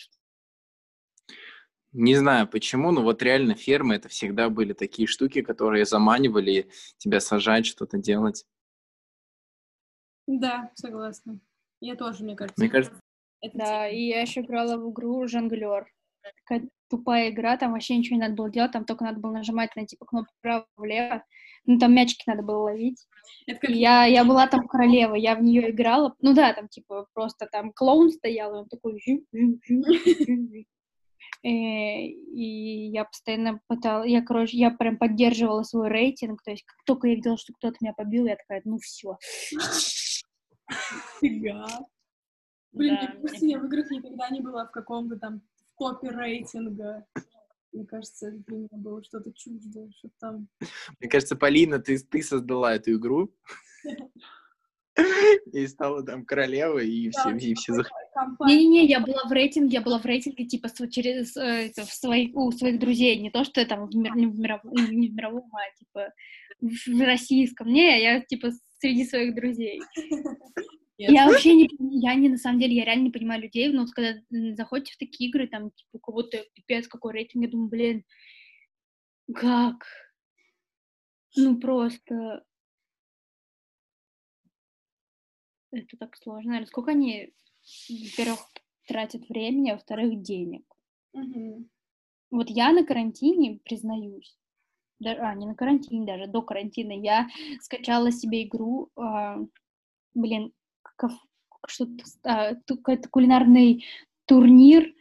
Не 1.93 2.15
знаю 2.15 2.47
почему, 2.47 2.91
но 2.91 3.01
вот 3.01 3.21
реально 3.21 3.53
фермы 3.53 3.95
это 3.95 4.07
всегда 4.07 4.49
были 4.49 4.71
такие 4.71 5.07
штуки, 5.07 5.41
которые 5.41 5.85
заманивали 5.85 6.69
тебя 6.97 7.19
сажать, 7.19 7.65
что-то 7.65 7.97
делать. 7.97 8.45
Да, 10.25 10.71
согласна. 10.75 11.41
Я 11.81 11.95
тоже, 11.95 12.23
мне 12.23 12.35
кажется. 12.35 12.61
Мне 12.61 12.69
кажется. 12.69 13.01
Это 13.41 13.57
да, 13.57 13.87
и 13.87 14.01
я 14.03 14.21
еще 14.21 14.41
играла 14.41 14.77
в 14.77 14.91
игру 14.91 15.27
Жонглер. 15.27 15.87
Такая 16.45 16.69
тупая 16.89 17.29
игра, 17.29 17.57
там 17.57 17.71
вообще 17.71 17.97
ничего 17.97 18.17
не 18.17 18.21
надо 18.21 18.35
было 18.35 18.49
делать, 18.49 18.71
там 18.71 18.85
только 18.85 19.03
надо 19.03 19.19
было 19.19 19.31
нажимать 19.31 19.75
на 19.75 19.87
типа 19.87 20.05
кнопку 20.05 20.33
вправо-влево. 20.37 21.23
Ну, 21.65 21.79
там 21.79 21.93
мячики 21.93 22.23
надо 22.27 22.43
было 22.43 22.63
ловить. 22.63 23.07
Это 23.47 23.59
как... 23.59 23.69
я, 23.69 24.05
я 24.05 24.23
была 24.25 24.47
там 24.47 24.67
королева, 24.67 25.15
я 25.15 25.35
в 25.35 25.41
нее 25.41 25.71
играла. 25.71 26.15
Ну 26.19 26.33
да, 26.33 26.53
там 26.53 26.67
типа 26.67 27.07
просто 27.13 27.47
там 27.47 27.71
клоун 27.71 28.11
стоял, 28.11 28.53
и 28.53 28.59
он 28.59 28.67
такой... 28.67 29.01
Э, 31.43 31.47
и 31.47 32.89
я 32.91 33.03
постоянно 33.03 33.61
пыталась, 33.65 34.11
я, 34.11 34.21
короче, 34.21 34.57
я 34.57 34.69
прям 34.69 34.97
поддерживала 34.97 35.63
свой 35.63 35.89
рейтинг, 35.89 36.43
то 36.43 36.51
есть 36.51 36.63
как 36.63 36.77
только 36.85 37.07
я 37.07 37.15
видела, 37.15 37.35
что 37.35 37.53
кто-то 37.53 37.77
меня 37.81 37.93
побил, 37.93 38.27
я 38.27 38.35
такая, 38.35 38.61
ну 38.63 38.77
все. 38.77 39.17
Блин, 42.73 42.97
да, 43.01 43.13
мне 43.21 43.51
я 43.51 43.59
в 43.59 43.65
играх 43.65 43.91
никогда 43.91 44.29
не 44.29 44.41
была 44.41 44.65
в 44.65 44.71
каком-то 44.71 45.17
там 45.17 45.41
топе 45.77 46.09
рейтинга. 46.09 47.05
Мне 47.73 47.85
кажется, 47.85 48.27
это 48.27 48.37
для 48.47 48.57
меня 48.57 48.69
было 48.71 49.03
что-то 49.03 49.31
чуждое, 49.33 49.89
что 49.97 50.09
там... 50.19 50.47
Мне 50.99 51.09
кажется, 51.09 51.35
Полина, 51.35 51.79
ты, 51.79 51.97
ты 51.99 52.21
создала 52.21 52.75
эту 52.75 52.93
игру. 52.93 53.33
И 55.53 55.67
стала 55.67 56.03
там 56.03 56.25
королевой, 56.25 56.89
и 56.89 57.09
все, 57.09 57.29
и 57.29 57.53
все 57.55 57.73
Не-не-не, 58.45 58.85
я 58.85 58.99
была 58.99 59.23
в 59.23 59.31
рейтинге, 59.31 59.75
я 59.75 59.81
была 59.81 59.99
в 59.99 60.05
рейтинге, 60.05 60.45
типа, 60.45 60.67
через, 60.89 61.35
э, 61.37 61.71
в 61.75 61.93
своих, 61.93 62.35
у 62.35 62.51
своих 62.51 62.77
друзей, 62.77 63.17
не 63.17 63.31
то, 63.31 63.45
что 63.45 63.61
я 63.61 63.67
там 63.67 63.87
в, 63.87 63.95
мир, 63.95 64.13
не, 64.15 64.27
в 64.27 64.37
мировом, 64.37 64.73
не 64.73 65.07
в 65.07 65.13
мировом, 65.13 65.49
а, 65.53 65.77
типа, 65.77 66.13
в 66.59 67.05
российском. 67.05 67.67
Не, 67.67 68.03
я, 68.03 68.19
типа, 68.19 68.49
среди 68.79 69.05
своих 69.05 69.33
друзей. 69.33 69.81
Я 71.09 71.27
вообще 71.27 71.55
не, 71.55 71.69
я 71.79 72.15
не, 72.15 72.29
на 72.29 72.37
самом 72.37 72.59
деле, 72.59 72.75
я 72.75 72.85
реально 72.85 73.05
не 73.05 73.11
понимаю 73.11 73.41
людей, 73.41 73.71
но 73.71 73.81
вот 73.81 73.91
когда 73.91 74.19
заходите 74.55 74.93
в 74.93 74.97
такие 74.97 75.29
игры, 75.29 75.47
там, 75.47 75.71
типа, 75.71 75.89
у 75.93 75.99
кого-то 75.99 76.43
пипец 76.53 76.87
какой 76.87 77.13
рейтинг, 77.13 77.45
я 77.45 77.51
думаю, 77.51 77.69
блин, 77.69 78.05
как? 79.33 79.85
Ну, 81.35 81.59
просто... 81.59 82.43
Это 85.71 85.97
так 85.97 86.17
сложно. 86.17 86.49
Наверное, 86.49 86.67
сколько 86.67 86.91
они, 86.91 87.33
во-первых, 87.89 88.39
тратят 88.87 89.29
времени, 89.29 89.69
а 89.69 89.75
во-вторых, 89.75 90.21
денег. 90.21 90.65
Угу. 91.13 91.67
Вот 92.31 92.49
я 92.49 92.71
на 92.73 92.85
карантине, 92.85 93.59
признаюсь, 93.63 94.37
да, 94.99 95.13
а, 95.13 95.35
не 95.35 95.45
на 95.45 95.55
карантине 95.55 96.05
даже, 96.05 96.27
до 96.27 96.41
карантина, 96.41 96.91
я 96.91 97.29
скачала 97.61 98.11
себе 98.11 98.43
игру, 98.43 98.89
а, 98.95 99.37
блин, 100.13 100.53
что-то, 101.67 102.03
а, 102.23 102.55
какой-то 102.67 103.09
кулинарный 103.09 103.85
турнир. 104.25 104.93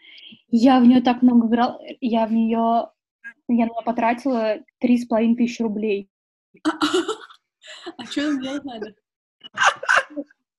Я 0.48 0.80
в 0.80 0.86
нее 0.86 1.00
так 1.00 1.22
много 1.22 1.46
играла, 1.46 1.80
я 2.00 2.26
в 2.26 2.32
нее, 2.32 2.56
я 2.56 2.90
на 3.48 3.52
нее 3.52 3.70
потратила 3.84 4.58
три 4.78 4.98
с 4.98 5.06
половиной 5.06 5.36
тысячи 5.36 5.62
рублей. 5.62 6.08
А 7.96 8.04
что 8.04 8.22
там 8.22 8.42
делать 8.42 8.64
надо? 8.64 8.94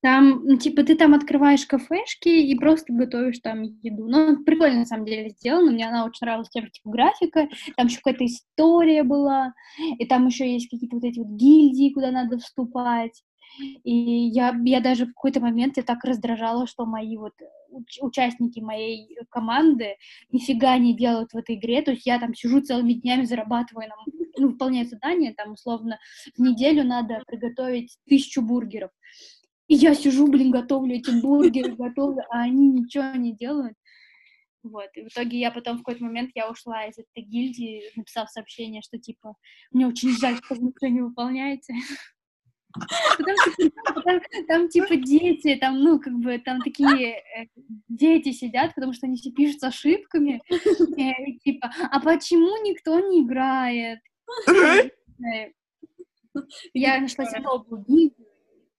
Там, 0.02 0.44
ну, 0.46 0.58
типа, 0.58 0.84
ты 0.84 0.96
там 0.96 1.14
открываешь 1.14 1.68
кафешки 1.68 2.30
и 2.30 2.58
просто 2.58 2.92
готовишь 2.92 3.39
там 3.39 3.62
еду. 3.62 4.08
Ну, 4.08 4.44
прикольно, 4.44 4.80
на 4.80 4.86
самом 4.86 5.06
деле, 5.06 5.30
сделано. 5.30 5.72
Мне 5.72 5.88
она 5.88 6.06
очень 6.06 6.26
нравилась, 6.26 6.50
тем, 6.50 6.72
типа, 6.72 6.89
графика. 6.89 7.48
Там 7.78 7.86
еще 7.86 7.98
какая-то 7.98 8.26
история 8.26 9.04
была. 9.04 9.54
И 10.00 10.06
там 10.08 10.26
еще 10.26 10.52
есть 10.52 10.70
какие-то 10.72 10.96
вот 10.96 11.06
эти 11.06 11.20
вот 11.20 11.28
гильдии, 11.28 11.94
куда 11.94 12.10
надо 12.10 12.39
вступать. 12.39 13.22
И 13.60 13.91
я, 13.93 14.58
я 14.64 14.80
даже 14.80 15.06
в 15.06 15.14
какой-то 15.14 15.39
момент 15.39 15.78
я 15.78 15.84
так 15.84 16.04
раздражала, 16.04 16.68
что 16.68 16.86
мои 16.86 17.18
вот 17.18 17.34
уч- 17.72 17.99
участники 18.02 18.60
моей 18.60 19.18
команды 19.30 19.97
нифига 20.32 20.78
не 20.78 20.95
делают 20.95 21.34
в 21.34 21.38
этой 21.38 21.56
игре, 21.56 21.82
то 21.82 21.91
есть 21.91 22.06
я 22.06 22.20
там 22.20 22.34
сижу 22.34 22.62
целыми 22.62 22.93
днями, 22.93 23.26
зарабатываю, 23.26 23.89
нам, 23.89 23.99
ну, 24.38 24.49
выполняю 24.49 24.88
задание, 24.88 25.34
там, 25.34 25.54
условно, 25.54 25.99
в 26.36 26.41
неделю 26.41 26.84
надо 26.84 27.24
приготовить 27.28 27.97
тысячу 28.08 28.41
бургеров. 28.41 28.91
И 29.68 29.76
я 29.76 29.95
сижу, 29.95 30.28
блин, 30.28 30.52
готовлю 30.52 30.95
эти 30.95 31.12
бургеры, 31.22 31.76
готовлю, 31.76 32.24
а 32.30 32.41
они 32.41 32.68
ничего 32.68 33.16
не 33.16 33.34
делают. 33.34 33.78
Вот, 34.64 34.89
и 34.95 35.02
в 35.02 35.08
итоге 35.08 35.39
я 35.39 35.49
потом 35.49 35.78
в 35.78 35.80
какой-то 35.80 36.04
момент 36.04 36.32
я 36.36 36.49
ушла 36.49 36.86
из 36.86 36.97
этой 36.99 37.24
гильдии, 37.24 37.84
написав 37.95 38.30
сообщение, 38.30 38.82
что 38.84 38.99
типа, 38.99 39.36
мне 39.72 39.88
очень 39.88 40.12
жаль, 40.12 40.38
что 40.43 40.56
вы 40.56 40.68
никто 40.68 40.88
не 40.88 41.02
выполняете. 41.02 41.74
Потому 43.18 43.38
что 43.38 43.52
там, 44.04 44.22
там, 44.48 44.70
типа 44.70 44.96
дети, 44.96 45.58
там, 45.60 45.80
ну, 45.80 46.00
как 46.00 46.14
бы, 46.14 46.38
там 46.40 46.62
такие 46.62 47.16
э, 47.16 47.48
дети 47.88 48.32
сидят, 48.32 48.74
потому 48.76 48.94
что 48.94 49.08
они 49.08 49.18
все 49.18 49.32
пишут 49.32 49.60
с 49.60 49.64
ошибками, 49.64 50.42
э, 50.50 50.56
и, 51.26 51.40
типа, 51.40 51.72
а 51.92 52.00
почему 52.00 52.64
никто 52.64 53.00
не 53.00 53.22
играет? 53.22 54.00
Э, 54.50 54.90
я 56.74 57.00
нашла 57.00 57.26
себе 57.26 57.42
новую 57.42 57.86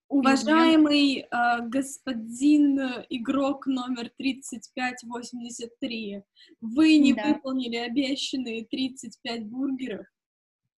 Уважаемый 0.08 1.20
э, 1.20 1.26
господин 1.68 2.78
игрок 3.08 3.66
номер 3.66 4.10
3583, 4.18 6.22
вы 6.60 6.98
не 6.98 7.14
да. 7.14 7.28
выполнили 7.28 7.76
обещанные 7.76 8.66
35 8.66 9.46
бургеров. 9.46 10.06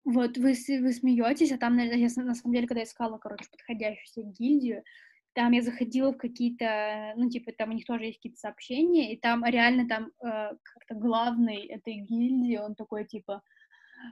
Вот 0.05 0.37
вы, 0.37 0.53
вы 0.53 0.93
смеетесь, 0.93 1.53
а 1.53 1.59
там, 1.59 1.79
я, 1.79 2.09
на 2.17 2.35
самом 2.35 2.55
деле, 2.55 2.67
когда 2.67 2.83
искала, 2.83 3.19
короче, 3.19 3.47
подходящую 3.51 4.27
гильдию, 4.27 4.83
там 5.35 5.53
я 5.53 5.63
заходила 5.63 6.13
в 6.13 6.17
какие-то, 6.17 7.15
ну, 7.17 7.29
типа, 7.29 7.53
там 7.53 7.71
у 7.71 7.73
них 7.73 7.87
тоже 7.87 8.05
есть 8.05 8.19
какие-то 8.19 8.39
сообщения, 8.39 9.13
и 9.13 9.19
там 9.19 9.45
реально 9.45 9.89
там 9.89 10.11
э, 10.23 10.57
как-то 10.63 10.95
главный 10.95 11.67
этой 11.67 11.95
гильдии, 11.95 12.57
он 12.57 12.75
такой, 12.75 13.05
типа, 13.05 13.43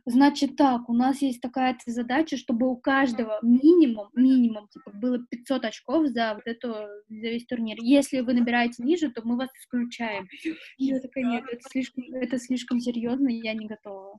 значит 0.04 0.56
так, 0.56 0.88
у 0.88 0.94
нас 0.94 1.22
есть 1.22 1.40
такая 1.40 1.78
задача, 1.86 2.36
чтобы 2.36 2.68
у 2.68 2.76
каждого 2.76 3.38
минимум, 3.42 4.08
минимум, 4.14 4.68
типа, 4.68 4.90
было 4.92 5.18
500 5.30 5.64
очков 5.66 6.08
за 6.08 6.34
вот 6.34 6.46
эту, 6.46 6.68
за 7.08 7.28
весь 7.28 7.46
турнир. 7.46 7.76
Если 7.80 8.20
вы 8.20 8.34
набираете 8.34 8.82
ниже, 8.82 9.10
то 9.10 9.22
мы 9.24 9.36
вас 9.36 9.50
исключаем. 9.58 10.26
Я 10.76 11.00
такая, 11.00 11.24
нет, 11.24 11.44
это 11.50 11.62
слишком, 11.68 12.04
это 12.14 12.38
слишком 12.38 12.80
серьезно, 12.80 13.28
я 13.28 13.54
не 13.54 13.66
готова. 13.66 14.18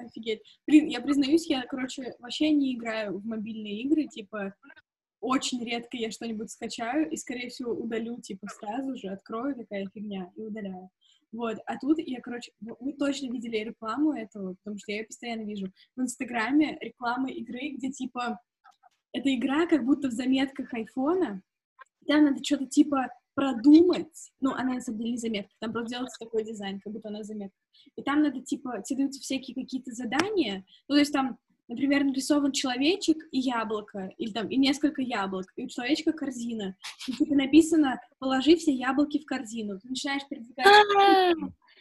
Офигеть. 0.00 0.42
Блин, 0.66 0.86
я 0.86 1.00
признаюсь, 1.00 1.48
я, 1.48 1.62
короче, 1.62 2.14
вообще 2.18 2.50
не 2.50 2.74
играю 2.74 3.18
в 3.18 3.26
мобильные 3.26 3.82
игры, 3.82 4.06
типа, 4.06 4.54
очень 5.20 5.62
редко 5.64 5.96
я 5.96 6.10
что-нибудь 6.10 6.50
скачаю 6.50 7.10
и, 7.10 7.16
скорее 7.16 7.50
всего, 7.50 7.72
удалю, 7.72 8.20
типа, 8.20 8.46
сразу 8.48 8.96
же, 8.96 9.08
открою 9.08 9.54
такая 9.54 9.86
фигня 9.92 10.30
и 10.34 10.42
удаляю. 10.42 10.90
Вот, 11.32 11.58
а 11.66 11.78
тут 11.78 11.98
я, 11.98 12.20
короче, 12.20 12.50
вы 12.60 12.92
точно 12.94 13.30
видели 13.30 13.58
рекламу 13.58 14.12
этого, 14.12 14.54
потому 14.54 14.78
что 14.78 14.90
я 14.90 14.98
ее 14.98 15.06
постоянно 15.06 15.42
вижу. 15.42 15.66
В 15.94 16.00
Инстаграме 16.00 16.76
рекламы 16.80 17.30
игры, 17.32 17.70
где, 17.70 17.90
типа, 17.90 18.40
эта 19.12 19.34
игра 19.34 19.66
как 19.66 19.84
будто 19.84 20.08
в 20.08 20.12
заметках 20.12 20.72
айфона, 20.74 21.42
там 22.06 22.24
надо 22.24 22.42
что-то, 22.42 22.66
типа, 22.66 23.08
продумать, 23.34 24.32
ну, 24.40 24.52
она 24.52 24.74
на 24.74 24.80
самом 24.80 24.98
деле 24.98 25.12
не 25.12 25.18
заметка, 25.18 25.54
там 25.60 25.72
просто 25.72 25.90
делается 25.90 26.18
такой 26.18 26.44
дизайн, 26.44 26.80
как 26.80 26.92
будто 26.92 27.08
она 27.08 27.22
заметка. 27.22 27.56
И 27.96 28.02
там 28.02 28.22
надо, 28.22 28.40
типа, 28.40 28.82
тебе 28.82 28.98
даются 28.98 29.20
всякие 29.20 29.54
какие-то 29.54 29.92
задания, 29.92 30.64
ну, 30.88 30.94
то 30.94 30.98
есть 30.98 31.12
там 31.12 31.38
например, 31.70 32.02
нарисован 32.02 32.50
человечек 32.50 33.16
и 33.30 33.38
яблоко, 33.38 34.10
или 34.18 34.32
там, 34.32 34.48
и 34.48 34.56
несколько 34.56 35.02
яблок, 35.02 35.46
и 35.54 35.64
у 35.64 35.68
человечка 35.68 36.12
корзина, 36.12 36.76
и 37.06 37.12
типа 37.12 37.34
написано 37.34 38.00
«положи 38.18 38.56
все 38.56 38.72
яблоки 38.72 39.20
в 39.20 39.24
корзину». 39.24 39.78
Ты 39.78 39.88
начинаешь 39.88 40.26
передвигать, 40.28 40.66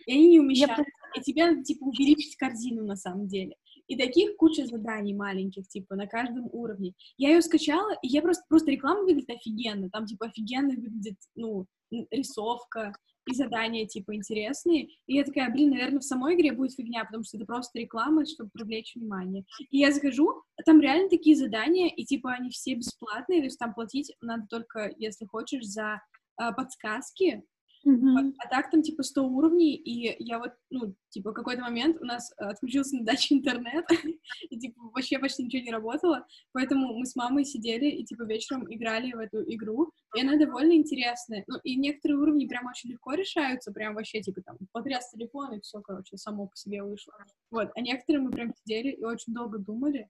и 0.06 0.14
они 0.14 0.30
не 0.30 0.40
умещаются, 0.40 0.86
и 1.16 1.22
тебе 1.22 1.46
надо, 1.46 1.64
типа, 1.64 1.86
увеличить 1.86 2.36
корзину 2.36 2.86
на 2.86 2.96
самом 2.96 3.28
деле. 3.28 3.56
И 3.90 3.98
таких 3.98 4.38
куча 4.38 4.66
заданий 4.66 5.14
маленьких, 5.14 5.68
типа, 5.68 5.96
на 5.96 6.08
каждом 6.08 6.48
уровне. 6.52 6.94
Я 7.18 7.30
ее 7.30 7.42
скачала, 7.42 7.92
и 8.02 8.08
я 8.08 8.22
просто, 8.22 8.44
просто 8.48 8.72
реклама 8.72 9.02
выглядит 9.02 9.32
офигенно, 9.32 9.90
там, 9.90 10.06
типа, 10.06 10.28
офигенно 10.28 10.70
выглядит, 10.70 11.18
ну, 11.36 11.66
рисовка, 12.12 12.94
и 13.30 13.34
задания, 13.34 13.86
типа, 13.86 14.16
интересные. 14.16 14.90
И 15.08 15.16
я 15.16 15.24
такая, 15.24 15.52
блин, 15.52 15.72
наверное, 15.72 16.00
в 16.00 16.04
самой 16.04 16.36
игре 16.36 16.52
будет 16.52 16.74
фигня, 16.74 17.04
потому 17.06 17.24
что 17.24 17.38
это 17.38 17.46
просто 17.46 17.80
реклама, 17.80 18.26
чтобы 18.26 18.50
привлечь 18.54 18.96
внимание. 18.96 19.44
И 19.70 19.80
я 19.80 19.92
захожу, 19.92 20.42
а 20.58 20.64
там 20.64 20.80
реально 20.80 21.10
такие 21.10 21.36
задания, 21.36 21.88
и, 21.90 22.06
типа, 22.06 22.32
они 22.32 22.50
все 22.50 22.76
бесплатные, 22.76 23.42
то 23.42 23.46
есть 23.46 23.60
там 23.60 23.74
платить 23.74 24.14
надо 24.22 24.46
только, 24.50 24.92
если 24.98 25.26
хочешь, 25.26 25.66
за 25.66 26.02
э, 26.42 26.52
подсказки, 26.56 27.44
Mm-hmm. 27.90 28.34
А, 28.38 28.46
а 28.46 28.50
так 28.50 28.70
там, 28.70 28.82
типа, 28.84 29.04
100 29.04 29.26
уровней, 29.26 29.76
и 29.76 30.24
я 30.24 30.38
вот, 30.40 30.52
ну, 30.70 30.94
типа, 31.10 31.32
какой-то 31.32 31.62
момент 31.62 31.98
у 32.00 32.06
нас 32.06 32.32
отключился 32.38 32.98
на 32.98 33.04
даче 33.04 33.36
интернет, 33.36 33.86
и, 34.50 34.60
типа, 34.60 34.80
вообще 34.94 35.18
почти 35.18 35.44
ничего 35.44 35.64
не 35.64 35.72
работало, 35.72 36.26
поэтому 36.52 36.94
мы 36.98 37.06
с 37.06 37.16
мамой 37.16 37.46
сидели 37.46 37.88
и, 37.88 38.04
типа, 38.06 38.24
вечером 38.24 38.72
играли 38.72 39.14
в 39.14 39.20
эту 39.20 39.42
игру, 39.54 39.92
и 40.16 40.22
она 40.22 40.38
довольно 40.38 40.74
интересная. 40.74 41.44
Ну, 41.48 41.58
и 41.64 41.76
некоторые 41.76 42.20
уровни 42.20 42.46
прям 42.46 42.68
очень 42.68 42.92
легко 42.92 43.14
решаются, 43.14 43.72
прям 43.72 43.96
вообще, 43.96 44.22
типа, 44.22 44.42
там, 44.42 44.58
потряс 44.72 45.10
телефон, 45.12 45.54
и 45.54 45.62
все, 45.62 45.82
короче, 45.82 46.18
само 46.18 46.48
по 46.48 46.56
себе 46.56 46.84
вышло. 46.84 47.14
Вот, 47.50 47.70
а 47.76 47.82
некоторые 47.82 48.22
мы 48.22 48.32
прям 48.32 48.54
сидели 48.54 48.92
и 48.92 49.04
очень 49.04 49.34
долго 49.34 49.58
думали. 49.58 50.08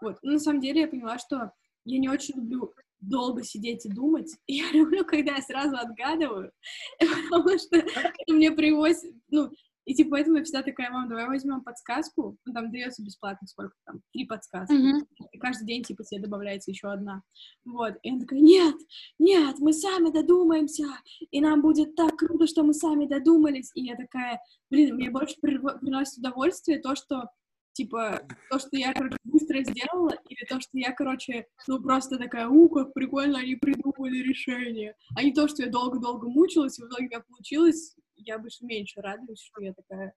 Вот, 0.00 0.18
ну, 0.22 0.32
на 0.32 0.38
самом 0.38 0.60
деле 0.60 0.82
я 0.82 0.88
поняла, 0.88 1.18
что 1.18 1.52
я 1.84 1.98
не 1.98 2.08
очень 2.08 2.36
люблю 2.36 2.72
долго 3.00 3.42
сидеть 3.42 3.86
и 3.86 3.88
думать. 3.88 4.30
И 4.46 4.54
я 4.58 4.70
люблю, 4.72 5.04
когда 5.04 5.36
я 5.36 5.42
сразу 5.42 5.76
отгадываю, 5.76 6.52
потому 6.98 7.58
что 7.58 7.76
это 7.76 8.32
мне 8.32 8.50
привозит, 8.50 9.14
ну, 9.28 9.50
и 9.86 9.94
типа 9.94 10.10
поэтому 10.10 10.36
я 10.36 10.44
всегда 10.44 10.62
такая, 10.62 10.90
мам, 10.90 11.08
давай 11.08 11.26
возьмем 11.26 11.62
подсказку, 11.62 12.36
ну, 12.44 12.52
там 12.52 12.70
дается 12.70 13.02
бесплатно 13.02 13.48
сколько 13.48 13.74
там, 13.86 14.00
три 14.12 14.24
подсказки, 14.24 14.72
mm-hmm. 14.72 15.26
и 15.32 15.38
каждый 15.38 15.66
день 15.66 15.82
типа 15.82 16.04
тебе 16.04 16.20
добавляется 16.20 16.70
еще 16.70 16.92
одна, 16.92 17.22
вот, 17.64 17.94
и 18.02 18.10
она 18.10 18.20
такая, 18.20 18.40
нет, 18.40 18.76
нет, 19.18 19.56
мы 19.58 19.72
сами 19.72 20.10
додумаемся, 20.10 20.84
и 21.30 21.40
нам 21.40 21.62
будет 21.62 21.96
так 21.96 22.16
круто, 22.16 22.46
что 22.46 22.62
мы 22.62 22.74
сами 22.74 23.06
додумались, 23.06 23.72
и 23.74 23.82
я 23.82 23.96
такая, 23.96 24.40
блин, 24.70 24.96
мне 24.96 25.10
больше 25.10 25.36
приносит 25.40 26.18
удовольствие 26.18 26.78
то, 26.78 26.94
что 26.94 27.24
типа, 27.72 28.22
то, 28.50 28.58
что 28.58 28.76
я, 28.76 28.92
короче, 28.92 29.16
быстро 29.50 29.72
сделала, 29.72 30.12
или 30.28 30.44
то, 30.44 30.60
что 30.60 30.70
я, 30.72 30.92
короче, 30.92 31.46
ну, 31.66 31.82
просто 31.82 32.18
такая, 32.18 32.48
у, 32.48 32.68
как 32.68 32.92
прикольно 32.92 33.38
они 33.38 33.56
придумали 33.56 34.18
решение, 34.18 34.94
а 35.16 35.22
не 35.22 35.32
то, 35.32 35.48
что 35.48 35.62
я 35.62 35.70
долго-долго 35.70 36.28
мучилась, 36.28 36.78
и 36.78 36.82
в 36.82 36.86
итоге 36.86 37.06
у 37.06 37.08
меня 37.08 37.20
получилось, 37.20 37.96
я 38.16 38.38
больше 38.38 38.64
меньше 38.64 39.00
радуюсь, 39.00 39.40
что 39.40 39.62
я 39.62 39.72
такая, 39.72 40.14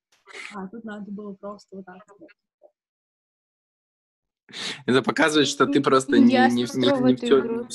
а, 0.54 0.68
тут 0.68 0.84
надо 0.84 1.12
было 1.12 1.34
просто 1.34 1.78
вот 1.78 1.86
так 1.86 2.04
вот. 2.20 2.30
Это 4.86 5.02
показывает, 5.02 5.48
что 5.48 5.66
ты 5.66 5.82
просто 5.82 6.20
не, 6.20 6.26
не, 6.26 6.50
не, 6.50 6.64
не, 6.64 7.04
не 7.04 7.16
все... 7.16 7.40
Игру, 7.40 7.68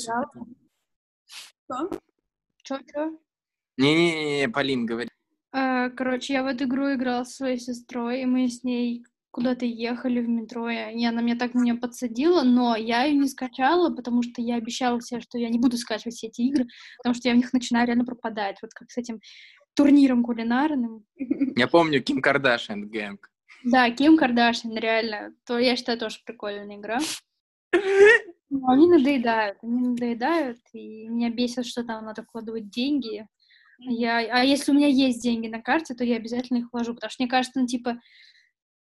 Что? 2.63 2.79
Не-не-не, 3.77 4.49
Полин, 4.49 4.85
говори. 4.85 5.09
А, 5.51 5.89
короче, 5.89 6.33
я 6.33 6.43
в 6.43 6.45
эту 6.45 6.65
игру 6.65 6.93
играла 6.93 7.23
со 7.23 7.37
своей 7.37 7.57
сестрой, 7.57 8.21
и 8.21 8.25
мы 8.25 8.47
с 8.47 8.63
ней 8.63 9.03
куда-то 9.31 9.65
ехали 9.65 10.19
в 10.19 10.27
метро, 10.27 10.69
и 10.69 11.05
она 11.05 11.21
меня 11.21 11.35
так 11.35 11.53
меня 11.53 11.75
подсадила, 11.75 12.43
но 12.43 12.75
я 12.75 13.03
ее 13.03 13.17
не 13.17 13.27
скачала, 13.27 13.93
потому 13.93 14.23
что 14.23 14.41
я 14.41 14.55
обещала 14.55 15.01
себе, 15.01 15.21
что 15.21 15.37
я 15.37 15.49
не 15.49 15.59
буду 15.59 15.77
скачивать 15.77 16.15
все 16.15 16.27
эти 16.27 16.41
игры, 16.41 16.65
потому 16.97 17.13
что 17.15 17.27
я 17.27 17.33
в 17.33 17.37
них 17.37 17.53
начинаю 17.53 17.87
реально 17.87 18.05
пропадать, 18.05 18.57
вот 18.61 18.71
как 18.73 18.89
с 18.89 18.97
этим 18.97 19.19
турниром 19.75 20.23
кулинарным. 20.23 21.05
Я 21.55 21.67
помню 21.67 22.01
Ким 22.03 22.21
Кардашьян 22.21 22.89
Гэнг. 22.89 23.29
Да, 23.63 23.89
Ким 23.91 24.17
Кардашьян, 24.17 24.75
реально. 24.75 25.33
То, 25.45 25.59
я 25.59 25.75
считаю, 25.75 25.97
тоже 25.97 26.17
прикольная 26.25 26.77
игра. 26.77 26.99
Но 28.49 28.69
они 28.71 28.87
надоедают, 28.87 29.59
они 29.61 29.89
надоедают, 29.89 30.57
и 30.73 31.07
меня 31.07 31.29
бесит, 31.29 31.67
что 31.67 31.83
там 31.83 32.05
надо 32.05 32.23
вкладывать 32.23 32.69
деньги. 32.69 33.27
Я, 33.77 34.17
а 34.17 34.43
если 34.43 34.71
у 34.71 34.75
меня 34.75 34.87
есть 34.87 35.21
деньги 35.21 35.47
на 35.47 35.61
карте, 35.61 35.93
то 35.93 36.03
я 36.03 36.15
обязательно 36.17 36.57
их 36.57 36.73
вложу, 36.73 36.95
потому 36.95 37.11
что 37.11 37.23
мне 37.23 37.29
кажется, 37.29 37.59
ну, 37.59 37.67
типа, 37.67 38.01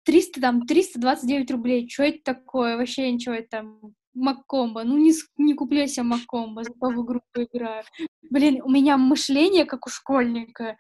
300, 0.08 0.40
там, 0.40 0.66
329 0.66 1.52
рублей, 1.52 1.90
что 1.90 2.04
это 2.04 2.20
такое, 2.24 2.78
вообще 2.78 3.12
ничего, 3.12 3.36
это 3.36 3.50
там, 3.50 3.82
Маккомбо, 4.14 4.84
ну 4.84 4.98
не, 4.98 5.12
не 5.38 5.54
куплю 5.54 5.86
себе 5.86 6.04
Маккомбо, 6.04 6.64
зато 6.64 6.90
в 6.90 7.06
игру 7.06 7.22
поиграю. 7.34 7.84
Блин, 8.30 8.62
у 8.64 8.70
меня 8.70 8.98
мышление, 8.98 9.66
как 9.66 9.86
у 9.86 9.90
школьника. 9.90 10.78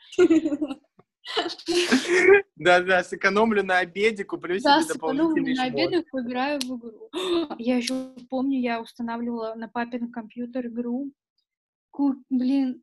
Да-да, 2.56 3.04
сэкономлю 3.04 3.64
на 3.64 3.80
обеде, 3.80 4.24
куплю 4.24 4.60
себе 4.60 4.88
дополнительный 4.88 5.56
на 5.56 5.64
обеде 5.66 6.06
поиграю 6.10 6.62
в 6.62 6.78
игру. 6.78 7.10
Я 7.58 7.76
еще 7.78 8.14
помню, 8.30 8.62
я 8.62 8.80
устанавливала 8.80 9.56
на 9.56 9.68
папин 9.68 10.10
компьютер 10.10 10.68
игру. 10.68 11.12
Блин, 12.30 12.82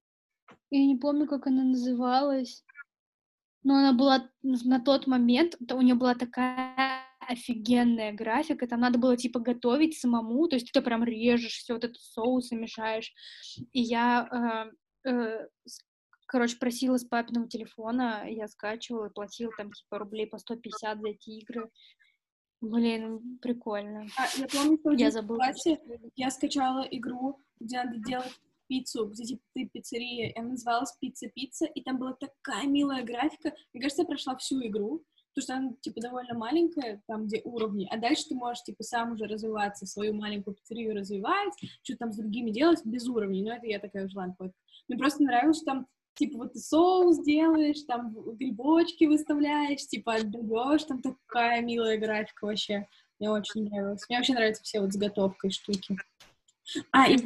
я 0.71 0.87
не 0.87 0.97
помню, 0.97 1.27
как 1.27 1.47
она 1.47 1.65
называлась 1.65 2.63
но 3.65 3.77
она 3.77 3.93
была 3.93 4.31
на 4.43 4.81
тот 4.81 5.07
момент, 5.07 5.57
у 5.73 5.81
нее 5.81 5.95
была 5.95 6.15
такая 6.15 7.01
офигенная 7.21 8.13
графика, 8.13 8.67
там 8.67 8.81
надо 8.81 8.99
было 8.99 9.17
типа 9.17 9.41
готовить 9.41 9.99
самому, 9.99 10.47
то 10.47 10.57
есть 10.57 10.71
ты 10.73 10.83
прям 10.83 11.05
режешь 11.05 11.57
все 11.57 11.75
вот 11.75 11.85
это 11.85 11.99
соусы 11.99 12.55
мешаешь, 12.55 13.13
и 13.73 13.81
я, 13.81 14.71
э, 15.05 15.11
э, 15.11 15.49
короче, 16.27 16.59
просила 16.59 16.99
с 16.99 17.05
папиного 17.05 17.49
телефона, 17.49 18.25
я 18.29 18.47
скачивала, 18.47 19.09
платила 19.09 19.53
там 19.57 19.73
типа 19.73 19.99
рублей 19.99 20.27
по 20.27 20.39
150 20.39 21.01
за 21.01 21.09
эти 21.09 21.31
игры, 21.31 21.71
Блин, 22.61 23.39
прикольно. 23.43 24.07
А, 24.17 24.25
я 24.39 24.47
помню, 24.47 24.79
что 24.79 24.93
я 24.93 25.11
забыла. 25.11 25.37
Классе 25.37 25.79
я 26.17 26.31
скачала 26.31 26.81
игру, 26.91 27.39
где 27.61 27.83
надо 27.83 27.99
делать 27.99 28.41
пиццу, 28.67 29.07
где 29.07 29.25
типа 29.25 29.43
ты 29.55 29.69
пиццерия, 29.73 30.31
и 30.31 30.39
она 30.39 30.51
называлась 30.51 30.97
«Пицца-пицца», 31.01 31.67
и 31.67 31.83
там 31.83 31.99
была 31.99 32.15
такая 32.15 32.67
милая 32.67 33.03
графика. 33.03 33.55
Мне 33.73 33.83
кажется, 33.83 34.03
я 34.03 34.07
прошла 34.07 34.37
всю 34.37 34.65
игру, 34.67 35.05
потому 35.35 35.43
что 35.43 35.55
она, 35.57 35.73
типа, 35.81 36.01
довольно 36.01 36.35
маленькая, 36.35 37.03
там, 37.07 37.27
где 37.27 37.41
уровни, 37.45 37.89
а 37.91 37.99
дальше 37.99 38.25
ты 38.29 38.35
можешь, 38.35 38.63
типа, 38.63 38.83
сам 38.83 39.13
уже 39.13 39.27
развиваться, 39.27 39.87
свою 39.87 40.15
маленькую 40.15 40.55
пиццерию 40.55 40.95
развивать, 40.95 41.55
что 41.83 41.97
там 41.97 42.13
с 42.13 42.17
другими 42.17 42.51
делать 42.51 42.81
без 42.85 43.09
уровней, 43.09 43.43
но 43.43 43.55
это 43.55 43.67
я 43.67 43.79
такая 43.79 44.07
уже, 44.07 44.17
ладно, 44.17 44.53
Мне 44.89 44.99
просто 44.99 45.23
нравилось, 45.23 45.57
что 45.57 45.67
там 45.67 45.87
типа, 46.15 46.39
вот 46.39 46.53
ты 46.53 46.61
соус 46.61 47.25
делаешь, 47.25 47.83
там 47.87 48.15
грибочки 48.37 49.05
выставляешь, 49.05 49.87
типа, 49.87 50.15
отдаешь, 50.15 50.85
там 50.85 51.03
такая 51.03 51.61
милая 51.61 51.99
графика 51.99 52.45
вообще. 52.45 52.87
Мне 53.19 53.31
очень 53.31 53.65
нравилось. 53.65 54.05
Мне 54.09 54.19
вообще 54.19 54.35
нравятся 54.35 54.63
все 54.63 54.81
вот 54.81 54.93
заготовкой 54.93 55.51
штуки. 55.51 55.97
А, 56.93 57.09
и 57.09 57.17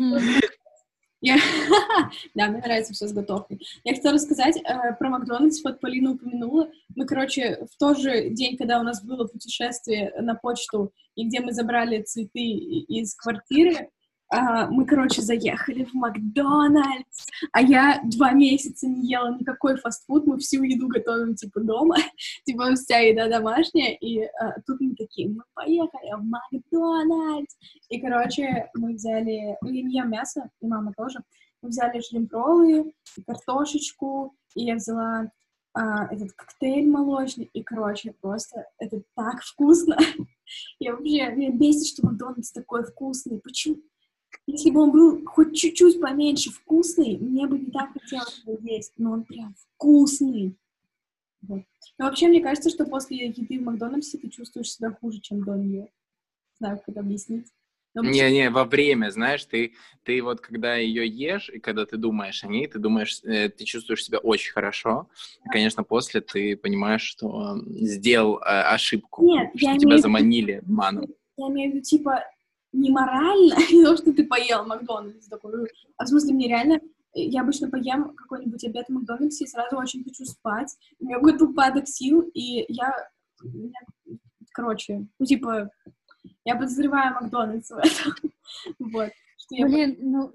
я... 1.21 1.37
да, 2.35 2.49
мне 2.49 2.61
нравится 2.61 2.93
все 2.93 3.09
с 3.09 3.13
готовкой. 3.13 3.61
Я 3.85 3.95
хотела 3.95 4.15
рассказать 4.15 4.57
э, 4.57 4.95
про 4.99 5.11
Макдональдс, 5.11 5.63
вот 5.65 5.81
Полина 5.81 6.13
упомянула. 6.13 6.71
Мы, 6.95 7.07
короче, 7.07 7.67
в 7.73 7.79
тот 7.79 7.99
же 7.99 8.31
день, 8.31 8.57
когда 8.57 8.81
у 8.81 8.83
нас 8.83 9.03
было 9.03 9.27
путешествие 9.27 10.13
на 10.21 10.35
почту, 10.35 10.93
и 11.15 11.27
где 11.27 11.41
мы 11.41 11.53
забрали 11.53 12.03
цветы 12.03 12.41
из 12.41 13.15
квартиры, 13.15 13.91
мы, 14.31 14.85
короче, 14.85 15.23
заехали 15.23 15.85
в 15.85 15.95
Макдональдс, 15.95 17.27
а 17.53 17.63
я 17.63 18.01
два 18.05 18.33
месяца 18.33 18.87
не 18.87 19.11
ела 19.11 19.35
никакой 19.39 19.77
фастфуд, 19.77 20.27
мы 20.27 20.39
всю 20.39 20.63
еду 20.63 20.89
готовим, 20.89 21.35
типа, 21.35 21.61
дома, 21.61 21.97
типа, 22.45 22.75
вся 22.75 22.99
еда 22.99 23.29
домашняя, 23.29 23.95
и 23.95 24.25
а, 24.25 24.61
тут 24.67 24.81
мы 24.81 24.95
такие, 24.97 25.31
мы 25.31 25.43
поехали 25.55 26.15
в 26.15 26.25
Макдональдс, 26.25 27.57
и, 27.89 28.01
короче, 28.01 28.71
мы 28.75 28.95
взяли, 28.95 29.57
ну, 29.63 29.71
я 29.71 29.83
не 29.83 29.97
ем 29.97 30.11
мясо, 30.11 30.51
и 30.61 30.67
мама 30.67 30.93
тоже, 30.97 31.21
мы 31.63 31.71
взяли 31.71 32.01
шримп-роллы, 32.01 32.93
картошечку, 33.27 34.35
и 34.55 34.65
я 34.65 34.75
взяла 34.75 35.31
а, 35.75 36.13
этот 36.13 36.33
коктейль 36.33 36.89
молочный, 36.89 37.49
и, 37.53 37.63
короче, 37.63 38.15
просто 38.21 38.67
это 38.79 39.03
так 39.15 39.43
вкусно. 39.43 39.97
Я 40.81 40.93
вообще, 40.93 41.31
меня 41.31 41.51
бесит, 41.51 41.87
что 41.89 42.07
Макдональдс 42.07 42.53
такой 42.53 42.85
вкусный. 42.85 43.39
Почему? 43.39 43.77
Если 44.47 44.71
бы 44.71 44.81
он 44.81 44.93
был 44.93 45.25
хоть 45.27 45.57
чуть-чуть 45.57 46.01
поменьше 46.01 46.51
вкусный, 46.51 47.19
мне 47.19 47.47
бы 47.47 47.59
не 47.59 47.71
так 47.71 47.93
хотелось 47.93 48.43
его 48.45 48.59
есть, 48.63 48.93
но 48.97 49.13
он 49.13 49.25
прям 49.25 49.55
вкусный. 49.55 50.57
Вот. 51.43 51.63
Но 51.99 52.07
вообще, 52.07 52.29
мне 52.29 52.41
кажется, 52.41 52.71
что 52.71 52.85
после 52.87 53.27
еды 53.27 53.59
в 53.59 53.63
Макдональдсе 53.63 54.19
ты 54.19 54.29
чувствуешь 54.29 54.73
себя 54.73 54.91
хуже, 54.91 55.21
чем 55.21 55.45
до 55.45 55.55
нее. 55.55 55.83
Не 55.83 56.57
знаю, 56.59 56.79
как 56.79 56.89
это 56.89 57.01
объяснить. 57.01 57.47
Не-не, 57.95 58.51
во 58.51 58.65
время, 58.65 59.11
знаешь, 59.11 59.45
ты, 59.45 59.75
ты 60.05 60.23
вот 60.23 60.41
когда 60.41 60.77
ее 60.77 61.07
ешь, 61.07 61.49
и 61.49 61.59
когда 61.59 61.85
ты 61.85 61.97
думаешь 61.97 62.45
о 62.45 62.47
ней, 62.47 62.67
ты 62.67 62.79
думаешь, 62.79 63.21
э, 63.25 63.49
ты 63.49 63.65
чувствуешь 63.65 64.05
себя 64.05 64.19
очень 64.19 64.53
хорошо. 64.53 65.09
И, 65.45 65.49
конечно, 65.49 65.83
после 65.83 66.21
ты 66.21 66.57
понимаешь, 66.57 67.03
что 67.03 67.57
сделал 67.67 68.39
э, 68.39 68.43
ошибку, 68.45 69.25
Нет, 69.25 69.51
что 69.57 69.79
тебя 69.79 69.99
заманили 69.99 70.63
маном. 70.67 71.07
я 71.37 71.49
имею 71.49 71.73
в 71.73 71.75
виду, 71.75 71.85
типа, 71.85 72.25
не 72.73 72.91
морально, 72.91 73.55
не 73.73 73.85
то, 73.85 73.97
что 73.97 74.13
ты 74.13 74.27
поел 74.27 74.65
Макдональдс 74.65 75.29
такой, 75.29 75.69
а 75.97 76.05
в 76.05 76.09
смысле, 76.09 76.35
мне 76.35 76.49
реально, 76.49 76.81
я 77.15 77.43
обычно 77.43 77.71
поем 77.71 78.15
какой-нибудь 78.15 78.65
обед 78.65 78.87
в 78.89 78.93
Макдональдсе 78.93 79.45
и 79.45 79.49
сразу 79.49 79.77
очень 79.77 80.05
хочу 80.05 80.25
спать, 80.25 80.77
у 80.99 81.05
меня 81.05 81.17
какой-то 81.17 81.47
упадок 81.47 81.89
сил, 81.89 82.23
и 82.35 82.65
я, 82.73 82.93
меня, 83.43 83.81
короче, 84.53 85.07
ну, 85.19 85.27
типа, 85.27 85.71
я 86.45 86.55
подозреваю 86.55 87.15
Макдональдс 87.15 87.71
в 87.71 87.79
этом, 87.79 88.33
вот. 88.79 89.11
Блин, 89.51 89.97
ну, 90.01 90.33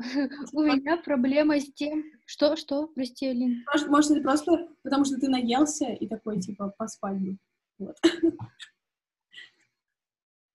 у 0.52 0.62
меня 0.62 0.96
проблема 0.96 1.60
с 1.60 1.72
тем, 1.72 2.04
что, 2.26 2.56
что, 2.56 2.88
прости, 2.88 3.26
Алин. 3.26 3.64
Может, 3.72 3.88
может, 3.88 4.10
это 4.12 4.22
просто 4.22 4.68
потому, 4.82 5.04
что 5.04 5.16
ты 5.16 5.28
наелся 5.28 5.86
и 5.86 6.08
такой, 6.08 6.40
типа, 6.40 6.74
поспать 6.76 7.18
бы. 7.18 7.36
Вот. 7.78 7.96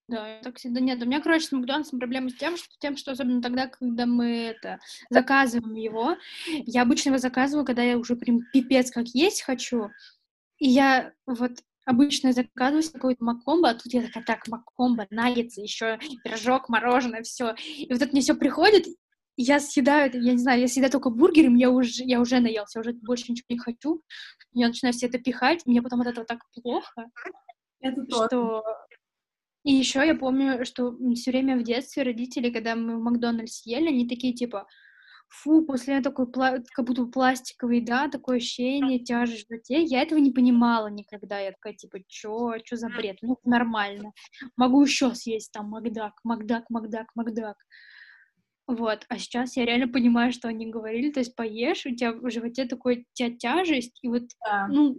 Да, 0.08 0.40
так 0.44 0.58
всегда 0.58 0.80
нет. 0.82 1.02
У 1.02 1.06
меня, 1.06 1.20
короче, 1.20 1.48
с 1.48 1.52
Макдональдсом 1.52 2.00
проблема 2.00 2.30
с 2.30 2.36
тем, 2.36 2.58
что, 2.58 2.70
тем, 2.80 2.96
что 2.96 3.12
особенно 3.12 3.42
тогда, 3.42 3.68
когда 3.68 4.06
мы 4.06 4.28
это 4.28 4.80
заказываем 5.10 5.74
его, 5.74 6.18
я 6.48 6.84
обычно 6.84 7.10
его 7.10 7.18
заказываю, 7.18 7.66
когда 7.66 7.82
я 7.82 7.98
уже 7.98 8.16
прям 8.16 8.42
пипец 8.54 8.92
как 8.92 9.08
есть 9.08 9.42
хочу, 9.42 9.90
и 10.60 10.70
я 10.70 11.12
вот 11.26 11.54
обычно 11.86 12.34
заказываю 12.34 12.84
какой-то 12.92 13.24
макомбо, 13.24 13.70
а 13.70 13.74
тут 13.74 13.94
я 13.94 14.04
такая, 14.04 14.24
так, 14.24 14.48
макомбо, 14.48 15.08
наггетсы, 15.10 15.62
еще 15.62 16.00
пирожок, 16.24 16.70
мороженое, 16.70 17.24
все. 17.24 17.56
И 17.56 17.92
вот 17.92 18.02
это 18.02 18.12
мне 18.12 18.22
все 18.22 18.36
приходит, 18.36 18.86
я 19.38 19.60
съедаю, 19.60 20.12
я 20.14 20.32
не 20.32 20.40
знаю, 20.40 20.62
я 20.62 20.68
съедаю 20.68 20.92
только 20.92 21.10
бургер, 21.10 21.50
и 21.50 21.58
я 21.58 21.70
уже, 21.70 22.04
я 22.04 22.22
уже 22.22 22.40
наелся, 22.40 22.80
я 22.80 22.82
уже 22.82 22.94
больше 22.94 23.32
ничего 23.32 23.46
не 23.50 23.58
хочу. 23.58 24.02
Я 24.54 24.68
начинаю 24.68 24.94
все 24.94 25.08
это 25.08 25.20
пихать, 25.20 25.66
мне 25.66 25.82
потом 25.82 26.02
от 26.02 26.08
этого 26.08 26.26
так 26.26 26.40
плохо, 26.54 27.10
это 27.82 28.06
что... 28.10 28.64
И 29.66 29.72
еще 29.74 30.06
я 30.06 30.14
помню, 30.16 30.64
что 30.64 30.96
все 31.16 31.32
время 31.32 31.58
в 31.58 31.64
детстве 31.64 32.04
родители, 32.04 32.52
когда 32.52 32.76
мы 32.76 32.98
в 32.98 33.02
Макдональдс 33.02 33.66
ели, 33.66 33.88
они 33.88 34.08
такие 34.08 34.32
типа, 34.34 34.68
фу, 35.28 35.66
после 35.66 36.02
такой, 36.02 36.28
как 36.32 36.86
будто 36.86 37.06
пластиковый, 37.06 37.82
да, 37.82 38.08
такое 38.08 38.38
ощущение, 38.38 39.00
тяжесть 39.00 39.46
в 39.46 39.50
животе. 39.50 39.82
Я 39.84 40.04
этого 40.04 40.20
не 40.20 40.32
понимала 40.32 40.88
никогда. 40.88 41.40
Я 41.40 41.52
такая, 41.52 41.74
типа, 41.74 41.98
чё, 42.08 42.54
чё 42.64 42.76
за 42.76 42.90
бред? 42.90 43.18
Ну, 43.24 43.38
нормально. 43.44 44.12
Могу 44.56 44.84
еще 44.84 45.16
съесть 45.16 45.52
там 45.52 45.70
Макдак, 45.70 46.14
Макдак, 46.24 46.66
Макдак, 46.70 47.08
Макдак. 47.16 47.58
Вот, 48.68 49.06
а 49.10 49.18
сейчас 49.20 49.58
я 49.58 49.66
реально 49.66 49.88
понимаю, 49.88 50.32
что 50.32 50.48
они 50.48 50.68
говорили, 50.68 51.12
то 51.12 51.20
есть 51.20 51.36
поешь, 51.36 51.86
у 51.86 51.96
тебя 51.96 52.14
в 52.14 52.30
животе 52.32 52.66
такой, 52.66 53.00
у 53.02 53.06
тебя 53.14 53.36
тяжесть, 53.38 54.00
и 54.02 54.08
вот, 54.08 54.24
да. 54.44 54.68
ну, 54.68 54.98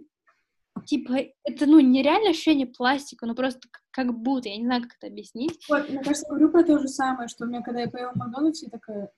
типа, 0.85 1.13
это, 1.43 1.65
ну, 1.65 1.79
нереально 1.79 2.31
ощущение 2.31 2.67
пластика, 2.67 3.25
ну, 3.25 3.35
просто 3.35 3.67
как 3.91 4.13
будто, 4.13 4.49
я 4.49 4.57
не 4.57 4.65
знаю, 4.65 4.83
как 4.83 4.95
это 4.99 5.07
объяснить. 5.07 5.65
Вот, 5.69 5.89
мне 5.89 5.99
кажется, 5.99 6.27
говорю 6.29 6.49
про 6.49 6.63
то 6.63 6.79
же 6.79 6.87
самое, 6.87 7.27
что 7.27 7.45
у 7.45 7.47
меня, 7.47 7.61
когда 7.61 7.81
я 7.81 7.89
поела 7.89 8.11
в 8.13 8.17
Макдональдсе, 8.17 8.69
такая, 8.69 9.11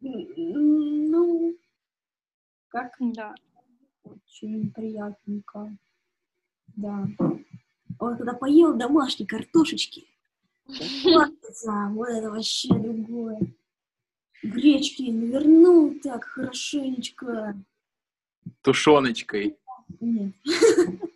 ну, 0.00 1.56
как? 2.68 2.92
Да. 2.98 3.34
Очень 4.02 4.70
приятненько. 4.72 5.76
Да. 6.76 7.06
Вот 7.18 8.16
когда 8.16 8.34
поел 8.34 8.76
домашней 8.76 9.26
картошечки, 9.26 10.06
вот 10.66 11.32
это 11.42 12.30
вообще 12.30 12.68
другое 12.68 13.38
гречки 14.44 15.10
навернул 15.10 15.94
так 16.02 16.24
хорошенечко. 16.24 17.56
Тушеночкой. 18.62 19.56
Нет. 20.00 20.34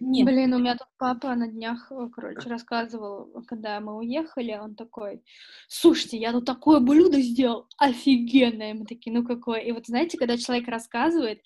Нет. 0.00 0.26
Блин, 0.26 0.54
у 0.54 0.58
меня 0.58 0.76
тут 0.76 0.88
папа 0.96 1.34
на 1.34 1.48
днях, 1.48 1.90
э, 1.90 2.08
короче, 2.12 2.48
рассказывал, 2.48 3.44
когда 3.46 3.80
мы 3.80 3.96
уехали, 3.98 4.58
он 4.60 4.74
такой, 4.74 5.22
слушайте, 5.68 6.18
я 6.18 6.32
тут 6.32 6.44
такое 6.44 6.80
блюдо 6.80 7.20
сделал, 7.20 7.68
офигенное. 7.78 8.74
Мы 8.74 8.84
такие, 8.84 9.12
ну 9.12 9.24
какое? 9.24 9.60
И 9.60 9.72
вот 9.72 9.86
знаете, 9.86 10.18
когда 10.18 10.36
человек 10.36 10.68
рассказывает, 10.68 11.40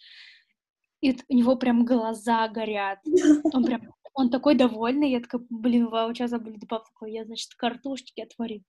и 1.01 1.17
у 1.29 1.35
него 1.35 1.57
прям 1.57 1.85
глаза 1.85 2.49
горят, 2.49 2.99
он 3.53 3.65
прям 3.65 3.83
он 4.17 4.31
такой 4.31 4.55
довольный, 4.55 5.11
я 5.11 5.21
такая, 5.21 5.43
блин, 5.51 5.89
вау, 5.89 6.15
сейчас 6.15 6.31
забыли, 6.31 6.59
папа 6.67 6.87
такой, 6.87 7.13
я, 7.13 7.27
значит, 7.27 7.55
картошечки 7.55 8.23
отварил. 8.23 8.63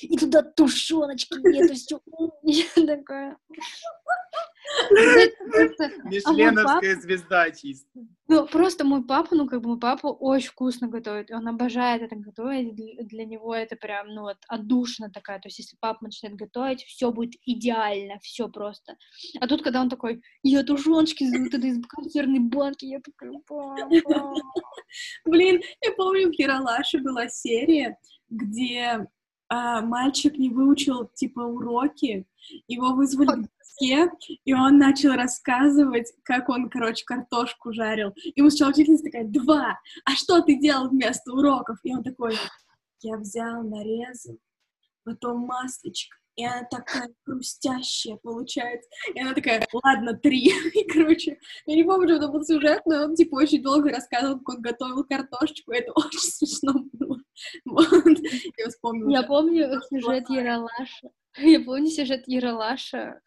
И 0.00 0.16
туда 0.16 0.42
тушеночки 0.42 1.34
нету, 1.42 1.74
все. 1.74 2.00
Я 2.44 2.86
такая... 2.86 3.36
Мишленовская 6.04 6.96
звезда 6.96 7.50
чисто. 7.50 8.00
Ну, 8.28 8.46
просто 8.46 8.84
мой 8.84 9.04
папа, 9.04 9.34
ну, 9.34 9.46
как 9.46 9.60
бы 9.60 9.70
мой 9.70 9.78
папа 9.78 10.06
очень 10.06 10.48
вкусно 10.48 10.88
готовит, 10.88 11.30
он 11.30 11.46
обожает 11.48 12.02
это 12.02 12.16
готовить, 12.16 12.74
для 13.08 13.24
него 13.26 13.54
это 13.54 13.76
прям, 13.76 14.08
ну, 14.08 14.22
вот, 14.22 14.38
отдушина 14.48 15.10
такая, 15.10 15.38
то 15.38 15.48
есть 15.48 15.58
если 15.58 15.76
папа 15.80 16.04
начинает 16.04 16.38
готовить, 16.38 16.82
все 16.84 17.10
будет 17.10 17.34
идеально, 17.44 18.18
все 18.22 18.48
просто. 18.48 18.96
А 19.40 19.46
тут, 19.46 19.62
когда 19.62 19.82
он 19.82 19.90
такой, 19.90 20.22
я 20.42 20.62
тушеночки 20.62 21.24
вот 21.24 21.52
это 21.52 21.66
из 21.66 21.84
консервной 21.86 22.40
банки, 22.40 22.86
я 22.86 23.00
такая, 23.00 23.32
папа. 23.46 23.88
Блин, 25.26 25.60
я 25.82 25.92
помню, 25.92 26.30
в 26.30 26.32
Ералаше 26.32 27.00
была 27.00 27.28
серия, 27.28 27.98
где 28.30 29.06
а, 29.54 29.82
мальчик 29.82 30.38
не 30.38 30.48
выучил, 30.48 31.10
типа, 31.12 31.40
уроки, 31.40 32.26
его 32.68 32.94
вызвали 32.94 33.46
доске, 33.58 34.10
и 34.46 34.54
он 34.54 34.78
начал 34.78 35.12
рассказывать, 35.12 36.10
как 36.22 36.48
он, 36.48 36.70
короче, 36.70 37.04
картошку 37.04 37.70
жарил. 37.74 38.14
И 38.16 38.32
ему 38.36 38.48
сначала 38.48 38.70
учительница 38.70 39.04
такая, 39.04 39.24
два, 39.24 39.78
а 40.06 40.10
что 40.12 40.40
ты 40.40 40.58
делал 40.58 40.88
вместо 40.88 41.32
уроков? 41.34 41.76
И 41.82 41.94
он 41.94 42.02
такой, 42.02 42.34
я 43.02 43.18
взял, 43.18 43.62
нарезал, 43.62 44.38
потом 45.04 45.40
маслечко, 45.40 46.16
и 46.36 46.46
она 46.46 46.64
такая 46.70 47.10
хрустящая 47.26 48.16
получается. 48.22 48.88
И 49.14 49.20
она 49.20 49.34
такая, 49.34 49.66
ладно, 49.84 50.14
три. 50.14 50.50
И, 50.74 50.84
короче, 50.90 51.38
я 51.66 51.76
не 51.76 51.84
помню, 51.84 52.08
что 52.08 52.16
это 52.16 52.28
был 52.28 52.42
сюжет, 52.42 52.80
но 52.86 53.04
он, 53.04 53.16
типа, 53.16 53.34
очень 53.34 53.62
долго 53.62 53.90
рассказывал, 53.90 54.38
как 54.38 54.56
он 54.56 54.62
готовил 54.62 55.04
картошечку, 55.04 55.72
это 55.72 55.92
очень 55.96 56.20
смешно 56.20 56.72
было. 56.94 57.18
Я 58.58 58.68
вспомнила. 58.68 59.10
Я 59.16 59.22
помню 59.22 59.80
сюжет 59.90 60.28
Яралаша. 60.28 61.08
Я 61.38 61.60
помню 61.60 61.88
сюжет 61.88 62.24
Яралаша, 62.26 63.20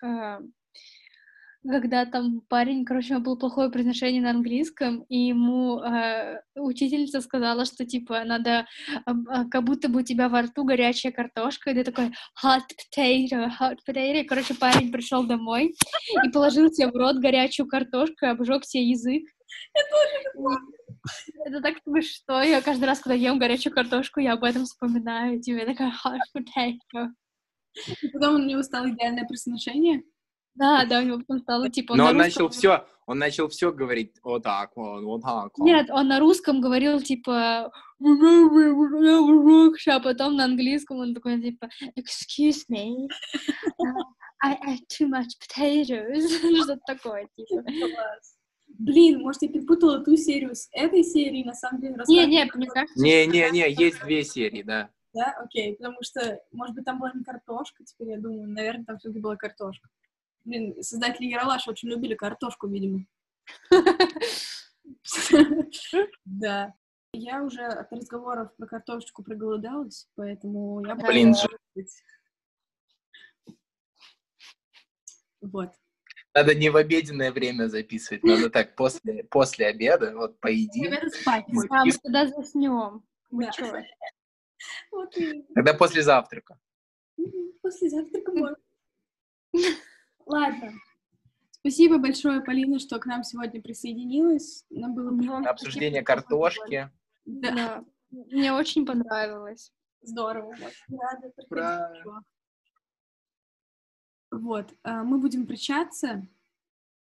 когда 1.68 2.06
там 2.06 2.42
парень, 2.48 2.86
короче, 2.86 3.08
у 3.08 3.12
него 3.16 3.24
было 3.24 3.36
плохое 3.36 3.70
произношение 3.70 4.22
на 4.22 4.30
английском, 4.32 5.02
и 5.10 5.18
ему 5.18 5.80
э, 5.80 6.42
учительница 6.56 7.22
сказала, 7.22 7.66
что, 7.66 7.86
типа, 7.86 8.24
надо, 8.24 8.68
э, 8.90 9.12
как 9.50 9.64
будто 9.64 9.90
бы 9.90 10.02
у 10.02 10.04
тебя 10.04 10.30
во 10.30 10.44
рту 10.44 10.64
горячая 10.64 11.12
картошка, 11.12 11.72
и 11.72 11.74
ты 11.74 11.84
такой 11.84 12.12
hot 12.44 12.62
potato, 12.70 13.50
hot 13.60 13.78
potato. 13.88 14.22
И, 14.22 14.24
короче, 14.26 14.54
парень 14.54 14.92
пришел 14.92 15.24
домой 15.26 15.76
и 16.24 16.30
положил 16.30 16.72
себе 16.72 16.92
в 16.92 16.96
рот 16.96 17.18
горячую 17.18 17.68
картошку 17.68 18.28
обжег 18.28 18.66
себе 18.66 18.90
язык. 18.90 19.24
Это 21.46 21.62
так 21.62 21.76
смешно. 21.84 22.42
Я 22.42 22.62
каждый 22.62 22.86
раз, 22.86 23.00
когда 23.00 23.16
ем 23.16 23.40
горячую 23.40 23.74
картошку, 23.74 24.20
я 24.20 24.34
об 24.34 24.44
этом 24.44 24.66
вспоминаю. 24.66 25.42
Тебе 25.42 25.66
такая 25.66 25.92
hot 25.92 26.20
potato. 26.36 27.10
И 28.02 28.08
потом 28.10 28.36
у 28.36 28.40
него 28.40 28.64
стало 28.64 28.90
идеальное 28.90 29.26
произношение. 29.26 30.04
Да, 30.56 30.86
да, 30.86 31.00
у 31.00 31.04
него 31.04 31.18
потом 31.20 31.40
стало 31.40 31.70
типа... 31.70 31.96
Но 31.96 32.06
он 32.06 32.18
начал 32.18 32.48
все, 32.48 32.86
он 33.06 33.20
начал 33.20 33.50
все 33.50 33.74
говорить 33.74 34.14
вот 34.24 34.44
так, 34.44 34.72
вот, 34.76 35.04
вот 35.04 35.22
так. 35.22 35.52
Вот. 35.58 35.66
Нет, 35.66 35.90
он 35.90 36.08
на 36.08 36.20
русском 36.20 36.62
говорил 36.62 37.02
типа... 37.02 37.72
А 39.88 40.00
потом 40.00 40.38
на 40.38 40.46
английском 40.46 41.00
он 41.00 41.14
такой 41.14 41.42
типа 41.42 41.70
Excuse 41.98 42.64
me, 42.72 43.10
I 44.42 44.58
ate 44.68 44.86
too 44.88 45.08
much 45.08 45.36
potatoes. 45.42 46.28
Что-то 46.64 46.80
такое, 46.86 47.28
типа. 47.36 47.64
Блин, 48.80 49.22
может, 49.22 49.42
я 49.42 49.50
перепутала 49.50 50.04
ту 50.04 50.16
серию 50.18 50.56
с 50.56 50.68
этой 50.72 51.04
серией, 51.04 51.44
на 51.44 51.54
самом 51.54 51.82
деле. 51.82 51.96
Не, 52.08 52.26
не, 52.26 52.52
мне 52.54 52.68
кажется... 52.68 53.02
Не, 53.02 53.26
не, 53.28 53.50
не, 53.52 53.72
есть 53.72 54.02
две 54.04 54.24
серии, 54.24 54.64
да. 54.64 54.90
Да, 55.14 55.34
окей, 55.40 55.76
потому 55.78 55.98
что, 56.02 56.42
может 56.52 56.76
быть, 56.76 56.84
там 56.84 57.00
была 57.00 57.12
не 57.14 57.24
картошка, 57.24 57.86
теперь 57.86 58.10
я 58.10 58.20
думаю, 58.20 58.50
наверное, 58.50 58.86
там 58.86 58.98
все-таки 58.98 59.22
была 59.22 59.38
картошка. 59.38 59.90
Блин, 60.44 60.76
создатели 60.84 61.28
Яралаш 61.28 61.68
очень 61.68 61.90
любили 61.90 62.16
картошку, 62.16 62.68
видимо. 62.68 63.06
Да. 66.26 66.74
Я 67.14 67.44
уже 67.44 67.64
от 67.64 67.92
разговоров 67.94 68.54
про 68.58 68.68
картошечку 68.68 69.24
проголодалась, 69.24 70.08
поэтому 70.16 70.86
я... 70.86 70.96
Блин, 70.96 71.34
Вот. 75.42 75.72
Надо 76.36 76.54
не 76.54 76.70
в 76.70 76.76
обеденное 76.76 77.32
время 77.32 77.68
записывать, 77.70 78.22
надо 78.24 78.50
так 78.50 78.76
после, 78.76 79.24
после 79.24 79.68
обеда, 79.68 80.14
вот 80.14 80.38
поедим. 80.42 80.94
спать 81.10 81.46
А 81.70 81.86
мы 81.86 81.92
тогда 81.94 82.28
заснем. 82.28 83.04
Мы 83.32 83.46
да. 83.46 83.84
Вот. 84.92 85.16
Тогда 85.54 85.74
после 85.74 86.02
завтрака. 86.02 86.60
После 87.62 87.90
завтрака 87.90 88.32
можно. 88.32 88.58
Ладно. 90.26 90.74
Спасибо 91.52 92.00
большое, 92.00 92.42
Полина, 92.42 92.80
что 92.80 93.00
к 93.00 93.06
нам 93.06 93.24
сегодня 93.24 93.62
присоединилась. 93.62 94.66
Нам 94.70 94.94
было 94.94 95.18
приятно. 95.18 95.50
Обсуждение 95.50 96.04
картошки. 96.04 96.92
Да. 97.26 97.86
Мне 98.12 98.52
очень 98.52 98.86
понравилось. 98.86 99.72
Здорово. 100.02 100.54
Рада 100.90 101.32
Ура. 101.50 101.94
Вот, 104.40 104.74
а, 104.84 105.04
мы 105.04 105.18
будем 105.18 105.46
прощаться. 105.46 106.28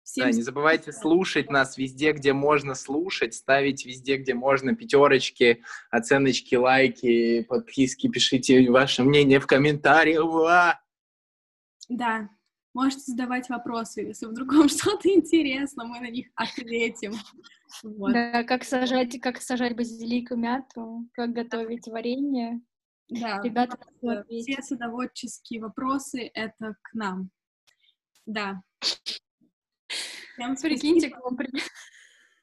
Всем 0.04 0.26
Да, 0.26 0.32
не 0.32 0.42
забывайте 0.42 0.92
слушать 0.92 1.50
нас 1.50 1.78
везде, 1.78 2.12
где 2.12 2.34
можно 2.34 2.74
слушать, 2.74 3.34
ставить 3.34 3.86
везде, 3.86 4.18
где 4.18 4.34
можно 4.34 4.74
пятерочки, 4.74 5.62
оценочки, 5.90 6.54
лайки, 6.54 7.42
подписки, 7.44 8.08
пишите 8.08 8.70
ваше 8.70 9.02
мнение 9.02 9.40
в 9.40 9.46
комментариях. 9.46 10.24
Уа! 10.24 10.78
Да, 11.88 12.28
можете 12.74 13.12
задавать 13.12 13.48
вопросы, 13.48 14.02
если 14.02 14.26
вдруг 14.26 14.52
вам 14.52 14.68
что-то 14.68 15.08
интересно, 15.08 15.86
мы 15.86 16.00
на 16.00 16.10
них 16.10 16.26
ответим. 16.34 17.14
Вот. 17.82 18.12
Да, 18.12 18.44
как 18.44 18.64
сажать, 18.64 19.18
как 19.20 19.40
сажать 19.40 19.74
базилик 19.74 20.32
и 20.32 20.36
мяту, 20.36 21.08
как 21.14 21.32
готовить 21.32 21.86
варенье. 21.86 22.60
Да, 23.08 23.40
Ребята, 23.42 23.78
все 24.28 24.62
садоводческие 24.62 25.60
вопросы— 25.60 26.30
это 26.34 26.76
к 26.82 26.94
нам. 26.94 27.30
Да. 28.26 28.62
Всем 30.34 30.56
Прикиньте, 30.56 31.10
к 31.10 31.20
вам, 31.20 31.36
при- 31.36 31.50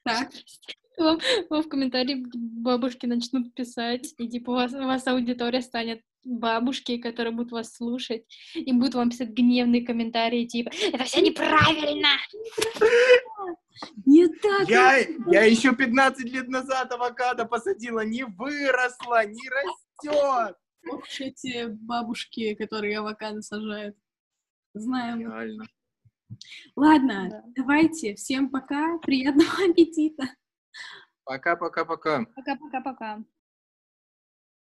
Так, 0.03 0.30
вам- 0.97 1.20
вам 1.49 1.64
в 1.64 1.68
комментарии 1.70 2.26
бабушки 2.34 3.05
начнут 3.05 3.53
писать, 3.53 4.14
и 4.18 4.30
типа 4.30 4.51
у 4.51 4.53
вас, 4.53 4.74
у 4.74 4.86
вас 4.86 5.05
аудитория 5.07 5.62
станет 5.62 6.01
бабушки, 6.24 6.97
которые 6.97 7.34
будут 7.34 7.51
вас 7.51 7.74
слушать, 7.76 8.26
и 8.53 8.72
будут 8.72 8.93
вам 8.95 9.09
писать 9.09 9.30
гневные 9.30 9.86
комментарии, 9.86 10.45
типа 10.45 10.72
«Это 10.93 11.03
все 11.03 11.22
неправильно!» 11.22 12.09
не 14.05 14.28
так. 14.28 14.70
Я, 14.70 14.97
я 15.28 15.43
еще 15.43 15.76
15 15.76 16.26
лет 16.32 16.47
назад 16.47 16.91
авокадо 16.91 17.45
посадила, 17.45 18.05
не 18.05 18.24
выросла, 18.26 19.26
не 19.26 19.49
растет. 19.49 19.76
Ох 20.10 21.04
уж 21.04 21.22
эти 21.22 21.68
бабушки, 21.68 22.56
которые 22.56 22.97
авокадо 22.99 23.41
сажают. 23.41 23.95
Знаем. 24.74 25.20
Реально. 25.20 25.66
Ладно, 26.76 27.28
Да. 27.30 27.43
давайте. 27.56 28.16
Всем 28.16 28.49
пока. 28.49 28.97
Приятного 28.99 29.49
аппетита. 29.70 30.24
Пока-пока-пока. 31.24 32.26
Пока-пока-пока. 32.36 33.24